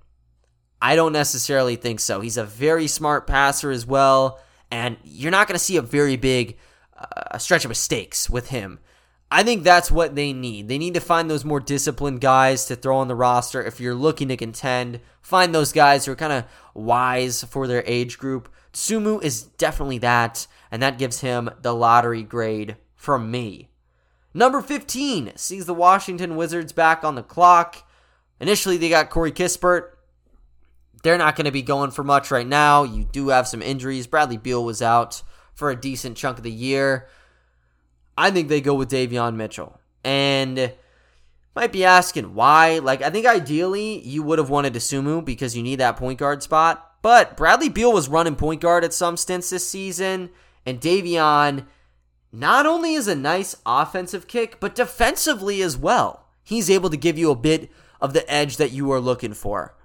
I 0.80 0.96
don't 0.96 1.12
necessarily 1.12 1.76
think 1.76 2.00
so. 2.00 2.20
He's 2.20 2.36
a 2.36 2.44
very 2.44 2.86
smart 2.86 3.26
passer 3.26 3.70
as 3.70 3.86
well, 3.86 4.40
and 4.70 4.96
you're 5.04 5.30
not 5.30 5.48
going 5.48 5.58
to 5.58 5.64
see 5.64 5.76
a 5.76 5.82
very 5.82 6.16
big 6.16 6.58
uh, 6.96 7.38
stretch 7.38 7.64
of 7.64 7.68
mistakes 7.68 8.28
with 8.28 8.48
him. 8.48 8.80
I 9.30 9.42
think 9.42 9.62
that's 9.62 9.90
what 9.90 10.14
they 10.14 10.34
need. 10.34 10.68
They 10.68 10.76
need 10.76 10.92
to 10.92 11.00
find 11.00 11.30
those 11.30 11.44
more 11.44 11.60
disciplined 11.60 12.20
guys 12.20 12.66
to 12.66 12.76
throw 12.76 12.98
on 12.98 13.08
the 13.08 13.14
roster 13.14 13.64
if 13.64 13.80
you're 13.80 13.94
looking 13.94 14.28
to 14.28 14.36
contend. 14.36 15.00
Find 15.22 15.54
those 15.54 15.72
guys 15.72 16.04
who 16.04 16.12
are 16.12 16.16
kind 16.16 16.34
of 16.34 16.44
wise 16.74 17.42
for 17.44 17.66
their 17.66 17.82
age 17.86 18.18
group. 18.18 18.52
Sumu 18.74 19.22
is 19.22 19.42
definitely 19.42 19.98
that, 19.98 20.46
and 20.70 20.82
that 20.82 20.98
gives 20.98 21.20
him 21.20 21.48
the 21.62 21.74
lottery 21.74 22.22
grade 22.22 22.76
from 22.94 23.30
me. 23.30 23.68
Number 24.34 24.60
15 24.60 25.32
sees 25.36 25.66
the 25.66 25.74
Washington 25.74 26.36
Wizards 26.36 26.72
back 26.72 27.04
on 27.04 27.14
the 27.14 27.22
clock. 27.22 27.86
Initially, 28.40 28.76
they 28.76 28.88
got 28.88 29.10
Corey 29.10 29.32
Kispert. 29.32 29.90
They're 31.02 31.18
not 31.18 31.36
going 31.36 31.46
to 31.46 31.52
be 31.52 31.62
going 31.62 31.90
for 31.90 32.04
much 32.04 32.30
right 32.30 32.46
now. 32.46 32.84
You 32.84 33.04
do 33.04 33.28
have 33.28 33.48
some 33.48 33.60
injuries. 33.60 34.06
Bradley 34.06 34.36
Beal 34.36 34.64
was 34.64 34.80
out 34.80 35.22
for 35.54 35.70
a 35.70 35.80
decent 35.80 36.16
chunk 36.16 36.38
of 36.38 36.44
the 36.44 36.50
year. 36.50 37.08
I 38.16 38.30
think 38.30 38.48
they 38.48 38.60
go 38.60 38.74
with 38.74 38.90
Davion 38.90 39.34
Mitchell. 39.34 39.78
And 40.04 40.72
might 41.54 41.72
be 41.72 41.84
asking 41.84 42.34
why. 42.34 42.78
Like, 42.78 43.02
I 43.02 43.10
think 43.10 43.26
ideally 43.26 44.00
you 44.06 44.22
would 44.22 44.38
have 44.38 44.50
wanted 44.50 44.74
Sumu 44.74 45.24
because 45.24 45.56
you 45.56 45.62
need 45.62 45.80
that 45.80 45.96
point 45.96 46.18
guard 46.18 46.42
spot. 46.42 46.88
But 47.02 47.36
Bradley 47.36 47.68
Beal 47.68 47.92
was 47.92 48.08
running 48.08 48.36
point 48.36 48.60
guard 48.60 48.84
at 48.84 48.94
some 48.94 49.16
stints 49.16 49.50
this 49.50 49.68
season. 49.68 50.30
And 50.64 50.80
Davion 50.80 51.66
not 52.32 52.64
only 52.64 52.94
is 52.94 53.06
a 53.06 53.14
nice 53.14 53.54
offensive 53.66 54.26
kick, 54.26 54.58
but 54.58 54.74
defensively 54.74 55.62
as 55.62 55.76
well. 55.76 56.26
He's 56.42 56.70
able 56.70 56.90
to 56.90 56.96
give 56.96 57.18
you 57.18 57.30
a 57.30 57.36
bit 57.36 57.70
of 58.00 58.14
the 58.14 58.28
edge 58.32 58.56
that 58.56 58.72
you 58.72 58.90
are 58.90 59.00
looking 59.00 59.34
for. 59.34 59.76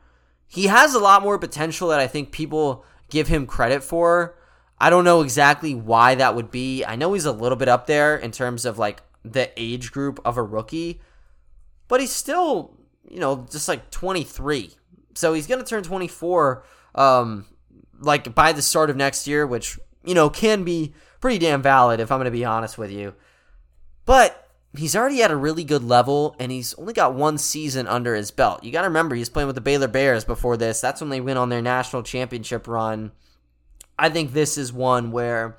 He 0.48 0.68
has 0.68 0.94
a 0.94 1.00
lot 1.00 1.22
more 1.22 1.38
potential 1.38 1.90
that 1.90 2.00
I 2.00 2.08
think 2.08 2.32
people 2.32 2.86
give 3.10 3.28
him 3.28 3.46
credit 3.46 3.84
for. 3.84 4.38
I 4.80 4.90
don't 4.90 5.04
know 5.04 5.22
exactly 5.22 5.76
why 5.76 6.16
that 6.16 6.36
would 6.36 6.50
be. 6.50 6.86
I 6.86 6.96
know 6.96 7.14
he's 7.14 7.26
a 7.26 7.32
little 7.32 7.58
bit 7.58 7.68
up 7.68 7.86
there 7.86 8.16
in 8.16 8.32
terms 8.32 8.66
of 8.66 8.78
like 8.78 9.02
the 9.24 9.52
age 9.58 9.92
group 9.92 10.20
of 10.24 10.38
a 10.38 10.44
rookie, 10.44 11.02
but 11.88 12.00
he's 12.00 12.12
still, 12.12 12.78
you 13.10 13.20
know, 13.20 13.45
just 13.52 13.68
like 13.68 13.91
23. 13.91 14.72
So 15.16 15.34
he's 15.34 15.48
going 15.48 15.60
to 15.60 15.68
turn 15.68 15.84
24 15.84 16.64
um 16.95 17.45
like 18.00 18.34
by 18.34 18.54
the 18.54 18.62
start 18.62 18.89
of 18.89 18.95
next 18.95 19.28
year, 19.28 19.45
which, 19.45 19.80
you 20.08 20.16
know, 20.16 20.30
can 20.30 20.64
be 20.64 20.93
pretty 21.20 21.38
damn 21.38 21.62
valid 21.62 21.99
if 21.99 22.12
I'm 22.12 22.18
going 22.18 22.26
to 22.26 22.32
be 22.32 22.45
honest 22.45 22.78
with 22.78 22.91
you. 22.91 23.14
But 24.05 24.49
he's 24.76 24.95
already 24.95 25.22
at 25.22 25.32
a 25.32 25.36
really 25.36 25.64
good 25.64 25.84
level 25.84 26.36
and 26.39 26.51
he's 26.51 26.74
only 26.76 26.93
got 26.93 27.14
one 27.14 27.38
season 27.38 27.88
under 27.88 28.16
his 28.16 28.32
belt. 28.32 28.64
You 28.64 28.72
got 28.72 28.82
to 28.82 28.88
remember 28.88 29.16
he's 29.16 29.30
playing 29.30 29.47
with 29.47 29.55
the 29.55 29.62
Baylor 29.62 29.88
Bears 29.88 30.24
before 30.24 30.58
this. 30.58 30.82
That's 30.82 31.01
when 31.01 31.10
they 31.10 31.22
went 31.22 31.39
on 31.39 31.49
their 31.49 31.62
national 31.62 32.03
championship 32.03 32.68
run 32.68 33.12
I 33.99 34.10
think 34.10 34.34
this 34.34 34.58
is 34.58 34.72
one 34.72 35.12
where, 35.12 35.58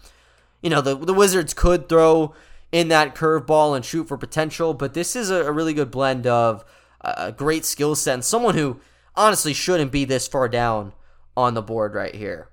you 0.62 0.70
know, 0.70 0.80
the, 0.80 0.96
the 0.96 1.14
Wizards 1.14 1.54
could 1.54 1.88
throw 1.88 2.34
in 2.70 2.88
that 2.88 3.14
curveball 3.14 3.74
and 3.74 3.84
shoot 3.84 4.06
for 4.06 4.16
potential, 4.16 4.74
but 4.74 4.94
this 4.94 5.16
is 5.16 5.30
a, 5.30 5.46
a 5.46 5.52
really 5.52 5.74
good 5.74 5.90
blend 5.90 6.26
of 6.26 6.64
a 7.00 7.32
great 7.32 7.64
skill 7.64 7.94
set 7.94 8.14
and 8.14 8.24
someone 8.24 8.54
who 8.54 8.80
honestly 9.14 9.54
shouldn't 9.54 9.92
be 9.92 10.04
this 10.04 10.28
far 10.28 10.48
down 10.48 10.92
on 11.36 11.54
the 11.54 11.62
board 11.62 11.94
right 11.94 12.14
here. 12.14 12.48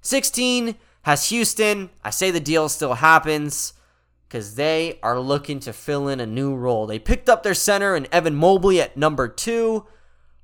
16 0.00 0.74
has 1.04 1.28
Houston. 1.30 1.90
I 2.02 2.10
say 2.10 2.30
the 2.30 2.40
deal 2.40 2.68
still 2.68 2.94
happens 2.94 3.72
because 4.28 4.56
they 4.56 4.98
are 5.02 5.20
looking 5.20 5.60
to 5.60 5.72
fill 5.72 6.08
in 6.08 6.18
a 6.18 6.26
new 6.26 6.54
role. 6.54 6.86
They 6.86 6.98
picked 6.98 7.28
up 7.28 7.42
their 7.42 7.54
center 7.54 7.94
and 7.94 8.08
Evan 8.10 8.34
Mobley 8.34 8.80
at 8.80 8.96
number 8.96 9.28
two, 9.28 9.86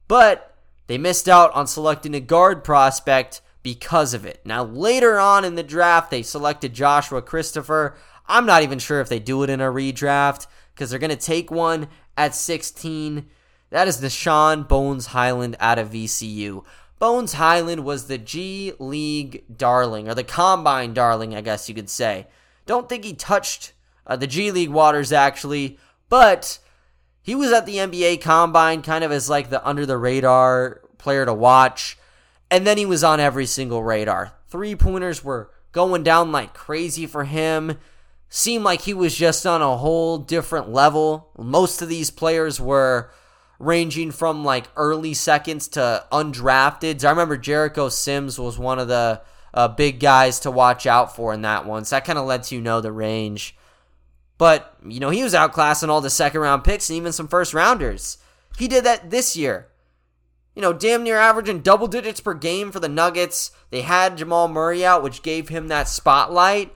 but 0.07 0.55
they 0.87 0.99
missed 0.99 1.29
out 1.29 1.53
on 1.55 1.67
selecting 1.67 2.15
a 2.15 2.21
guard 2.21 2.63
prospect 2.63 3.41
because 3.63 4.15
of 4.15 4.25
it. 4.25 4.41
Now, 4.45 4.65
later 4.65 5.19
on 5.19 5.45
in 5.45 5.55
the 5.55 5.63
draft, 5.63 6.11
they 6.11 6.23
selected 6.23 6.75
Joshua 6.75 7.23
Christopher. 7.23 7.97
I'm 8.27 8.47
not 8.47 8.63
even 8.63 8.79
sure 8.79 9.01
if 9.01 9.09
they 9.09 9.19
do 9.19 9.43
it 9.43 9.51
in 9.51 9.61
a 9.61 9.65
redraft 9.65 10.47
because 10.75 10.91
they're 10.91 10.99
going 10.99 11.11
to 11.11 11.17
take 11.17 11.51
one 11.51 11.89
at 12.17 12.35
16. 12.35 13.27
That 13.71 13.89
is 13.89 14.01
Nah'Shon 14.01 14.69
Bones 14.69 15.07
Hyland 15.07 15.57
out 15.61 15.79
of 15.79 15.91
VCU. 15.91 16.65
Bones 17.01 17.33
Hyland 17.33 17.83
was 17.83 18.07
the 18.07 18.19
G 18.19 18.75
League 18.79 19.43
darling, 19.57 20.07
or 20.07 20.15
the 20.15 20.23
Combine 20.23 20.93
darling, 20.93 21.35
I 21.35 21.41
guess 21.41 21.67
you 21.67 21.75
could 21.75 21.89
say. 21.89 22.27
Don't 22.67 22.91
think 22.91 23.05
he 23.05 23.15
touched 23.15 23.73
uh, 24.07 24.17
the 24.17 24.27
G 24.27 24.53
League 24.53 24.69
waters 24.69 25.11
actually, 25.11 25.79
but 26.11 26.59
he 27.23 27.35
was 27.35 27.53
at 27.53 27.65
the 27.65 27.77
NBA 27.77 28.21
Combine 28.21 28.83
kind 28.83 29.03
of 29.03 29.11
as 29.11 29.31
like 29.31 29.49
the 29.49 29.67
under 29.67 29.87
the 29.87 29.97
radar 29.97 30.83
player 30.99 31.25
to 31.25 31.33
watch. 31.33 31.97
And 32.51 32.67
then 32.67 32.77
he 32.77 32.85
was 32.85 33.03
on 33.03 33.19
every 33.19 33.47
single 33.47 33.83
radar. 33.83 34.35
Three 34.49 34.77
pointers 34.77 35.25
were 35.25 35.51
going 35.73 36.03
down 36.03 36.33
like 36.33 36.53
crazy 36.53 37.07
for 37.07 37.25
him. 37.25 37.79
Seemed 38.29 38.65
like 38.65 38.83
he 38.83 38.93
was 38.93 39.17
just 39.17 39.47
on 39.47 39.63
a 39.63 39.79
whole 39.79 40.19
different 40.19 40.71
level. 40.71 41.31
Most 41.39 41.81
of 41.81 41.89
these 41.89 42.11
players 42.11 42.61
were 42.61 43.11
ranging 43.61 44.11
from 44.11 44.45
like 44.45 44.67
early 44.75 45.15
seconds 45.15 45.69
to 45.69 46.05
undrafted. 46.11 47.05
I 47.05 47.11
remember 47.11 47.37
Jericho 47.37 47.89
Sims 47.89 48.37
was 48.37 48.59
one 48.59 48.81
of 48.81 48.89
the 48.89 49.23
uh, 49.55 49.69
big 49.69 50.01
guys 50.01 50.41
to 50.41 50.51
watch 50.51 50.85
out 50.85 51.15
for 51.15 51.33
in 51.33 51.43
that 51.43 51.65
one. 51.65 51.85
So 51.85 51.95
that 51.95 52.05
kind 52.05 52.19
of 52.19 52.27
lets 52.27 52.51
you 52.51 52.61
know 52.61 52.81
the 52.81 52.91
range. 52.91 53.57
But, 54.39 54.75
you 54.85 54.99
know, 54.99 55.11
he 55.11 55.23
was 55.23 55.35
outclassing 55.35 55.89
all 55.89 56.01
the 56.01 56.11
second 56.11 56.41
round 56.41 56.65
picks 56.65 56.91
and 56.91 56.97
even 56.97 57.13
some 57.13 57.29
first 57.29 57.55
rounders. 57.55 58.19
He 58.59 58.67
did 58.67 58.85
that 58.85 59.11
this 59.11 59.37
year 59.37 59.71
you 60.55 60.63
know, 60.63 60.73
damn 60.73 61.03
near 61.03 61.17
averaging 61.17 61.61
double 61.61 61.87
digits 61.87 62.21
per 62.21 62.35
game 62.35 62.73
for 62.73 62.81
the 62.81 62.89
Nuggets. 62.89 63.51
They 63.71 63.83
had 63.83 64.19
Jamal 64.19 64.49
Murray 64.49 64.85
out, 64.85 65.03
which 65.03 65.23
gave 65.23 65.49
him 65.49 65.69
that 65.69 65.89
spotlight, 65.89 66.75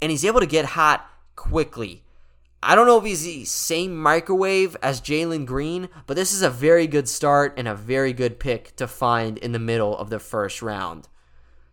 and 0.00 0.10
he's 0.10 0.24
able 0.24 0.40
to 0.40 0.46
get 0.46 0.64
hot 0.64 1.06
quickly. 1.34 2.01
I 2.64 2.76
don't 2.76 2.86
know 2.86 2.98
if 2.98 3.04
he's 3.04 3.24
the 3.24 3.44
same 3.44 3.96
microwave 3.96 4.76
as 4.82 5.00
Jalen 5.00 5.46
Green, 5.46 5.88
but 6.06 6.14
this 6.14 6.32
is 6.32 6.42
a 6.42 6.50
very 6.50 6.86
good 6.86 7.08
start 7.08 7.54
and 7.56 7.66
a 7.66 7.74
very 7.74 8.12
good 8.12 8.38
pick 8.38 8.76
to 8.76 8.86
find 8.86 9.36
in 9.38 9.50
the 9.50 9.58
middle 9.58 9.96
of 9.98 10.10
the 10.10 10.20
first 10.20 10.62
round. 10.62 11.08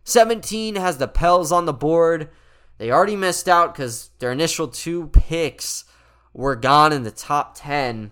17 0.02 0.74
has 0.74 0.98
the 0.98 1.06
Pels 1.06 1.52
on 1.52 1.66
the 1.66 1.72
board. 1.72 2.28
They 2.78 2.90
already 2.90 3.14
missed 3.14 3.48
out 3.48 3.72
because 3.72 4.10
their 4.18 4.32
initial 4.32 4.66
two 4.66 5.06
picks 5.08 5.84
were 6.32 6.56
gone 6.56 6.92
in 6.92 7.04
the 7.04 7.10
top 7.12 7.52
10. 7.54 8.10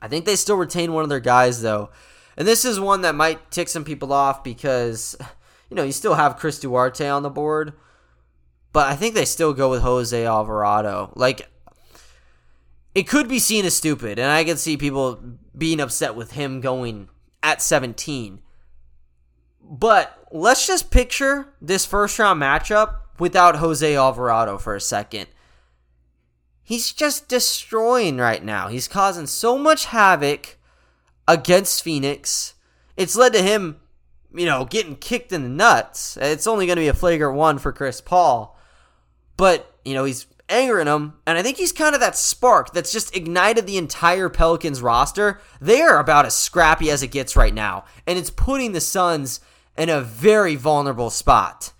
I 0.00 0.08
think 0.08 0.24
they 0.24 0.36
still 0.36 0.56
retain 0.56 0.92
one 0.92 1.02
of 1.02 1.08
their 1.08 1.20
guys, 1.20 1.60
though. 1.62 1.90
And 2.36 2.46
this 2.46 2.64
is 2.64 2.78
one 2.78 3.00
that 3.02 3.14
might 3.16 3.50
tick 3.50 3.68
some 3.68 3.84
people 3.84 4.12
off 4.12 4.44
because, 4.44 5.16
you 5.68 5.74
know, 5.74 5.82
you 5.82 5.92
still 5.92 6.14
have 6.14 6.36
Chris 6.36 6.60
Duarte 6.60 7.08
on 7.08 7.22
the 7.22 7.30
board, 7.30 7.72
but 8.72 8.88
I 8.88 8.94
think 8.94 9.14
they 9.14 9.24
still 9.24 9.52
go 9.52 9.70
with 9.70 9.82
Jose 9.82 10.24
Alvarado. 10.24 11.12
Like, 11.16 11.49
it 12.94 13.04
could 13.04 13.28
be 13.28 13.38
seen 13.38 13.64
as 13.64 13.76
stupid, 13.76 14.18
and 14.18 14.30
I 14.30 14.44
can 14.44 14.56
see 14.56 14.76
people 14.76 15.20
being 15.56 15.80
upset 15.80 16.14
with 16.14 16.32
him 16.32 16.60
going 16.60 17.08
at 17.42 17.62
17. 17.62 18.40
But 19.62 20.26
let's 20.32 20.66
just 20.66 20.90
picture 20.90 21.54
this 21.60 21.86
first 21.86 22.18
round 22.18 22.42
matchup 22.42 22.96
without 23.18 23.56
Jose 23.56 23.94
Alvarado 23.94 24.58
for 24.58 24.74
a 24.74 24.80
second. 24.80 25.28
He's 26.62 26.92
just 26.92 27.28
destroying 27.28 28.18
right 28.18 28.44
now. 28.44 28.68
He's 28.68 28.88
causing 28.88 29.26
so 29.26 29.58
much 29.58 29.86
havoc 29.86 30.56
against 31.26 31.82
Phoenix. 31.82 32.54
It's 32.96 33.16
led 33.16 33.32
to 33.32 33.42
him, 33.42 33.80
you 34.34 34.46
know, 34.46 34.64
getting 34.64 34.96
kicked 34.96 35.32
in 35.32 35.42
the 35.42 35.48
nuts. 35.48 36.16
It's 36.16 36.46
only 36.46 36.66
going 36.66 36.76
to 36.76 36.82
be 36.82 36.88
a 36.88 36.94
flagrant 36.94 37.36
one 37.36 37.58
for 37.58 37.72
Chris 37.72 38.00
Paul. 38.00 38.58
But, 39.36 39.78
you 39.84 39.94
know, 39.94 40.04
he's 40.04 40.26
angering 40.50 40.86
him, 40.86 41.14
and 41.26 41.38
I 41.38 41.42
think 41.42 41.56
he's 41.56 41.72
kind 41.72 41.94
of 41.94 42.00
that 42.00 42.16
spark 42.16 42.72
that's 42.72 42.92
just 42.92 43.16
ignited 43.16 43.66
the 43.66 43.78
entire 43.78 44.28
Pelicans 44.28 44.82
roster. 44.82 45.40
They 45.60 45.80
are 45.80 45.98
about 45.98 46.26
as 46.26 46.36
scrappy 46.36 46.90
as 46.90 47.02
it 47.02 47.08
gets 47.08 47.36
right 47.36 47.54
now, 47.54 47.84
and 48.06 48.18
it's 48.18 48.30
putting 48.30 48.72
the 48.72 48.80
Suns 48.80 49.40
in 49.76 49.88
a 49.88 50.00
very 50.00 50.56
vulnerable 50.56 51.10
spot. 51.10 51.72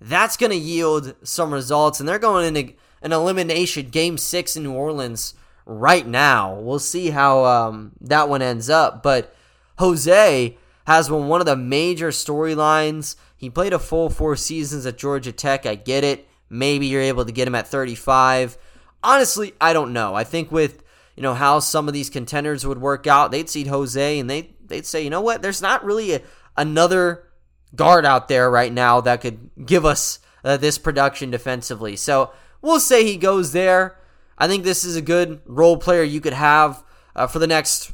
That's 0.00 0.36
going 0.36 0.50
to 0.50 0.56
yield 0.56 1.14
some 1.22 1.52
results, 1.52 2.00
and 2.00 2.08
they're 2.08 2.18
going 2.18 2.54
into 2.54 2.74
an 3.02 3.12
elimination 3.12 3.88
game 3.88 4.18
six 4.18 4.56
in 4.56 4.62
New 4.62 4.72
Orleans 4.72 5.34
right 5.66 6.06
now. 6.06 6.54
We'll 6.54 6.78
see 6.78 7.10
how 7.10 7.44
um, 7.44 7.92
that 8.00 8.28
one 8.28 8.42
ends 8.42 8.68
up. 8.68 9.02
But 9.02 9.34
Jose 9.78 10.56
has 10.86 11.08
been 11.08 11.28
one 11.28 11.40
of 11.40 11.46
the 11.46 11.56
major 11.56 12.08
storylines. 12.08 13.16
He 13.36 13.50
played 13.50 13.72
a 13.72 13.78
full 13.78 14.10
four 14.10 14.36
seasons 14.36 14.86
at 14.86 14.98
Georgia 14.98 15.32
Tech. 15.32 15.66
I 15.66 15.74
get 15.74 16.04
it. 16.04 16.28
Maybe 16.48 16.86
you're 16.86 17.02
able 17.02 17.24
to 17.24 17.32
get 17.32 17.48
him 17.48 17.54
at 17.54 17.66
35. 17.66 18.58
Honestly, 19.02 19.52
I 19.60 19.72
don't 19.72 19.92
know. 19.92 20.14
I 20.14 20.24
think 20.24 20.50
with 20.50 20.82
you 21.16 21.22
know 21.22 21.34
how 21.34 21.60
some 21.60 21.88
of 21.88 21.94
these 21.94 22.10
contenders 22.10 22.66
would 22.66 22.80
work 22.80 23.06
out, 23.06 23.30
they'd 23.30 23.48
see 23.48 23.64
Jose 23.64 24.18
and 24.18 24.28
they 24.28 24.54
they'd 24.66 24.86
say, 24.86 25.02
you 25.02 25.10
know 25.10 25.20
what? 25.20 25.42
There's 25.42 25.62
not 25.62 25.84
really 25.84 26.14
a, 26.14 26.20
another 26.56 27.24
guard 27.74 28.06
out 28.06 28.28
there 28.28 28.50
right 28.50 28.72
now 28.72 29.00
that 29.00 29.20
could 29.20 29.50
give 29.64 29.84
us 29.84 30.18
uh, 30.44 30.56
this 30.56 30.78
production 30.78 31.30
defensively. 31.30 31.96
So 31.96 32.32
we'll 32.62 32.80
say 32.80 33.04
he 33.04 33.16
goes 33.16 33.52
there. 33.52 33.98
I 34.38 34.48
think 34.48 34.64
this 34.64 34.84
is 34.84 34.96
a 34.96 35.02
good 35.02 35.40
role 35.46 35.76
player 35.76 36.02
you 36.02 36.20
could 36.20 36.32
have 36.32 36.82
uh, 37.14 37.26
for 37.26 37.38
the 37.38 37.46
next 37.46 37.92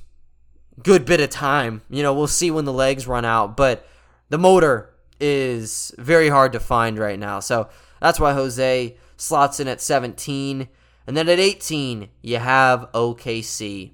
good 0.82 1.04
bit 1.04 1.20
of 1.20 1.30
time. 1.30 1.82
You 1.90 2.02
know, 2.02 2.14
we'll 2.14 2.26
see 2.26 2.50
when 2.50 2.64
the 2.64 2.72
legs 2.72 3.06
run 3.06 3.24
out, 3.24 3.56
but 3.56 3.86
the 4.30 4.38
motor 4.38 4.94
is 5.20 5.94
very 5.98 6.28
hard 6.28 6.52
to 6.52 6.60
find 6.60 6.98
right 6.98 7.18
now. 7.18 7.40
So 7.40 7.68
that's 8.00 8.18
why 8.18 8.32
Jose 8.32 8.96
slots 9.16 9.60
in 9.60 9.68
at 9.68 9.80
17. 9.80 10.68
And 11.06 11.16
then 11.16 11.28
at 11.28 11.38
18, 11.38 12.08
you 12.22 12.38
have 12.38 12.90
OKC. 12.92 13.92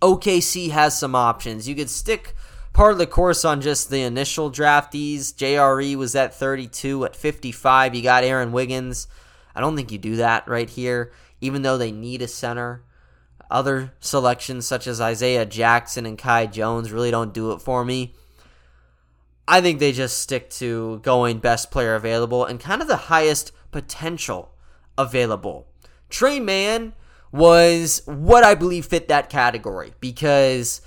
OKC 0.00 0.70
has 0.70 0.98
some 0.98 1.14
options. 1.14 1.68
You 1.68 1.74
could 1.74 1.90
stick 1.90 2.34
part 2.72 2.92
of 2.92 2.98
the 2.98 3.06
course 3.06 3.44
on 3.44 3.60
just 3.60 3.90
the 3.90 4.02
initial 4.02 4.50
draftees. 4.50 5.34
JRE 5.34 5.96
was 5.96 6.14
at 6.14 6.34
32. 6.34 7.06
At 7.06 7.16
55, 7.16 7.94
you 7.94 8.02
got 8.02 8.24
Aaron 8.24 8.52
Wiggins. 8.52 9.08
I 9.54 9.60
don't 9.60 9.74
think 9.74 9.90
you 9.90 9.98
do 9.98 10.16
that 10.16 10.46
right 10.46 10.70
here 10.70 11.12
even 11.40 11.62
though 11.62 11.78
they 11.78 11.92
need 11.92 12.22
a 12.22 12.28
center. 12.28 12.82
Other 13.50 13.94
selections 14.00 14.66
such 14.66 14.86
as 14.86 15.00
Isaiah 15.00 15.46
Jackson 15.46 16.04
and 16.04 16.18
Kai 16.18 16.46
Jones 16.46 16.92
really 16.92 17.10
don't 17.10 17.32
do 17.32 17.52
it 17.52 17.62
for 17.62 17.84
me. 17.84 18.14
I 19.48 19.60
think 19.62 19.78
they 19.78 19.92
just 19.92 20.18
stick 20.18 20.50
to 20.50 20.98
going 20.98 21.38
best 21.38 21.70
player 21.70 21.94
available 21.94 22.44
and 22.44 22.60
kind 22.60 22.82
of 22.82 22.88
the 22.88 22.96
highest 22.96 23.50
potential 23.72 24.52
available. 24.98 25.66
Tre 26.10 26.38
Mann 26.38 26.92
was 27.32 28.02
what 28.04 28.44
I 28.44 28.54
believe 28.54 28.86
fit 28.86 29.08
that 29.08 29.30
category 29.30 29.94
because 30.00 30.82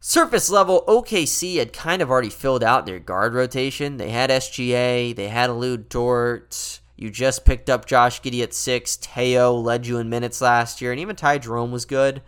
surface 0.00 0.48
level 0.48 0.82
OKC 0.88 1.56
had 1.58 1.72
kind 1.72 2.00
of 2.00 2.10
already 2.10 2.30
filled 2.30 2.64
out 2.64 2.86
their 2.86 2.98
guard 2.98 3.34
rotation. 3.34 3.98
They 3.98 4.10
had 4.10 4.30
SGA, 4.30 5.14
they 5.14 5.28
had 5.28 5.50
Lu 5.50 5.76
Dort, 5.76 6.80
you 6.96 7.10
just 7.10 7.44
picked 7.44 7.68
up 7.68 7.86
Josh 7.86 8.22
Giddey 8.22 8.42
at 8.42 8.54
six. 8.54 8.96
Teo 8.96 9.52
led 9.52 9.86
you 9.86 9.98
in 9.98 10.08
minutes 10.08 10.40
last 10.40 10.80
year, 10.80 10.92
and 10.92 11.00
even 11.00 11.16
Ty 11.16 11.38
Jerome 11.38 11.72
was 11.72 11.84
good. 11.84 12.22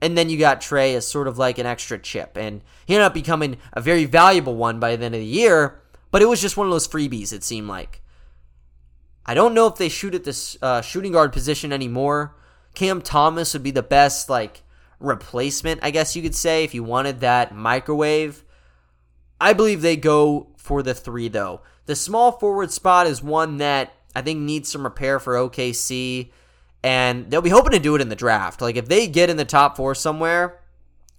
And 0.00 0.16
then 0.16 0.28
you 0.28 0.38
got 0.38 0.60
Tre 0.60 0.94
as 0.94 1.06
sort 1.06 1.26
of 1.26 1.38
like 1.38 1.58
an 1.58 1.66
extra 1.66 1.98
chip, 1.98 2.36
and 2.36 2.60
he 2.84 2.94
ended 2.94 3.06
up 3.06 3.14
becoming 3.14 3.56
a 3.72 3.80
very 3.80 4.04
valuable 4.04 4.54
one 4.54 4.78
by 4.78 4.94
the 4.94 5.04
end 5.04 5.14
of 5.14 5.20
the 5.20 5.26
year. 5.26 5.80
But 6.10 6.22
it 6.22 6.26
was 6.26 6.40
just 6.40 6.56
one 6.56 6.66
of 6.66 6.72
those 6.72 6.88
freebies. 6.88 7.32
It 7.32 7.42
seemed 7.42 7.68
like. 7.68 8.02
I 9.24 9.34
don't 9.34 9.54
know 9.54 9.66
if 9.66 9.76
they 9.76 9.88
shoot 9.88 10.14
at 10.14 10.24
this 10.24 10.56
uh, 10.62 10.82
shooting 10.82 11.12
guard 11.12 11.32
position 11.32 11.72
anymore. 11.72 12.36
Cam 12.74 13.00
Thomas 13.00 13.54
would 13.54 13.62
be 13.62 13.72
the 13.72 13.82
best 13.82 14.30
like 14.30 14.62
replacement, 15.00 15.80
I 15.82 15.90
guess 15.90 16.14
you 16.14 16.22
could 16.22 16.34
say, 16.34 16.62
if 16.62 16.74
you 16.74 16.84
wanted 16.84 17.20
that 17.20 17.54
microwave. 17.54 18.44
I 19.40 19.52
believe 19.52 19.82
they 19.82 19.96
go 19.96 20.48
for 20.56 20.82
the 20.82 20.94
three 20.94 21.28
though. 21.28 21.62
The 21.86 21.96
small 21.96 22.32
forward 22.32 22.70
spot 22.70 23.06
is 23.06 23.22
one 23.22 23.58
that 23.58 23.92
I 24.14 24.22
think 24.22 24.40
needs 24.40 24.70
some 24.70 24.84
repair 24.84 25.18
for 25.18 25.34
OKC, 25.34 26.30
and 26.86 27.28
they'll 27.32 27.42
be 27.42 27.50
hoping 27.50 27.72
to 27.72 27.80
do 27.80 27.96
it 27.96 28.00
in 28.00 28.10
the 28.10 28.14
draft. 28.14 28.60
Like 28.60 28.76
if 28.76 28.86
they 28.86 29.08
get 29.08 29.28
in 29.28 29.36
the 29.36 29.44
top 29.44 29.76
four 29.76 29.92
somewhere, 29.92 30.60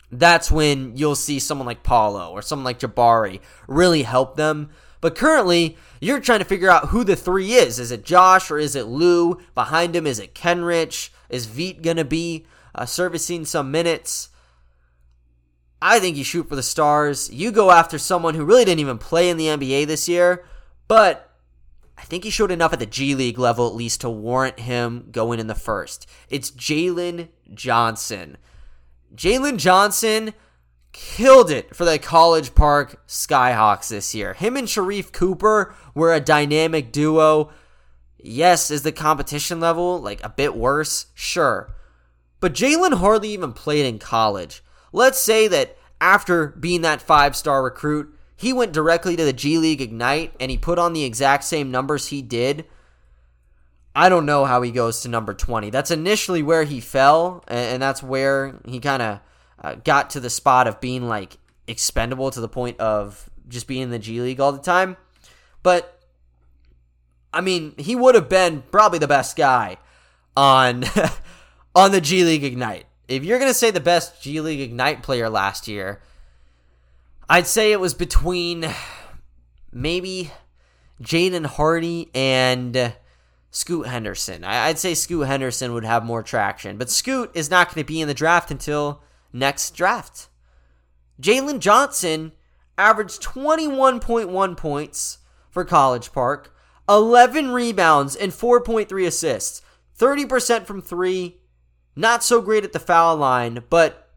that's 0.09 0.49
when 0.49 0.95
you'll 0.95 1.13
see 1.13 1.39
someone 1.39 1.67
like 1.67 1.83
Paolo 1.83 2.31
or 2.31 2.41
someone 2.41 2.63
like 2.63 2.79
Jabari 2.79 3.41
really 3.67 4.03
help 4.03 4.37
them. 4.37 4.69
But 5.01 5.15
currently, 5.15 5.77
you're 5.99 6.21
trying 6.21 6.39
to 6.39 6.45
figure 6.45 6.69
out 6.69 6.87
who 6.87 7.03
the 7.03 7.17
three 7.17 7.51
is. 7.51 7.79
Is 7.79 7.91
it 7.91 8.05
Josh 8.05 8.49
or 8.49 8.57
is 8.57 8.77
it 8.77 8.85
Lu? 8.85 9.41
Behind 9.55 9.93
him, 9.93 10.07
is 10.07 10.19
it 10.19 10.33
Kenrich? 10.33 11.09
Is 11.29 11.47
Veit 11.47 11.81
going 11.81 11.97
to 11.97 12.05
be 12.05 12.45
uh, 12.73 12.85
servicing 12.85 13.43
some 13.43 13.69
minutes? 13.69 14.29
I 15.81 15.99
think 15.99 16.15
you 16.15 16.23
shoot 16.23 16.47
for 16.47 16.55
the 16.55 16.63
stars. 16.63 17.29
You 17.29 17.51
go 17.51 17.71
after 17.71 17.97
someone 17.97 18.35
who 18.35 18.45
really 18.45 18.63
didn't 18.63 18.79
even 18.79 18.97
play 18.97 19.29
in 19.29 19.35
the 19.35 19.47
NBA 19.47 19.85
this 19.87 20.07
year, 20.07 20.45
but 20.87 21.26
I 21.97 22.03
think 22.03 22.23
he 22.23 22.29
showed 22.29 22.51
enough 22.51 22.73
at 22.73 22.79
the 22.79 22.85
G 22.85 23.15
League 23.15 23.39
level 23.39 23.67
at 23.67 23.75
least 23.75 24.01
to 24.01 24.09
warrant 24.09 24.59
him 24.59 25.07
going 25.11 25.39
in 25.39 25.47
the 25.47 25.55
first. 25.55 26.07
It's 26.29 26.51
Jalen 26.51 27.29
Johnson. 27.53 28.37
Jalen 29.15 29.57
Johnson 29.57 30.33
killed 30.93 31.51
it 31.51 31.75
for 31.75 31.85
the 31.85 31.99
College 31.99 32.55
Park 32.55 33.01
Skyhawks 33.07 33.89
this 33.89 34.13
year. 34.13 34.33
Him 34.33 34.57
and 34.57 34.67
Sharife 34.67 35.11
Cooper 35.11 35.73
were 35.93 36.13
a 36.13 36.19
dynamic 36.19 36.91
duo. 36.91 37.51
Yes, 38.17 38.71
is 38.71 38.83
the 38.83 38.91
competition 38.91 39.59
level 39.59 39.99
like 39.99 40.23
a 40.23 40.29
bit 40.29 40.55
worse? 40.55 41.07
Sure. 41.13 41.73
But 42.39 42.53
Jalen 42.53 42.95
hardly 42.95 43.29
even 43.29 43.53
played 43.53 43.85
in 43.85 43.99
college. 43.99 44.63
Let's 44.91 45.19
say 45.19 45.47
that 45.47 45.77
after 45.99 46.47
being 46.47 46.81
that 46.81 47.01
five 47.01 47.35
star 47.35 47.63
recruit, 47.63 48.16
he 48.37 48.53
went 48.53 48.71
directly 48.71 49.15
to 49.15 49.25
the 49.25 49.33
G 49.33 49.57
League 49.57 49.81
Ignite 49.81 50.33
and 50.39 50.51
he 50.51 50.57
put 50.57 50.77
on 50.77 50.93
the 50.93 51.03
exact 51.03 51.43
same 51.43 51.71
numbers 51.71 52.07
he 52.07 52.21
did. 52.21 52.65
I 53.95 54.09
don't 54.09 54.27
know 54.27 54.45
how 54.45 54.61
he 54.61 54.69
goes 54.69 55.01
to 55.01 55.09
number 55.09 55.33
20. 55.33 55.71
That's 55.71 55.89
initially 55.89 56.43
where 56.43 56.63
he 56.63 56.79
fell, 56.79 57.43
and 57.47 57.81
that's 57.81 58.03
where 58.03 58.59
he 58.63 58.79
kind 58.79 59.01
of 59.01 59.19
uh, 59.59 59.75
got 59.83 60.11
to 60.11 60.19
the 60.19 60.29
spot 60.29 60.67
of 60.67 60.79
being 60.79 61.07
like 61.07 61.37
expendable 61.65 62.29
to 62.29 62.39
the 62.39 62.47
point 62.47 62.79
of 62.79 63.27
just 63.47 63.65
being 63.65 63.81
in 63.81 63.89
the 63.89 63.97
G 63.97 64.21
League 64.21 64.39
all 64.39 64.51
the 64.51 64.59
time. 64.59 64.97
But 65.63 65.99
I 67.33 67.41
mean, 67.41 67.73
he 67.77 67.95
would 67.95 68.13
have 68.13 68.29
been 68.29 68.63
probably 68.71 68.99
the 68.99 69.07
best 69.07 69.35
guy 69.35 69.77
on 70.35 70.83
on 71.75 71.91
the 71.91 72.01
G 72.01 72.23
League 72.23 72.43
Ignite. 72.43 72.85
If 73.07 73.23
you're 73.23 73.39
going 73.39 73.49
to 73.49 73.57
say 73.57 73.71
the 73.71 73.79
best 73.79 74.21
G 74.21 74.41
League 74.41 74.59
Ignite 74.59 75.01
player 75.01 75.27
last 75.27 75.67
year, 75.67 76.01
I'd 77.29 77.47
say 77.47 77.71
it 77.71 77.79
was 77.79 77.93
between 77.93 78.69
maybe 79.71 80.31
Jaden 81.01 81.45
Hardy 81.45 82.09
and 82.15 82.93
Scoot 83.51 83.87
Henderson. 83.87 84.45
I'd 84.45 84.79
say 84.79 84.93
Scoot 84.93 85.27
Henderson 85.27 85.73
would 85.73 85.83
have 85.83 86.05
more 86.05 86.23
traction, 86.23 86.77
but 86.77 86.89
Scoot 86.89 87.31
is 87.33 87.49
not 87.49 87.67
going 87.67 87.83
to 87.83 87.87
be 87.87 87.99
in 87.99 88.07
the 88.07 88.13
draft 88.13 88.49
until 88.49 89.03
next 89.33 89.71
draft. 89.75 90.29
Jalen 91.21 91.59
Johnson 91.59 92.31
averaged 92.77 93.21
21.1 93.21 94.55
points 94.55 95.17
for 95.49 95.65
College 95.65 96.13
Park, 96.13 96.55
11 96.87 97.51
rebounds, 97.51 98.15
and 98.15 98.31
4.3 98.31 99.05
assists. 99.05 99.61
30% 99.97 100.65
from 100.65 100.81
three. 100.81 101.41
Not 101.95 102.23
so 102.23 102.41
great 102.41 102.63
at 102.63 102.73
the 102.73 102.79
foul 102.79 103.17
line, 103.17 103.63
but 103.69 104.11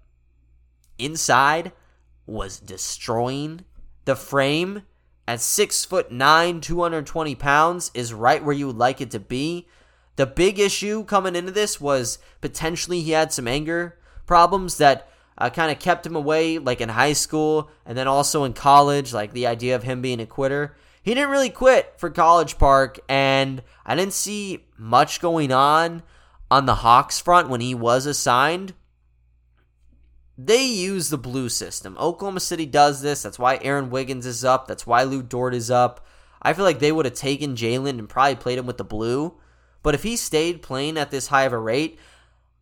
inside 0.99 1.73
was 2.27 2.59
destroying 2.59 3.65
the 4.05 4.17
frame 4.17 4.83
at 5.27 5.41
six 5.41 5.85
foot 5.85 6.11
nine, 6.11 6.61
220 6.61 7.35
pounds, 7.35 7.91
is 7.95 8.13
right 8.13 8.45
where 8.45 8.55
you 8.55 8.67
would 8.67 8.79
like 8.79 9.01
it 9.01 9.11
to 9.13 9.21
be. 9.21 9.69
The 10.17 10.27
big 10.27 10.59
issue 10.59 11.05
coming 11.05 11.37
into 11.37 11.53
this 11.53 11.81
was 11.81 12.19
potentially 12.41 13.01
he 13.01 13.13
had 13.13 13.33
some 13.33 13.49
anger 13.49 13.99
problems 14.27 14.79
that 14.79 15.09
uh, 15.39 15.49
kind 15.51 15.73
of 15.73 15.79
kept 15.79 16.05
him 16.05 16.17
away, 16.17 16.59
like 16.59 16.81
in 16.81 16.91
high 16.91 17.15
school 17.15 17.71
and 17.87 17.97
then 17.97 18.09
also 18.09 18.45
in 18.45 18.53
college, 18.53 19.13
like 19.13 19.33
the 19.33 19.47
idea 19.47 19.75
of 19.75 19.83
him 19.83 20.03
being 20.03 20.21
a 20.21 20.27
quitter. 20.27 20.77
He 21.03 21.15
didn't 21.15 21.31
really 21.31 21.51
quit 21.51 21.95
for 21.97 22.11
College 22.11 22.59
Park, 22.59 23.01
and 23.09 23.63
I 23.87 23.95
didn't 23.95 24.13
see 24.13 24.67
much 24.77 25.21
going 25.21 25.51
on 25.51 26.03
on 26.51 26.67
the 26.67 26.77
Hawks 26.77 27.19
front 27.19 27.49
when 27.49 27.63
he 27.63 27.75
was 27.75 28.05
assigned. 28.05 28.75
They 30.43 30.65
use 30.65 31.11
the 31.11 31.19
blue 31.19 31.49
system. 31.51 31.97
Oklahoma 31.99 32.41
City 32.41 32.65
does 32.65 33.03
this. 33.03 33.23
That's 33.23 33.39
why 33.39 33.59
Aaron 33.61 33.91
Wiggins 33.91 34.25
is 34.25 34.45
up. 34.45 34.67
That's 34.67 34.87
why 34.87 35.03
Lu 35.03 35.23
Dort 35.23 35.55
is 35.55 35.71
up. 35.71 36.07
I 36.41 36.55
feel 36.55 36.65
like 36.65 36.79
they 36.79 36.93
would 36.93 37.05
have 37.05 37.15
taken 37.15 37.57
Jalen 37.57 37.99
and 37.99 38.09
probably 38.09 38.37
played 38.37 38.59
him 38.59 38.67
with 38.67 38.79
the 38.79 38.85
blue. 38.85 39.35
But 39.83 39.95
if 39.95 40.03
he 40.03 40.17
stayed 40.17 40.63
playing 40.63 40.97
at 40.97 41.11
this 41.11 41.27
high 41.27 41.43
of 41.45 41.53
a 41.53 41.59
rate, 41.59 41.99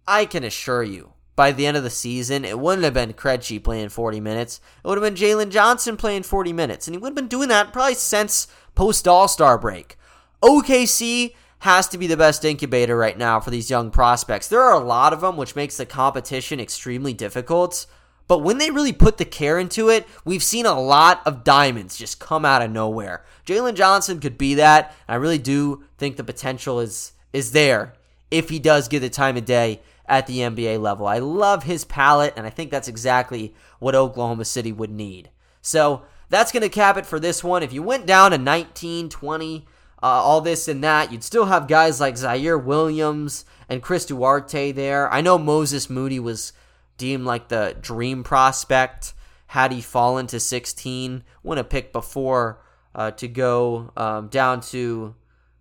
I 0.09 0.25
can 0.25 0.43
assure 0.43 0.83
you 0.83 1.13
by 1.37 1.53
the 1.53 1.67
end 1.67 1.77
of 1.77 1.85
the 1.85 1.91
season, 1.91 2.45
it 2.45 2.59
wouldn't 2.59 2.83
have 2.83 2.95
been 2.95 3.13
Krejci 3.13 3.63
playing 3.63 3.91
40 3.91 4.19
minutes. 4.19 4.61
It 4.83 4.89
would 4.89 5.01
have 5.01 5.15
been 5.15 5.15
Jalen 5.15 5.51
Johnson 5.51 5.97
playing 5.97 6.25
40 6.25 6.53
minutes. 6.53 6.89
And 6.89 6.97
he 6.97 6.99
would 6.99 7.11
have 7.11 7.15
been 7.15 7.29
doing 7.29 7.49
that 7.51 7.73
probably 7.73 7.95
since 7.95 8.49
post 8.75 9.07
All 9.07 9.29
Star 9.29 9.57
break. 9.57 9.97
OKC 10.43 11.35
has 11.61 11.89
to 11.89 11.99
be 11.99 12.07
the 12.07 12.17
best 12.17 12.45
incubator 12.45 12.97
right 12.97 13.19
now 13.19 13.41
for 13.41 13.51
these 13.51 13.71
young 13.71 13.91
prospects. 13.91 14.49
There 14.49 14.63
are 14.63 14.81
a 14.81 14.85
lot 14.85 15.13
of 15.13 15.21
them, 15.21 15.37
which 15.37 15.57
makes 15.57 15.77
the 15.77 15.87
competition 15.87 16.61
extremely 16.61 17.13
difficult. 17.13 17.87
But 18.29 18.41
when 18.41 18.59
they 18.59 18.71
really 18.71 18.93
put 18.93 19.17
the 19.17 19.25
care 19.25 19.59
into 19.59 19.89
it, 19.89 20.07
we've 20.25 20.43
seen 20.43 20.67
a 20.67 20.81
lot 20.81 21.23
of 21.27 21.45
diamonds 21.45 21.97
just 21.97 22.21
come 22.21 22.45
out 22.45 22.63
of 22.63 22.71
nowhere. 22.71 23.25
Jalen 23.47 23.75
Johnson 23.75 24.21
could 24.21 24.37
be 24.37 24.55
that. 24.55 24.95
I 25.09 25.15
really 25.15 25.39
do 25.39 25.85
think 25.97 26.17
the 26.17 26.25
potential 26.25 26.79
is 26.79 27.13
is 27.33 27.53
there 27.53 27.95
if 28.31 28.49
he 28.49 28.59
does 28.59 28.89
get 28.89 29.01
the 29.01 29.11
time 29.11 29.37
of 29.37 29.45
day 29.45 29.81
at 30.07 30.27
the 30.27 30.39
NBA 30.39 30.81
level. 30.81 31.07
I 31.07 31.19
love 31.19 31.65
his 31.65 31.85
palette, 31.85 32.35
and 32.37 32.47
I 32.47 32.51
think 32.51 32.71
that's 32.71 32.89
exactly 32.89 33.55
what 33.79 33.95
Oklahoma 33.95 34.45
City 34.45 34.73
would 34.73 34.91
need. 34.91 35.31
So 35.61 36.03
that's 36.31 36.53
going 36.53 36.63
to 36.63 36.69
cap 36.69 36.97
it 36.97 37.07
for 37.07 37.21
this 37.21 37.45
one. 37.45 37.63
If 37.63 37.73
you 37.73 37.83
went 37.83 38.07
down 38.07 38.31
to 38.31 38.39
19, 38.39 39.09
20, 39.09 39.67
uh, 40.03 40.07
all 40.07 40.41
this 40.41 40.69
and 40.69 40.83
that, 40.85 41.11
you'd 41.11 41.25
still 41.25 41.47
have 41.47 41.67
guys 41.67 42.01
like 42.01 42.15
Ziaire 42.15 42.63
Williams 42.63 43.45
and 43.69 43.83
Chris 43.83 44.07
Duarte 44.07 44.73
there. 44.73 45.13
I 45.13 45.21
know 45.21 45.39
Moses 45.39 45.91
Moody 45.91 46.21
was 46.21 46.53
deemed 46.97 47.25
like 47.25 47.49
the 47.49 47.77
dream 47.81 48.23
prospect 48.23 49.15
had 49.49 49.73
he 49.73 49.81
fallen 49.81 50.27
to 50.27 50.39
16, 50.39 51.25
won 51.43 51.59
a 51.59 51.65
pick 51.65 51.93
before 51.93 52.63
uh, 52.95 53.11
to 53.13 53.27
go 53.27 53.91
um, 53.97 54.29
down 54.29 54.61
to, 54.61 55.15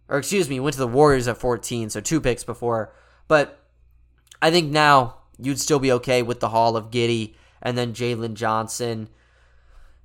or 0.10 0.18
excuse 0.18 0.50
me, 0.50 0.60
went 0.60 0.74
to 0.74 0.80
the 0.80 0.88
Warriors 0.88 1.28
at 1.28 1.38
14, 1.38 1.90
so 1.90 2.02
two 2.02 2.20
picks 2.20 2.44
before. 2.44 2.94
But 3.28 3.60
I 4.42 4.52
think 4.52 4.72
now 4.72 5.20
you'd 5.40 5.60
still 5.60 5.80
be 5.80 5.92
okay 5.94 6.22
with 6.22 6.42
the 6.42 6.50
Hall 6.50 6.76
of 6.76 6.92
Giddey 6.92 7.36
and 7.62 7.78
then 7.78 7.94
Jalen 7.94 8.34
Johnson. 8.34 9.10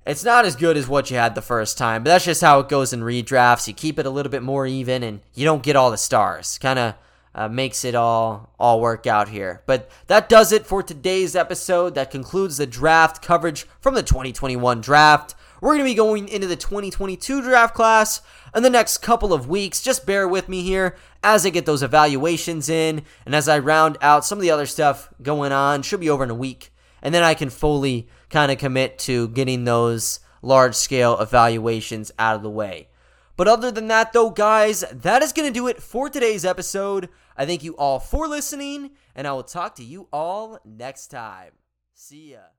It's 0.05 0.25
not 0.25 0.45
as 0.45 0.57
good 0.57 0.75
as 0.75 0.87
what 0.87 1.09
you 1.09 1.17
had 1.17 1.33
the 1.33 1.41
first 1.41 1.77
time, 1.77 2.03
but 2.03 2.09
that's 2.09 2.25
just 2.25 2.41
how 2.41 2.59
it 2.59 2.67
goes 2.67 2.91
in 2.91 3.01
redrafts. 3.01 3.67
You 3.67 3.73
keep 3.73 3.97
it 3.97 4.05
a 4.05 4.09
little 4.09 4.31
bit 4.31 4.43
more 4.43 4.67
even, 4.67 5.01
and 5.01 5.21
you 5.33 5.45
don't 5.45 5.63
get 5.63 5.77
all 5.77 5.91
the 5.91 5.97
stars. 5.97 6.57
Kind 6.57 6.77
of 6.77 6.95
uh, 7.33 7.47
makes 7.47 7.85
it 7.85 7.95
all 7.95 8.53
all 8.59 8.81
work 8.81 9.07
out 9.07 9.29
here. 9.29 9.61
But 9.65 9.89
that 10.07 10.27
does 10.27 10.51
it 10.51 10.65
for 10.65 10.83
today's 10.83 11.35
episode. 11.35 11.95
That 11.95 12.11
concludes 12.11 12.57
the 12.57 12.67
draft 12.67 13.21
coverage 13.21 13.65
from 13.79 13.95
the 13.95 14.03
2021 14.03 14.81
draft. 14.81 15.35
We're 15.61 15.77
going 15.77 15.85
to 15.85 15.91
be 15.91 15.95
going 15.95 16.27
into 16.27 16.47
the 16.47 16.57
2022 16.57 17.41
draft 17.41 17.73
class 17.73 18.21
in 18.53 18.63
the 18.63 18.69
next 18.69 18.97
couple 18.97 19.33
of 19.33 19.47
weeks. 19.47 19.81
Just 19.81 20.05
bear 20.05 20.27
with 20.27 20.49
me 20.49 20.61
here 20.61 20.97
as 21.23 21.45
I 21.45 21.51
get 21.51 21.65
those 21.65 21.81
evaluations 21.81 22.67
in 22.67 23.03
and 23.25 23.33
as 23.33 23.47
I 23.47 23.59
round 23.59 23.97
out 24.01 24.25
some 24.25 24.37
of 24.37 24.41
the 24.41 24.51
other 24.51 24.65
stuff 24.65 25.07
going 25.21 25.53
on. 25.53 25.81
Should 25.81 26.01
be 26.01 26.09
over 26.09 26.25
in 26.25 26.29
a 26.29 26.35
week. 26.35 26.71
And 27.01 27.15
then 27.15 27.23
I 27.23 27.33
can 27.33 27.49
fully 27.49 28.09
kind 28.33 28.51
of 28.51 28.57
commit 28.57 28.97
to 28.97 29.29
getting 29.29 29.63
those 29.63 30.19
large 30.41 30.75
scale 30.75 31.19
evaluations 31.19 32.11
out 32.17 32.35
of 32.35 32.41
the 32.41 32.49
way. 32.49 32.89
But 33.37 33.47
other 33.47 33.71
than 33.71 33.87
that, 33.87 34.11
though, 34.11 34.31
guys, 34.31 34.83
that 34.91 35.21
is 35.21 35.31
going 35.31 35.47
to 35.47 35.53
do 35.53 35.67
it 35.67 35.81
for 35.81 36.09
today's 36.09 36.43
episode. 36.43 37.09
I 37.37 37.45
thank 37.45 37.63
you 37.63 37.77
all 37.77 37.99
for 37.99 38.27
listening, 38.27 38.91
and 39.15 39.27
I 39.27 39.33
will 39.33 39.43
talk 39.43 39.75
to 39.75 39.83
you 39.83 40.07
all 40.11 40.59
next 40.65 41.07
time. 41.07 41.51
See 41.93 42.31
ya. 42.31 42.52